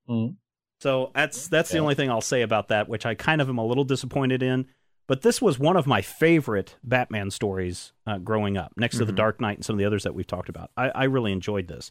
[0.08, 0.36] Mhm.
[0.80, 3.58] So that's that's the only thing I'll say about that, which I kind of am
[3.58, 4.66] a little disappointed in.
[5.08, 9.12] But this was one of my favorite Batman stories uh, growing up, next to the
[9.12, 9.16] Mhm.
[9.16, 10.70] Dark Knight and some of the others that we've talked about.
[10.76, 11.90] I, I really enjoyed this.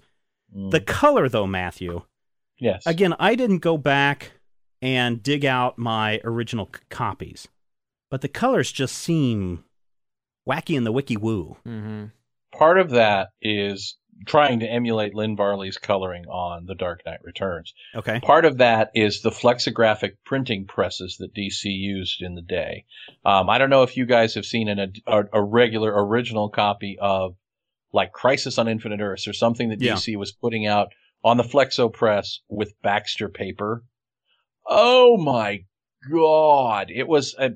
[0.55, 0.71] Mm.
[0.71, 2.03] The color, though, Matthew.
[2.57, 2.83] yes.
[2.85, 4.33] Again, I didn't go back
[4.81, 7.47] and dig out my original c- copies,
[8.09, 9.63] but the colors just seem
[10.51, 11.57] wacky in the wiki woo.
[11.63, 12.05] hmm
[12.53, 13.97] part of that is
[14.27, 17.73] trying to emulate Lynn Varley's coloring on The Dark Knight Returns.
[17.95, 18.19] Okay.
[18.19, 22.85] Part of that is the flexographic printing presses that DC used in the day.
[23.25, 26.97] Um, I don't know if you guys have seen an, a, a regular original copy
[27.01, 27.35] of
[27.93, 29.93] like Crisis on Infinite Earths or something that Yeah.
[29.95, 30.89] DC was putting out
[31.23, 33.83] on the Flexo press with Baxter paper.
[34.67, 35.63] Oh my
[36.11, 36.91] god!
[36.91, 37.51] It was a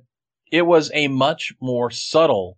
[0.51, 2.57] it was a much more subtle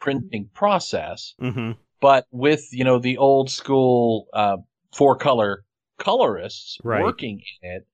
[0.00, 1.72] printing process Mm-hmm.
[2.00, 4.56] but with you know the old school uh,
[4.92, 5.64] four color
[5.98, 7.02] colorists Right.
[7.02, 7.86] working in it,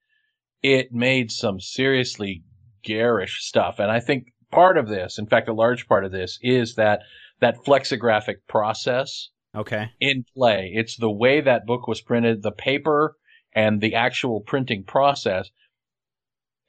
[0.63, 2.43] it made some seriously
[2.85, 3.79] garish stuff.
[3.81, 7.01] And I think part of this, in fact, a large part of this, is that
[7.41, 9.91] that flexographic process Okay.
[10.01, 10.71] in play.
[10.75, 13.17] It's the way that book was printed, the paper,
[13.53, 15.51] and the actual printing process.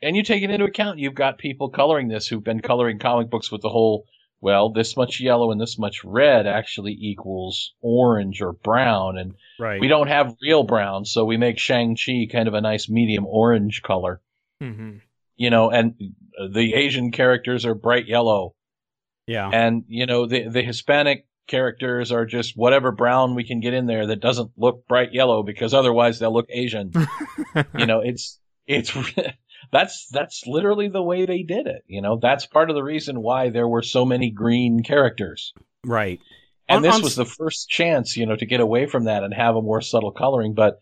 [0.01, 0.99] And you take it into account.
[0.99, 4.05] You've got people coloring this who've been coloring comic books with the whole,
[4.39, 9.17] well, this much yellow and this much red actually equals orange or brown.
[9.17, 9.81] And Right.
[9.81, 13.81] we don't have real brown, so we make Shang-Chi kind of a nice medium orange
[13.81, 14.21] color.
[14.61, 14.97] Mm-hmm.
[15.35, 15.95] You know, and
[16.51, 18.53] the Asian characters are bright yellow.
[19.27, 19.49] yeah.
[19.51, 23.85] And, you know, the, the Hispanic characters are just whatever brown we can get in
[23.85, 26.91] there that doesn't look bright yellow because otherwise they'll look Asian.
[27.77, 28.91] you know, it's, it's,
[29.71, 31.83] that's, that's literally the way they did it.
[31.87, 35.53] You know, that's part of the reason why there were so many green characters.
[35.85, 36.19] right.
[36.69, 39.23] And On- this on was the first chance, you know, to get away from that
[39.23, 40.53] and have a more subtle coloring.
[40.53, 40.79] But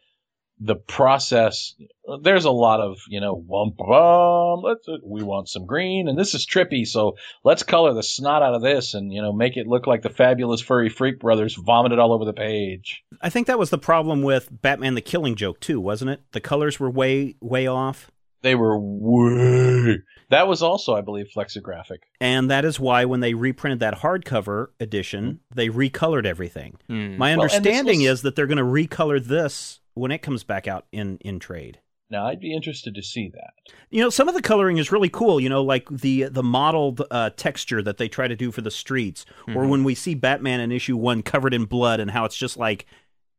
[0.60, 1.76] the process,
[2.24, 6.34] there's a lot of, you know, wump, wump, let's, we want some green and this
[6.34, 6.88] is trippy.
[6.88, 10.02] So let's color the snot out of this and, you know, make it look like
[10.02, 13.03] the fabulous furry freak brothers vomited all over the page.
[13.22, 16.22] I think that was the problem with Batman the Killing Joke too, wasn't it?
[16.32, 18.10] The colors were way way off.
[18.45, 19.97] They were way,
[20.30, 21.99] that was also, I believe, flexographic.
[22.22, 26.77] And that is why when they reprinted that hardcover edition, they recolored everything.
[26.88, 27.19] My Mm-hmm.
[27.19, 30.85] Well, understanding was- is that they're going to recolor this when it comes back out
[30.91, 31.80] in in trade.
[32.11, 33.53] Now I'd be interested to see that.
[33.89, 35.39] You know, some of the coloring is really cool.
[35.39, 38.69] You know, like the the modeled uh, texture that they try to do for the
[38.72, 39.57] streets, Mm-hmm.
[39.57, 42.57] or when we see Batman in issue one covered in blood, and how it's just
[42.57, 42.85] like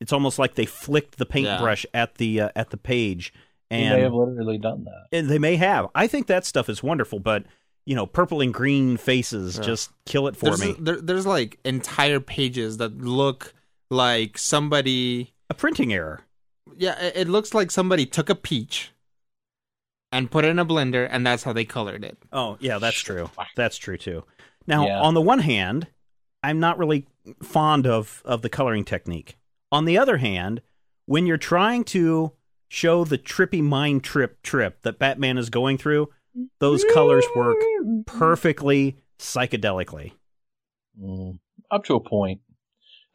[0.01, 3.33] it's almost like they flicked the paintbrush at the uh, at the page,
[3.71, 5.07] They and may have literally done that.
[5.19, 5.89] and they may have.
[5.95, 7.45] I think that stuff is wonderful, but
[7.85, 9.63] you know, purple and green faces Yeah.
[9.65, 10.75] just kill it for there's, me.
[10.79, 13.55] there, there's like entire pages that look
[13.91, 15.33] like somebody.
[15.51, 16.23] A printing error.
[16.77, 18.91] Yeah, it, it looks like somebody took a peach
[20.13, 22.19] and put it in a blender, and that's how they colored it.
[22.33, 23.31] Oh, yeah, that's true.
[23.57, 24.25] That's true too.
[24.67, 25.01] Now, Yeah.
[25.01, 25.87] on the one hand,
[26.43, 27.07] I'm not really
[27.43, 29.37] fond of of the coloring technique.
[29.73, 30.63] On the other hand,
[31.07, 32.33] when you're trying to
[32.69, 36.09] show the trippy mind trip trip that Batman is going through,
[36.59, 37.59] those colors work
[38.07, 40.13] perfectly psychedelically.
[41.01, 41.39] Mm,
[41.71, 42.41] up to a point.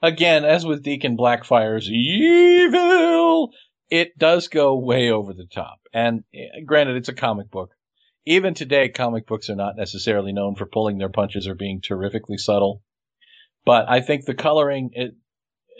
[0.02, 3.52] Again, as with Deacon Blackfire's evil,
[3.90, 5.80] it does go way over the top.
[5.94, 7.72] And eh, granted, it's a comic book.
[8.26, 12.38] Even today, comic books are not necessarily known for pulling their punches or being terrifically
[12.38, 12.82] subtle.
[13.66, 15.16] But I think the coloring, it,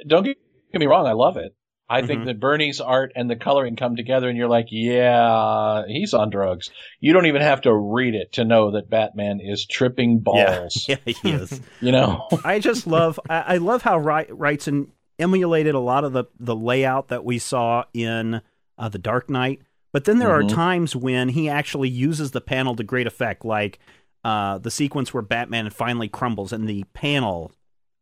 [0.08, 0.38] don't get
[0.74, 1.56] me wrong, I love it.
[1.92, 2.26] I think Mhm.
[2.26, 6.70] that Bernie's art and the coloring come together, and you're like, yeah, he's on drugs.
[7.00, 10.86] You don't even have to read it to know that Batman is tripping balls.
[10.88, 11.60] Yeah, he is.
[11.82, 14.88] You know, I just love I, I love how Wright, Wrightson
[15.20, 18.42] emulated a lot of the the layout that we saw in
[18.78, 19.62] uh, the Dark Knight,
[19.92, 20.46] but then there Mhm.
[20.46, 23.80] are times when he actually uses the panel to great effect, like
[24.24, 27.52] uh, the sequence where Batman finally crumbles, and the panel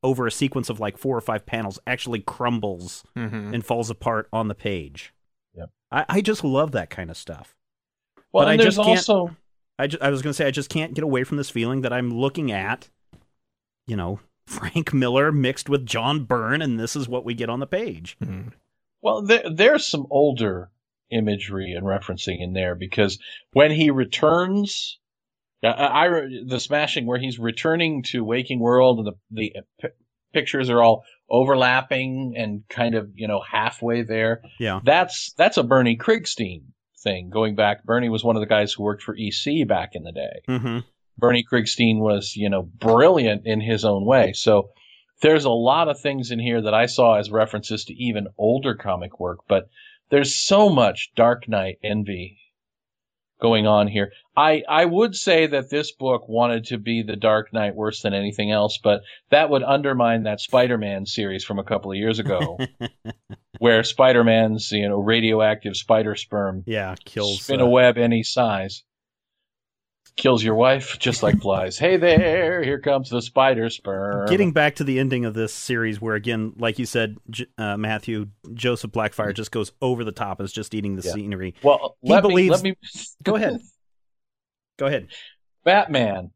[0.04, 3.54] over a sequence of like four or five panels actually crumbles Mhm.
[3.54, 5.14] and falls apart on the page.
[5.56, 5.70] Yep.
[5.92, 7.56] I, I just love that kind of stuff.
[8.32, 9.36] well, But and I there's just can't- also
[9.78, 11.82] I, ju- I was going to say I just can't get away from this feeling
[11.82, 12.90] that I'm looking at,
[13.88, 17.60] you know, Frank Miller mixed with John Byrne, and this is what we get on
[17.60, 18.18] the page.
[18.22, 18.52] Mhm.
[19.02, 20.70] Well, there, there's some older
[21.12, 23.20] imagery and referencing in there because
[23.54, 25.00] when he returns,
[25.64, 29.88] I I- the smashing where he's returning to Waking World and the the p-
[30.34, 34.42] pictures are all overlapping and kind of you know halfway there.
[34.60, 34.80] Yeah.
[34.84, 36.64] That's that's a Bernie Krigstein
[37.04, 37.84] thing going back.
[37.84, 40.42] Bernie was one of the guys who worked for EC back in the day.
[40.48, 40.80] Mm-hmm.
[41.18, 44.34] Bernie Krigstein was, you know, brilliant in his own way.
[44.34, 44.70] So
[45.22, 48.76] there's a lot of things in here that I saw as references to even older
[48.76, 49.70] comic work, but
[50.10, 52.38] there's so much Dark Knight envy
[53.40, 54.12] going on here.
[54.36, 58.14] I, I would say that this book wanted to be the Dark Knight worse than
[58.14, 59.02] anything else, but
[59.32, 62.58] that would undermine that Spider-Man series from a couple of years ago,
[63.60, 67.42] where Spider-Man's, you know, radioactive spider sperm Yeah, kills.
[67.42, 68.84] spin uh, a web any size.
[70.20, 71.78] Kills your wife just like flies.
[71.80, 74.28] hey there, here comes the spider sperm.
[74.28, 77.78] Getting back to the ending of this series, where again, like you said, J- uh,
[77.78, 81.14] Matthew Joseph Blackfire just goes over the top and is just eating the Yeah.
[81.14, 81.56] scenery.
[81.64, 82.90] well, he let believes- me let me
[83.24, 83.62] Go ahead.
[84.78, 85.08] Go ahead.
[85.64, 86.32] Batman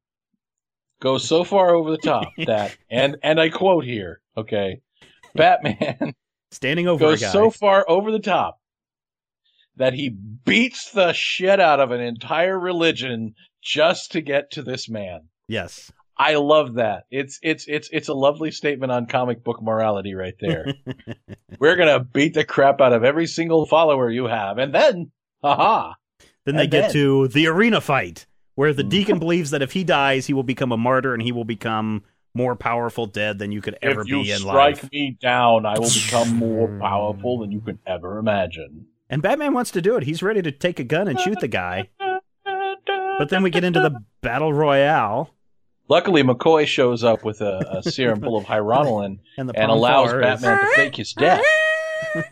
[1.01, 4.80] goes so far over the top that and and I quote here, okay.
[5.35, 6.14] Batman
[6.51, 8.60] Standing over goes so far over the top
[9.76, 13.34] that he beats the shit out of an entire religion
[13.64, 15.22] just to get to this man.
[15.48, 15.91] yes.
[16.15, 17.06] I love that.
[17.10, 20.68] It's it's it's it's a lovely statement on comic book morality right there.
[21.60, 25.11] We're gonna beat the crap out of every single follower you have, and then,
[25.44, 25.94] haha,
[26.45, 29.84] Then they get then- to the arena fight, where the deacon believes that if he
[29.84, 32.03] dies, he will become a martyr and he will become
[32.35, 34.77] more powerful dead than you could ever if you be in life.
[34.77, 34.91] strike life.
[34.91, 38.85] me down, I will become more powerful than you could ever imagine.
[39.10, 40.03] And Batman wants to do it.
[40.03, 41.90] He's ready to take a gun and shoot the guy.
[43.18, 45.34] But then we get into the battle royale
[45.90, 50.11] Luckily, McCoy shows up with a, a serum full of hyronalin and the and allows
[50.11, 51.41] Pon farr is- Batman to fake his death.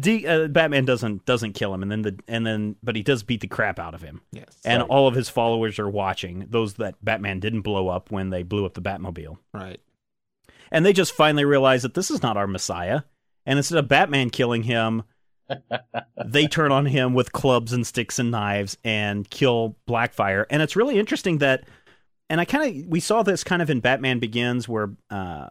[0.00, 3.22] D, uh, Batman doesn't doesn't kill him, and then the and then but he does
[3.22, 4.22] beat the crap out of him.
[4.32, 4.46] Yes.
[4.64, 4.88] And Right.
[4.90, 6.46] all of his followers are watching.
[6.48, 9.78] Those that Batman didn't blow up when they blew up the Batmobile, right.
[10.70, 13.02] and they just finally realize that this is not our Messiah.
[13.44, 15.02] And instead of Batman killing him,
[16.24, 20.44] they turn on him with clubs and sticks and knives and kill Blackfire.
[20.50, 21.64] And it's really interesting that,
[22.28, 25.48] and I kind of we saw this kind of in Batman Begins, where uh,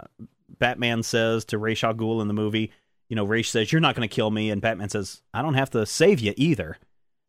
[0.59, 2.72] Batman says to Ra's al Ghul in the movie,
[3.09, 5.53] you know, Ra's says, "You're not going to kill me," and Batman says, "I don't
[5.53, 6.77] have to save you either."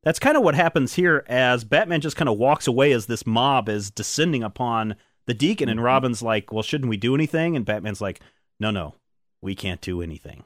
[0.03, 3.27] That's kind of what happens here as Batman just kind of walks away as this
[3.27, 5.85] mob is descending upon the Deacon, and Mhm.
[5.85, 8.21] Robin's like, "Well, shouldn't we do anything?" And Batman's like,
[8.61, 8.95] "No, no,
[9.41, 10.45] we can't do anything,"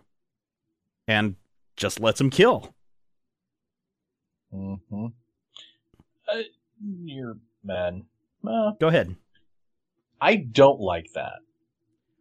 [1.06, 1.36] and
[1.80, 2.74] just lets him kill.
[4.52, 5.06] hmm
[6.28, 6.42] Uh,
[7.04, 8.04] you're man.
[8.46, 9.16] Uh, Go ahead.
[10.20, 11.40] I don't like that.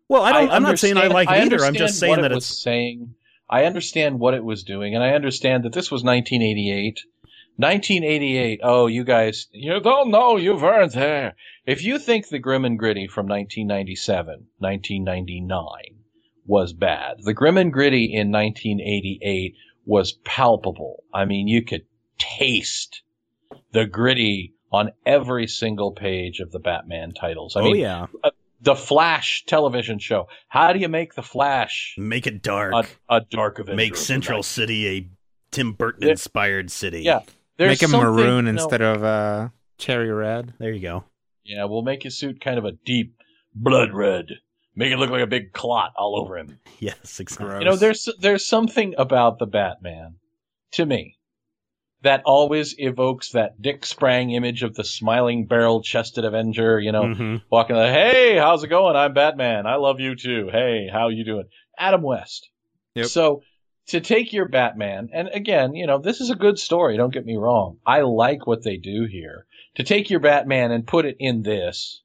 [0.08, 0.50] Well, I don't.
[0.50, 1.64] I am not saying I like it either.
[1.64, 3.14] I'm just saying that it it's was saying.
[3.50, 7.02] I understand what it was doing, and I understand that this was 1988.
[7.58, 8.62] 1988.
[8.64, 10.38] Oh, you guys, you don't know.
[10.38, 11.36] You weren't there.
[11.66, 15.99] If you think the Grim and Gritty from 1997, 1999
[16.50, 19.54] was bad, the Grim and Gritty in 1988
[19.86, 21.04] was palpable.
[21.14, 21.84] I mean, you could
[22.18, 23.04] taste
[23.72, 27.56] the gritty on every single page of the Batman titles.
[27.56, 28.08] I oh mean, yeah,
[28.62, 30.28] the Flash television show.
[30.48, 32.74] How do you make the Flash make it dark.
[32.74, 33.76] a, a dark Avenger?
[33.78, 34.46] Make Central night?
[34.46, 35.10] City a
[35.52, 37.02] Tim Burton inspired city.
[37.04, 37.20] Yeah,
[37.58, 40.54] there's Make him something- maroon no, instead of uh, cherry red.
[40.60, 41.04] There you go.
[41.44, 43.16] Yeah, we'll make his suit kind of a deep
[43.56, 44.28] blood red.
[44.80, 46.58] Make it look like a big clot all over him.
[46.80, 47.48] Yes, exactly.
[47.48, 47.60] Gross.
[47.62, 50.16] You know, there's there's something about the Batman
[50.72, 51.18] to me
[52.04, 56.80] that always evokes that Dick Sprang image of the smiling barrel chested Avenger.
[56.80, 57.42] You know, Mhm.
[57.52, 58.96] walking like, hey, how's it going?
[58.96, 59.68] I'm Batman.
[59.68, 60.48] I love you too.
[60.50, 61.50] Hey, how you doing?
[61.78, 62.50] Adam West.
[62.96, 63.08] Yep.
[63.08, 63.42] So
[63.88, 66.96] to take your Batman, and again, you know, this is a good story.
[66.96, 67.80] Don't get me wrong.
[67.86, 69.46] I like what they do here.
[69.76, 72.02] To take your Batman and put it in this,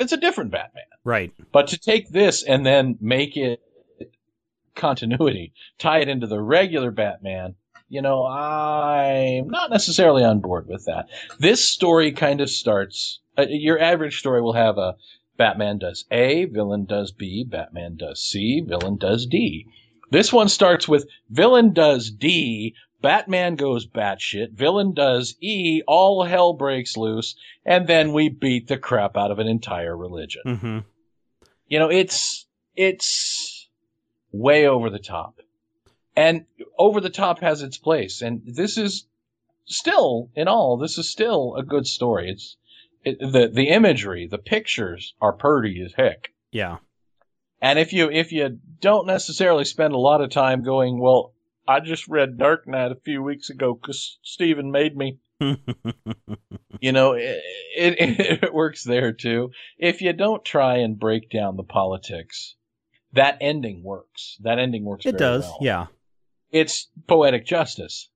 [0.00, 0.84] it's a different Batman.
[1.04, 1.32] Right.
[1.52, 3.60] But to take this and then make it
[4.74, 7.54] continuity, tie it into the regular Batman,
[7.88, 11.06] you know, I'm not necessarily on board with that.
[11.38, 13.20] This story kind of starts.
[13.36, 14.96] Uh, your average story will have a
[15.36, 19.66] Batman does A, villain does B, Batman does C, villain does D.
[20.10, 26.52] This one starts with villain does D, Batman goes batshit, villain does E, all hell
[26.52, 30.42] breaks loose, and then we beat the crap out of an entire religion.
[30.46, 30.78] Mm-hmm.
[31.68, 32.46] You know, it's
[32.76, 33.68] it's
[34.32, 35.40] way over the top.
[36.16, 36.44] And
[36.78, 38.20] over the top has its place.
[38.20, 39.06] And this is
[39.64, 42.30] still, in all, this is still a good story.
[42.30, 42.56] It's
[43.04, 46.30] it, the the imagery, the pictures are pretty as heck.
[46.50, 46.78] Yeah.
[47.62, 51.32] And if you if you don't necessarily spend a lot of time going, well,
[51.70, 55.18] I just read Dark Knight a few weeks ago because Steven made me.
[56.80, 57.40] you know, it,
[57.76, 59.50] it, it works there too.
[59.78, 62.56] If you don't try and break down the politics,
[63.12, 64.36] that ending works.
[64.40, 65.06] That ending works.
[65.06, 65.44] it does.
[65.44, 65.58] well.
[65.60, 65.86] Yeah.
[66.50, 68.10] It's poetic justice,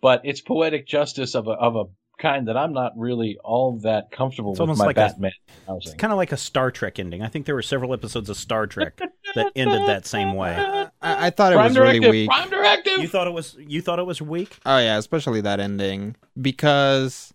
[0.00, 1.84] but it's poetic justice of a of a
[2.20, 5.32] kind that I'm not really all that comfortable It's with almost my like a- Batman
[5.48, 5.98] It's housing.
[5.98, 7.22] kind of like a Star Trek ending.
[7.22, 8.98] I think there were several episodes of Star Trek
[9.34, 10.54] that ended that same way.
[11.00, 12.02] I, I thought it Prime was directive.
[12.02, 12.28] really weak.
[12.30, 12.98] Prime directive.
[12.98, 14.58] You thought it was you thought it was weak?
[14.66, 17.32] Oh yeah, especially that ending because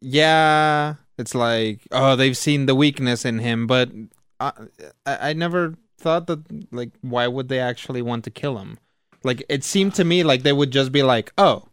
[0.00, 3.90] yeah, it's like oh they've seen the weakness in him, but
[4.40, 4.52] I
[5.04, 6.40] I, I never thought that
[6.72, 8.78] like why would they actually want to kill him?
[9.24, 11.64] Like it seemed to me like they would just be like oh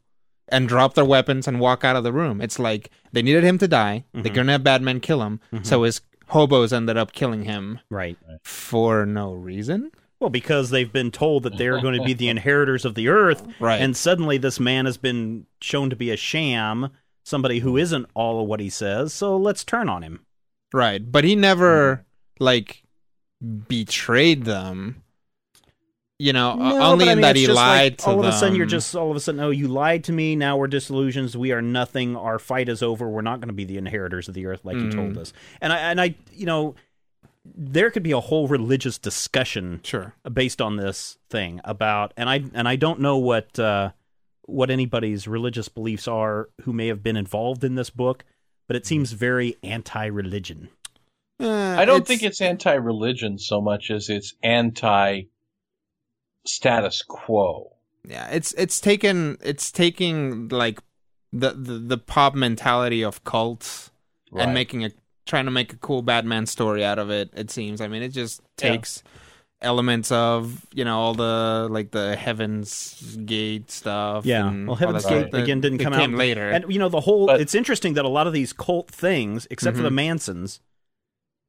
[0.50, 2.42] and drop their weapons and walk out of the room.
[2.42, 4.06] It's like they needed him to die.
[4.14, 4.34] They're Mhm.
[4.36, 6.02] gonna have Batman kill him, so his
[6.34, 8.18] hobos ended up killing him Right.
[8.44, 9.92] for no reason.
[10.20, 13.46] Well, because they've been told that they're going to be the inheritors of the earth,
[13.60, 13.82] Right.
[13.82, 16.90] and suddenly this man has been shown to be a sham,
[17.24, 19.14] somebody who isn't all of what he says.
[19.14, 20.22] So let's turn on him.
[20.74, 21.98] Right, but he never
[22.38, 22.44] hmm.
[22.44, 22.84] like
[23.68, 25.03] betrayed them.
[26.24, 28.12] You know, No, only but I in mean, that he just like, lied to the
[28.12, 28.26] all them.
[28.28, 30.36] of a sudden, you're just all of a sudden, oh, you lied to me.
[30.38, 31.36] Now we're disillusioned.
[31.36, 32.16] We are nothing.
[32.16, 33.10] Our fight is over.
[33.10, 34.96] We're not going to be the inheritors of the earth like you Mm.
[34.96, 35.34] told us.
[35.60, 36.76] And I and I, you know,
[37.44, 40.14] there could be a whole religious discussion sure.
[40.32, 43.92] based on this thing about and I and I don't know what uh,
[44.46, 48.24] what anybody's religious beliefs are who may have been involved in this book,
[48.68, 50.70] but it seems very anti-religion.
[51.40, 54.36] Uh, I don't think it's anti-religion so much as it's
[56.46, 57.72] anti-status quo.
[58.06, 60.80] Yeah, it's it's taken it's taking like
[61.32, 63.90] the the, the pop mentality of cults
[64.32, 64.44] Right.
[64.46, 64.90] and making a
[65.26, 67.30] trying to make a cool Batman story out of it.
[67.36, 67.80] It seems.
[67.82, 68.72] I mean, it just Yeah.
[68.72, 69.04] takes
[69.62, 74.26] elements of you know all the like the Heaven's Gate stuff.
[74.26, 74.48] Yeah.
[74.50, 76.50] and Well, Heaven's Gate, stuff that- again, didn't that come came out- later.
[76.50, 79.48] And you know the whole But- it's interesting that a lot of these cult things,
[79.50, 79.94] except for the Mhm.
[79.96, 80.60] Mansons,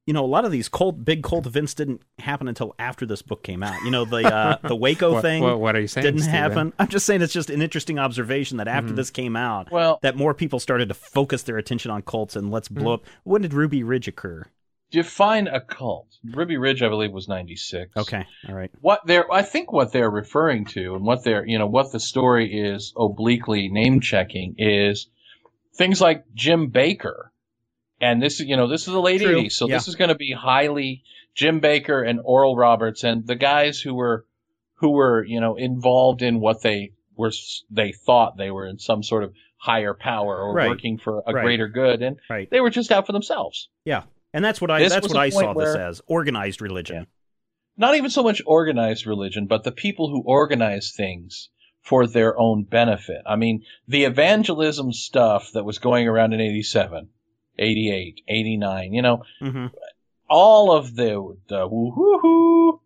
[0.06, 3.22] you know, a lot of these cult big cult events didn't happen until after this
[3.22, 3.82] book came out.
[3.84, 6.04] You know, the uh, the Waco what, thing what, what are you saying?
[6.04, 6.34] didn't Steven?
[6.38, 6.72] happen.
[6.78, 8.96] I'm just saying it's just an interesting observation that after Mhm.
[8.96, 12.50] this came out, Well, that more people started to focus their attention on cults and
[12.50, 13.04] let's blow up.
[13.22, 14.44] When did Ruby Ridge occur?
[14.90, 16.06] define a cult.
[16.22, 17.96] Ruby Ridge, I believe, was 96.
[17.96, 18.70] Okay, all right.
[18.80, 21.98] What they're, I think what they're referring to and what they're, you know, what the
[21.98, 25.08] story is obliquely name checking is
[25.76, 27.30] things like Jim Bakker.
[28.04, 29.52] And this is, you know, this is the late True, 80s.
[29.52, 29.76] So yeah.
[29.76, 31.02] this is going to be highly
[31.34, 34.26] Jim Bakker and Oral Roberts and the guys who were,
[34.74, 37.32] who were, you know, involved in what they were,
[37.70, 40.68] they thought they were in some sort of higher power or Right.
[40.68, 41.42] working for a Right.
[41.44, 42.02] greater good.
[42.02, 42.50] And Right.
[42.50, 43.70] they were just out for themselves.
[43.86, 44.02] Yeah,
[44.34, 47.06] and that's what I This that's what I saw point this as organized religion.
[47.78, 51.48] not even so much organized religion, but the people who organize things
[51.80, 53.22] for their own benefit.
[53.26, 57.08] I mean, the evangelism stuff that was going around in 87,
[57.58, 59.66] 88, 89, you know, hmm
[60.26, 62.80] all of the, the woo-hoo-hoo,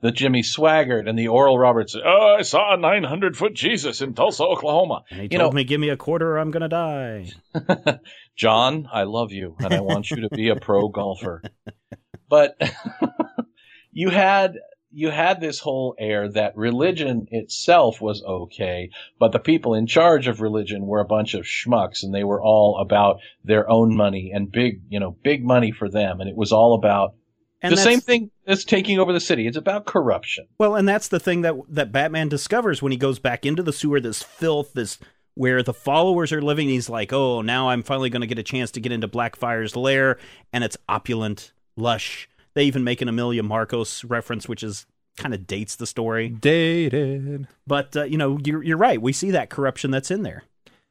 [0.00, 4.14] the Jimmy Swaggart and the Oral Roberts, oh, I saw a 900 foot Jesus in
[4.14, 5.02] Tulsa, Oklahoma.
[5.10, 7.26] And he You told know- me, "Give me a quarter, or I'm gonna die."
[8.36, 11.42] John, I love you and I want you to be a pro golfer.
[12.30, 12.56] But
[13.92, 14.58] you had
[14.90, 20.28] you had this whole air that religion itself was okay, but the people in charge
[20.28, 24.32] of religion were a bunch of schmucks and they were all about their own money
[24.34, 27.14] and big, you know, big money for them and it was all about
[27.60, 29.46] And the same thing that's taking over the city.
[29.46, 30.46] It's about corruption.
[30.58, 33.72] Well, and that's the thing that that Batman discovers when he goes back into the
[33.72, 34.00] sewer.
[34.00, 34.98] This filth, this
[35.34, 36.68] where the followers are living.
[36.68, 39.76] He's like, "Oh, now I'm finally going to get a chance to get into Blackfire's
[39.76, 40.18] lair,
[40.52, 42.28] and it's opulent, lush."
[42.58, 44.84] They even make an Imelda Marcos reference, which is
[45.16, 46.28] kind of dates the story.
[46.28, 47.46] Dated.
[47.68, 49.00] But uh, you know, you're you're right.
[49.00, 50.42] We see that corruption that's in there.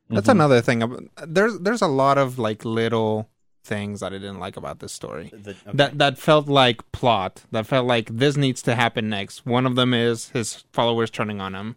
[0.10, 1.10] That's another thing.
[1.28, 3.28] There's there's a lot of like little
[3.66, 5.30] things that I didn't like about this story.
[5.34, 5.58] The- okay.
[5.74, 7.44] That that felt like plot.
[7.52, 9.46] That felt like this needs to happen next.
[9.46, 11.76] One of them is his followers turning on him.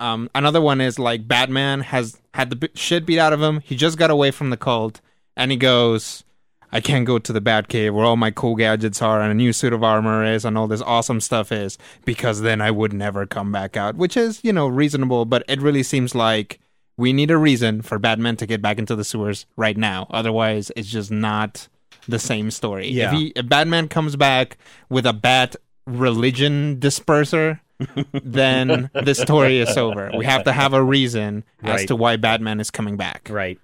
[0.00, 3.60] Um, another one is like Batman has had the bi- shit beat out of him.
[3.60, 5.00] He just got away from the cult,
[5.36, 6.24] and he goes,
[6.72, 9.52] "I can't go to the Batcave where all my cool gadgets are and a new
[9.52, 13.26] suit of armor is and all this awesome stuff is because then I would never
[13.26, 16.60] come back out." Which is you know reasonable, but it really seems like
[16.96, 20.06] we need a reason for Batman to get back into the sewers right now.
[20.10, 21.66] Otherwise, it's just not
[22.06, 22.88] the same story.
[22.88, 23.12] Yeah.
[23.12, 24.58] If, he, if Batman comes back
[24.90, 25.56] with a bat
[25.86, 27.60] religion disperser,
[28.22, 30.10] then the story is over.
[30.16, 33.28] We have to have a reason as to why Batman is coming back.
[33.30, 33.58] right.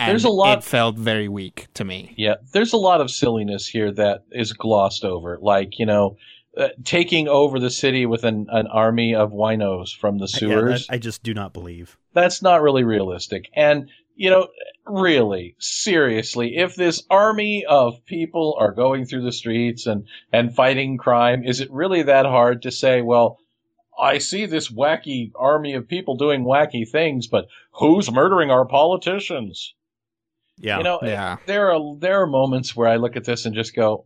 [0.00, 2.14] And There's a lot- It felt very weak to me.
[2.16, 6.16] Yeah, there's a lot of silliness here that is glossed over, like you know,
[6.56, 10.86] uh, taking over the city with an, an army of winos from the Yeah, sewers.
[10.86, 11.98] that I just do not believe.
[12.14, 13.50] That's not really realistic.
[13.54, 14.48] And you know,
[14.86, 20.96] really, seriously, if this army of people are going through the streets and and fighting
[20.98, 23.38] crime, is it really that hard to say, well?
[24.00, 29.74] I see this wacky army of people doing wacky things, but who's murdering our politicians?
[30.60, 30.78] Yeah.
[30.78, 31.38] You know, Yeah.
[31.46, 34.04] there are there are moments where I look at this and just go,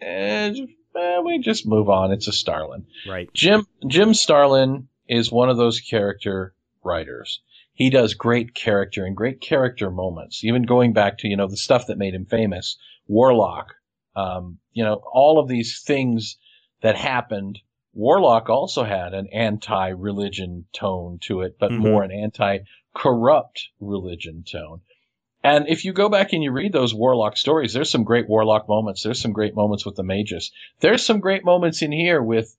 [0.00, 0.52] eh,
[0.96, 2.12] eh, we just move on.
[2.12, 2.86] It's a Starlin.
[3.08, 3.28] right.
[3.32, 7.40] Jim Jim Starlin is one of those character writers.
[7.72, 10.44] He does great character and great character moments.
[10.44, 12.76] Even going back to you know the stuff that made him famous,
[13.08, 13.74] Warlock.
[14.14, 16.36] Um, you know all of these things
[16.82, 17.60] that happened.
[17.96, 21.78] Warlock also had an anti-religion tone to it, but Mhm.
[21.78, 24.80] more an anti-corrupt religion tone.
[25.44, 28.66] And if you go back and you read those Warlock stories, there's some great Warlock
[28.66, 29.02] moments.
[29.02, 30.50] There's some great moments with the mages.
[30.80, 32.56] There's some great moments in here with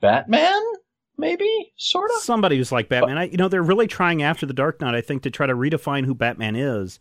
[0.00, 0.60] Batman,
[1.16, 2.20] maybe, sort of.
[2.22, 3.16] Somebody who's like Batman.
[3.16, 5.54] I, you know, they're really trying after the Dark Knight, I think, to try to
[5.54, 6.98] redefine who Batman is.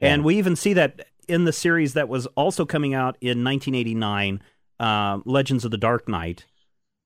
[0.00, 4.42] And we even see that in the series that was also coming out in 1989,
[4.78, 6.46] um, Legends of the Dark Knight,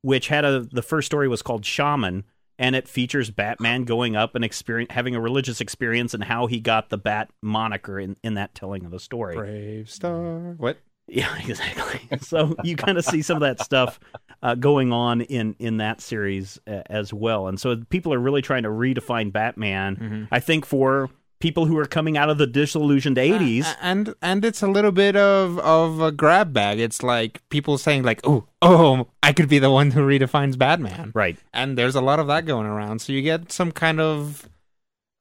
[0.03, 2.23] which had a the first story was called Shaman,
[2.59, 6.61] and it features Batman going up and experience having a religious experience and how he
[6.61, 9.37] got the Bat moniker in, in that telling of the story.
[9.37, 10.59] BraveStarr.
[10.59, 10.79] What?
[11.07, 12.19] Yeah, exactly.
[12.19, 14.01] so you kind of see some of that stuff
[14.43, 18.43] uh, going on in in that series uh, as well, and so people are really
[18.43, 19.97] trying to redefine Batman.
[19.97, 20.25] Mm-hmm.
[20.31, 21.11] I think for
[21.45, 24.93] people who are coming out of the disillusioned '80s, A- and and it's a little
[24.93, 26.81] bit of of a grab bag.
[26.81, 31.13] It's like people saying like, "Oh, oh, I could be the one who redefines Batman."
[31.13, 31.37] right?
[31.53, 34.49] and there's a lot of that going around so you get some kind of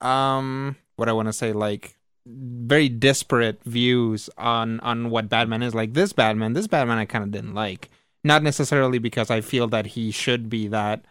[0.01, 1.95] um what i want to say like
[2.25, 7.23] very disparate views on on what batman is like this batman this batman i kind
[7.23, 7.89] of didn't like
[8.23, 11.05] not necessarily because i feel that he should be that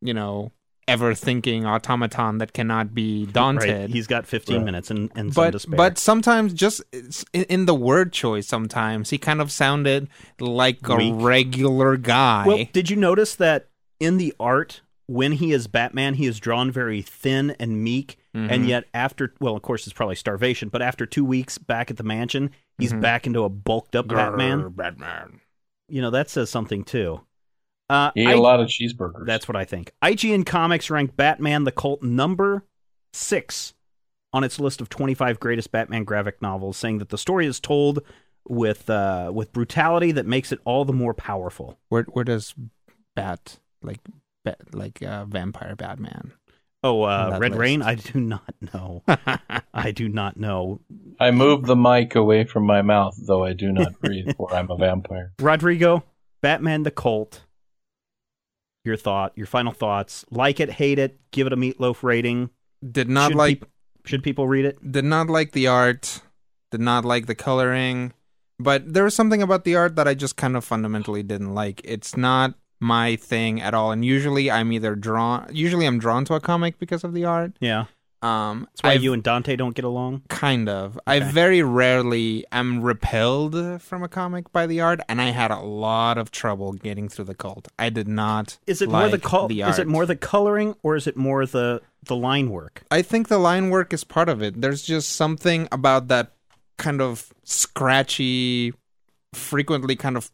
[0.00, 0.50] you know
[0.88, 3.90] ever thinking automaton that cannot be daunted Right.
[3.90, 4.64] He's got 15 Right.
[4.64, 5.76] minutes and and some but despair.
[5.76, 6.82] but sometimes just
[7.32, 10.08] in, in the word choice sometimes he kind of sounded
[10.40, 11.14] like a Weak.
[11.16, 13.68] regular guy well, did you notice that
[14.00, 18.50] in the art when he is Batman, he is drawn very thin and meek, Mm-hmm.
[18.50, 21.98] and yet after well, of course, it's probably starvation, but after two weeks back at
[21.98, 23.02] the mansion, he's Mhm.
[23.02, 24.70] back into a bulked up Batman.
[24.70, 25.40] Batman
[25.90, 27.20] You know that says something too.
[27.92, 29.26] Uh, He ate I- a lot of cheeseburgers.
[29.26, 29.92] That's what I think.
[30.02, 32.64] IGN Comics ranked Batman the Cult number
[33.12, 33.74] six
[34.32, 38.00] on its list of 25 greatest Batman graphic novels, saying that the story is told
[38.48, 41.78] with uh, with brutality that makes it all the more powerful.
[41.90, 42.54] Where where does
[43.14, 44.00] Bat like
[44.44, 46.32] bat, like uh, vampire Batman?
[46.82, 47.60] Oh, uh, Red list.
[47.60, 47.82] Rain?
[47.82, 49.04] I do not know.
[49.74, 50.80] I do not know.
[51.20, 54.68] I moved the mic away from my mouth, though I do not breathe, for I'm
[54.70, 55.32] a vampire.
[55.38, 56.02] Rodrigo,
[56.40, 57.42] Batman the Cult.
[58.84, 60.24] Your thought, your final thoughts.
[60.30, 62.50] Like it, hate it, give it a meatloaf rating.
[62.88, 63.70] did not should like peop-
[64.04, 64.76] should people read it?
[64.90, 66.20] did not like the art.
[66.72, 68.12] Did not like the coloring.
[68.58, 71.80] But there was something about the art that I just kind of fundamentally didn't like.
[71.84, 73.92] It's not my thing at all.
[73.92, 75.48] And usually I'm either drawn.
[75.52, 77.52] Usually I'm drawn to a comic because of the art.
[77.60, 77.86] Yeah.
[78.22, 80.22] Um, That's why I've- you and Dante don't get along.
[80.28, 80.98] Kind of.
[81.08, 85.58] I very rarely am repelled from a comic by the art, and I had a
[85.60, 87.66] lot of trouble getting through the cult.
[87.78, 88.58] I did not.
[88.66, 91.16] Is it more the like col- the Is it more the coloring or is it
[91.16, 92.82] more the the line work?
[92.90, 94.60] I think the line work is part of it.
[94.60, 96.32] There's just something about that
[96.78, 98.72] kind of scratchy,
[99.34, 100.30] frequently kind of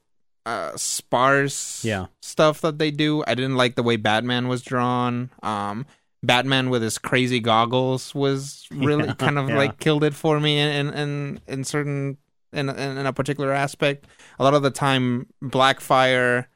[0.47, 2.07] uh, sparse Yeah.
[2.23, 3.23] stuff that they do.
[3.27, 5.29] I didn't like the way Batman was drawn.
[5.43, 5.85] Um,
[6.23, 9.57] Batman with his crazy goggles was really Yeah, kind of yeah.
[9.57, 12.19] like killed it for me in in in certain
[12.53, 14.07] in, in in a particular aspect.
[14.39, 16.47] A lot of the time, Blackfire,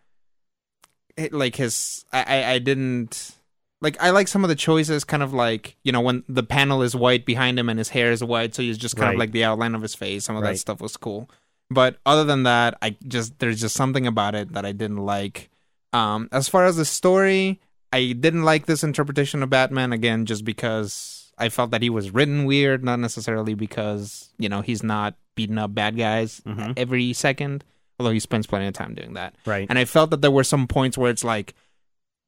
[1.16, 3.32] it, like his, I I, I didn't
[3.80, 6.82] like I like some of the choices, kind of like you know when the panel
[6.82, 9.14] is white behind him and his hair is white, so he's just kind Right.
[9.14, 10.24] of like the outline of his face.
[10.24, 10.52] Some of Right.
[10.52, 11.28] that stuff was cool,
[11.70, 15.51] but other than that, I just there's just something about it that I didn't like.
[15.93, 17.60] Um, as far as the story,
[17.93, 22.10] I didn't like this interpretation of Batman again, just because I felt that he was
[22.10, 26.74] written weird, not necessarily because you know he's not beating up bad guys Mhm.
[26.77, 27.64] every second,
[27.98, 29.35] although he spends plenty of time doing that.
[29.47, 29.66] Right.
[29.69, 31.55] And I felt that there were some points where it's like,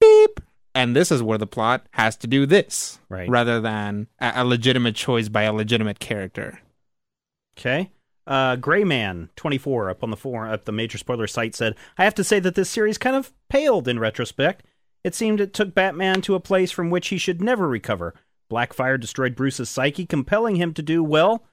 [0.01, 0.41] beep,
[0.75, 3.29] and this is where the plot has to do this, Right.
[3.29, 6.61] rather than a, a legitimate choice by a legitimate character.
[7.59, 7.91] Okay.
[8.27, 12.05] Uh, Grayman twenty four up on the forum up the major spoiler site said, "I
[12.05, 14.65] have to say that this series kind of paled in retrospect.
[15.05, 18.15] It seemed it took Batman to a place from which he should never recover.
[18.51, 21.45] Blackfire destroyed Bruce's psyche, compelling him to do well.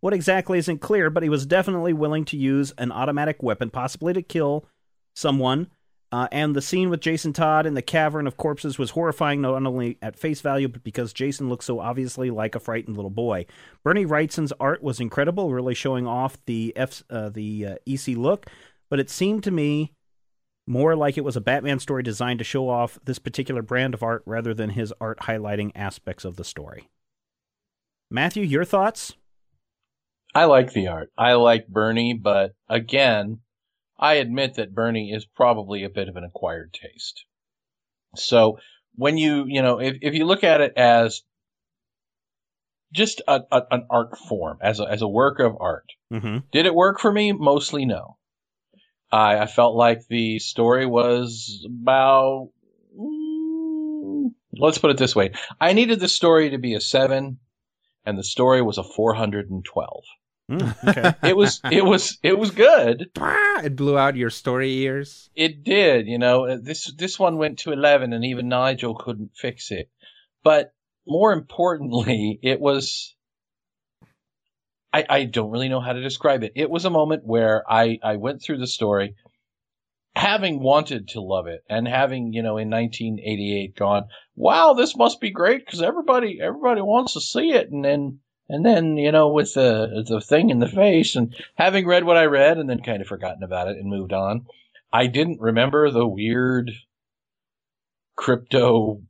[0.00, 4.12] What exactly isn't clear, but he was definitely willing to use an automatic weapon, possibly
[4.12, 4.66] to kill
[5.14, 5.68] someone.
[6.12, 9.54] Uh, and the scene with Jason Todd in the cavern of corpses was horrifying, not
[9.54, 13.46] only at face value, but because Jason looked so obviously like a frightened little boy.
[13.82, 18.46] Bernie Wrightson's art was incredible, really showing off the F, uh, the uh, EC look,
[18.88, 19.95] but it seemed to me
[20.66, 24.02] more like it was a Batman story designed to show off this particular brand of
[24.02, 26.88] art rather than his art highlighting aspects of the story.
[28.10, 29.14] Matthew, your thoughts?
[30.34, 31.10] I like the art.
[31.16, 33.40] I like Bernie, but again,
[33.98, 37.24] I admit that Bernie is probably a bit of an acquired taste.
[38.16, 38.58] So
[38.94, 41.22] when you, you know, if, if you look at it as
[42.92, 46.38] just a, a, an art form, as a, as a work of art, Mm-hmm.
[46.52, 47.32] did it work for me?
[47.32, 48.16] Mostly no.
[49.10, 52.50] I, I felt like the story was about,
[52.98, 55.32] mm, let's put it this way.
[55.60, 57.38] I needed the story to be a seven
[58.04, 60.04] and the story was a 412.
[60.50, 61.28] Mm, okay.
[61.28, 63.10] It was, it was, it was good.
[63.64, 65.28] it blew out your story ears.
[65.34, 69.32] It did, you know, uh, this, this one went to 11 and even Nigel couldn't
[69.34, 69.90] fix it.
[70.44, 70.72] But
[71.06, 73.15] more importantly, it was,
[74.96, 76.52] I, I don't really know how to describe it.
[76.54, 79.14] It was a moment where I, I went through the story
[80.14, 84.04] having wanted to love it and having, you know, in 1988 gone,
[84.34, 87.70] wow, this must be great because everybody, everybody wants to see it.
[87.70, 91.86] And then, and then, you know, with the, the thing in the face and having
[91.86, 94.46] read what I read and then kind of forgotten about it and moved on,
[94.90, 96.70] I didn't remember the weird
[98.16, 99.02] crypto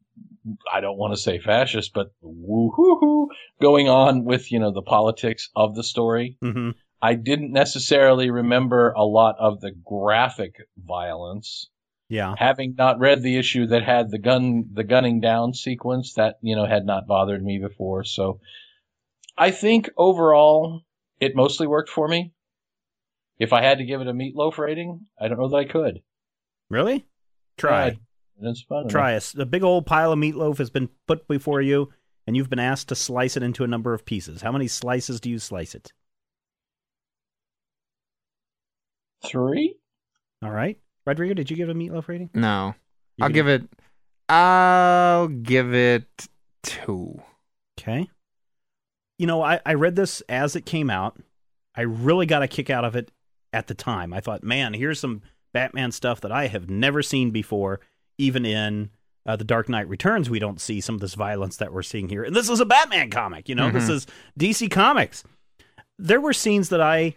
[0.72, 3.28] I don't want to say fascist, but woo-hoo-hoo
[3.60, 6.38] going on with, you know, the politics of the story.
[6.42, 6.70] Mm-hmm.
[7.02, 11.68] I didn't necessarily remember a lot of the graphic violence.
[12.08, 12.34] Yeah.
[12.38, 16.54] Having not read the issue that had the gun, the gunning down sequence that, you
[16.54, 18.04] know, had not bothered me before.
[18.04, 18.40] So
[19.36, 20.82] I think overall
[21.20, 22.32] it mostly worked for me.
[23.38, 26.00] If I had to give it a meatloaf rating, I don't know that I could.
[26.70, 27.06] Really?
[27.58, 27.98] Try.
[28.40, 28.88] It's fun.
[28.88, 29.34] Try us.
[29.36, 31.92] A big old pile of meatloaf has been put before you,
[32.26, 34.42] and you've been asked to slice it into a number of pieces.
[34.42, 35.92] How many slices do you slice it?
[39.24, 39.76] Three?
[40.42, 40.78] All right.
[41.06, 42.30] Rodrigo, did you give a meatloaf rating?
[42.34, 42.74] No,
[43.16, 43.62] You I'll give it.
[44.28, 46.28] I'll give it
[46.62, 47.20] two.
[47.78, 48.08] Okay.
[49.18, 51.18] You know, I, I read this as it came out.
[51.74, 53.10] I really got a kick out of it
[53.52, 54.12] at the time.
[54.12, 55.22] I thought, man, here's some
[55.54, 57.80] Batman stuff that I have never seen before,
[58.18, 58.90] even in
[59.26, 60.30] uh, The Dark Knight Returns.
[60.30, 62.22] We don't see some of this violence that we're seeing here.
[62.22, 63.90] And this is a Batman comic, you know, this Mhm.
[63.90, 64.06] is
[64.38, 65.24] DC Comics.
[65.98, 67.16] There were scenes that I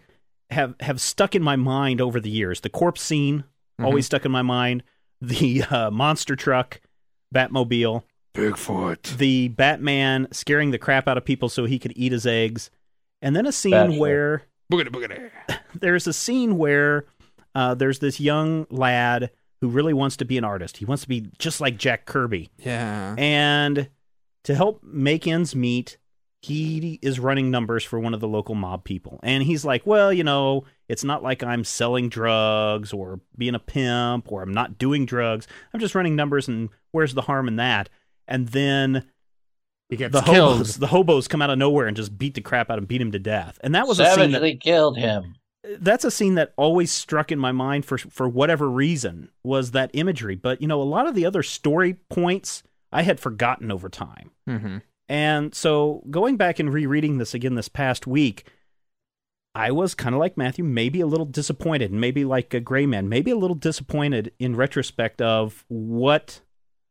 [0.50, 2.60] have, have stuck in my mind over the years.
[2.62, 3.44] The corpse scene,
[3.78, 4.82] always stuck in my mind.
[5.20, 6.80] The uh, monster truck,
[7.34, 8.02] Batmobile
[8.34, 9.16] Bigfoot.
[9.18, 12.70] the Batman scaring the crap out of people so he could eat his eggs,
[13.22, 15.30] and then a scene where Boogity boogity.
[15.74, 17.04] there's a scene where
[17.54, 19.30] uh, there's this young lad
[19.60, 20.78] who really wants to be an artist.
[20.78, 23.14] He wants to be just like Jack Kirby, Yeah.
[23.18, 23.88] and
[24.44, 25.98] to help make ends meet,
[26.42, 29.20] he is running numbers for one of the local mob people.
[29.22, 33.58] And he's like, well, you know, it's not like I'm selling drugs or being a
[33.58, 35.46] pimp or I'm not doing drugs.
[35.74, 37.90] I'm just running numbers, and where's the harm in that?
[38.26, 39.04] And then
[39.90, 40.52] He gets the killed.
[40.54, 42.86] hobos, the hobos come out of nowhere and just beat the crap out of him,
[42.86, 43.58] beat him to death.
[43.62, 45.34] And that was a scene that, Savagely killed him.
[45.78, 49.90] That's a scene that always struck in my mind for for whatever reason was that
[49.92, 50.36] imagery.
[50.36, 52.62] But you know, a lot of the other story points
[52.92, 54.30] I had forgotten over time.
[54.48, 54.78] Mm-hmm.
[55.08, 58.46] And so going back and rereading this again this past week,
[59.54, 63.08] I was kind of like Matthew, maybe a little disappointed, maybe like a gray man,
[63.08, 66.40] maybe a little disappointed in retrospect of what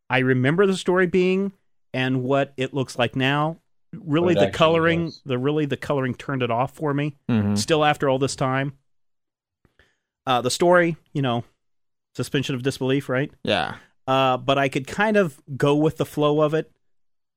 [0.09, 1.53] I remember the story being
[1.93, 3.57] and what it looks like now.
[3.93, 5.21] Really, the coloring, was.
[5.25, 7.15] the really the coloring turned it off for me.
[7.29, 7.55] Mm-hmm.
[7.55, 8.73] Still, after all this time,
[10.27, 11.43] uh, the story, you know,
[12.15, 13.31] suspension of disbelief, right?
[13.43, 13.75] Yeah.
[14.07, 16.71] uh, but I could kind of go with the flow of it.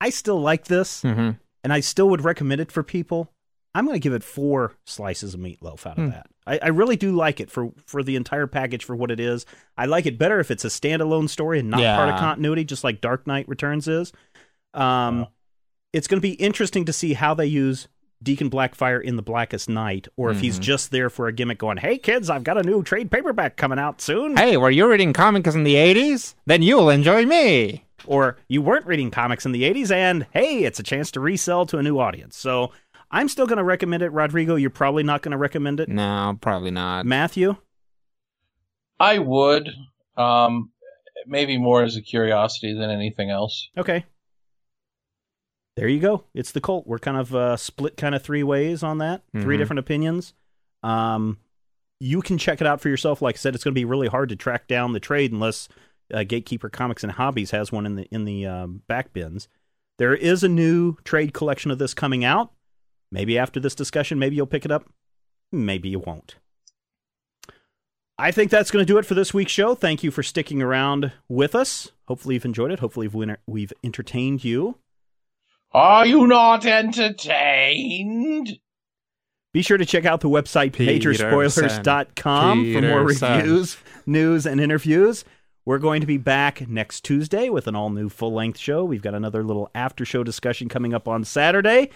[0.00, 1.30] I still like this, Mm-hmm.
[1.64, 3.32] and I still would recommend it for people.
[3.74, 6.10] I'm going to give it four slices of meatloaf out of Hmm.
[6.10, 6.26] that.
[6.46, 9.46] I, I really do like it for for the entire package for what it is.
[9.78, 12.84] I like it better if it's a standalone story and not part of continuity, just
[12.84, 14.12] like Dark Knight Returns is.
[14.74, 15.24] Um, Yeah.
[15.92, 17.88] It's going to be interesting to see how they use
[18.22, 20.62] Deacon Blackfire in the Blackest Night, or if he's Mhm.
[20.62, 23.80] just there for a gimmick, going, "Hey kids, I've got a new trade paperback coming
[23.80, 26.36] out soon," Hey, were you reading comics in the 80s?
[26.46, 27.84] Then you'll enjoy me.
[28.04, 31.64] or you weren't reading comics in the 80s, and hey, it's a chance to resell
[31.66, 32.36] to a new audience.
[32.36, 32.72] So
[33.12, 34.08] I'm still going to recommend it.
[34.10, 35.88] Rodrigo, you're probably not going to recommend it.
[35.88, 37.06] No, probably not.
[37.06, 37.54] Matthew,
[38.98, 39.70] I would.
[40.16, 40.70] Um,
[41.26, 43.68] maybe more as a curiosity than anything else.
[43.78, 44.04] okay.
[45.76, 46.24] There you go.
[46.34, 46.86] It's the cult.
[46.86, 49.22] We're kind of uh, split, kind of three ways on that.
[49.32, 49.58] Three Mhm.
[49.58, 50.34] different opinions.
[50.82, 51.38] Um,
[52.00, 53.22] you can check it out for yourself.
[53.22, 55.68] Like I said, it's going to be really hard to track down the trade unless
[56.12, 59.48] uh, Gatekeeper Comics and Hobbies has one in the in the um, back bins.
[59.98, 62.52] There is a new trade collection of this coming out.
[63.10, 64.88] Maybe after this discussion, maybe you'll pick it up.
[65.52, 66.36] Maybe you won't.
[68.18, 69.74] I think that's going to do it for this week's show.
[69.74, 71.92] Thank you for sticking around with us.
[72.08, 72.80] Hopefully, you've enjoyed it.
[72.80, 74.76] Hopefully, we've, we've entertained you.
[75.74, 78.58] Are you not entertained?
[79.52, 81.26] Be sure to check out the website Peterson.
[81.26, 83.76] majorspoilers.com for more reviews,
[84.06, 85.24] news, and interviews.
[85.64, 88.84] We're going to be back next Tuesday with an all new full length show.
[88.84, 91.90] We've got another little after show discussion coming up on Saturday.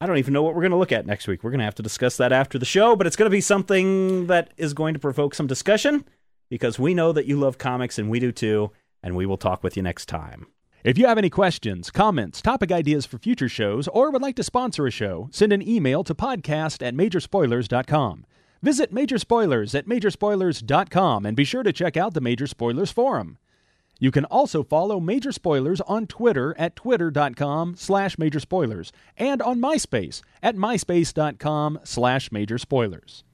[0.00, 1.42] I don't even know what we're going to look at next week.
[1.42, 3.40] We're going to have to discuss that after the show, but it's going to be
[3.40, 6.04] something that is going to provoke some discussion
[6.50, 8.70] because we know that you love comics and we do too,
[9.02, 10.46] and we will talk with you next time.
[10.84, 14.42] If you have any questions, comments, topic ideas for future shows, or would like to
[14.42, 18.26] sponsor a show, send an email to podcast at majorspoilers.com.
[18.60, 23.38] Visit Major Spoilers at majorspoilers.com and be sure to check out the Major Spoilers Forum.
[23.98, 30.20] You can also follow Major Spoilers on Twitter at twitter.com slash majorspoilers and on MySpace
[30.42, 32.58] at myspace.com slash major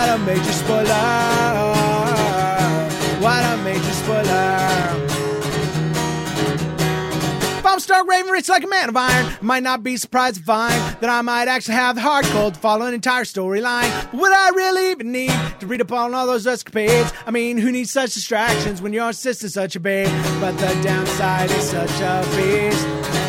[0.00, 0.94] What a major spoiler.
[3.20, 4.56] What a major spoiler.
[7.58, 10.42] If I'm Stark Raven, rich like a man of iron, might not be surprised to
[10.42, 13.90] find that I might actually have the hard cold to follow an entire storyline.
[14.14, 17.12] Would I really even need to read up on all those escapades?
[17.26, 20.08] I mean, who needs such distractions when your sister's such a babe?
[20.40, 22.86] But the downside is such a beast.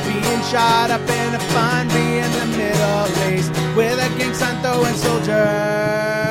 [0.07, 4.95] Being shot up in a fun bee in the Middle East with a gang throwing
[4.95, 6.30] soldier.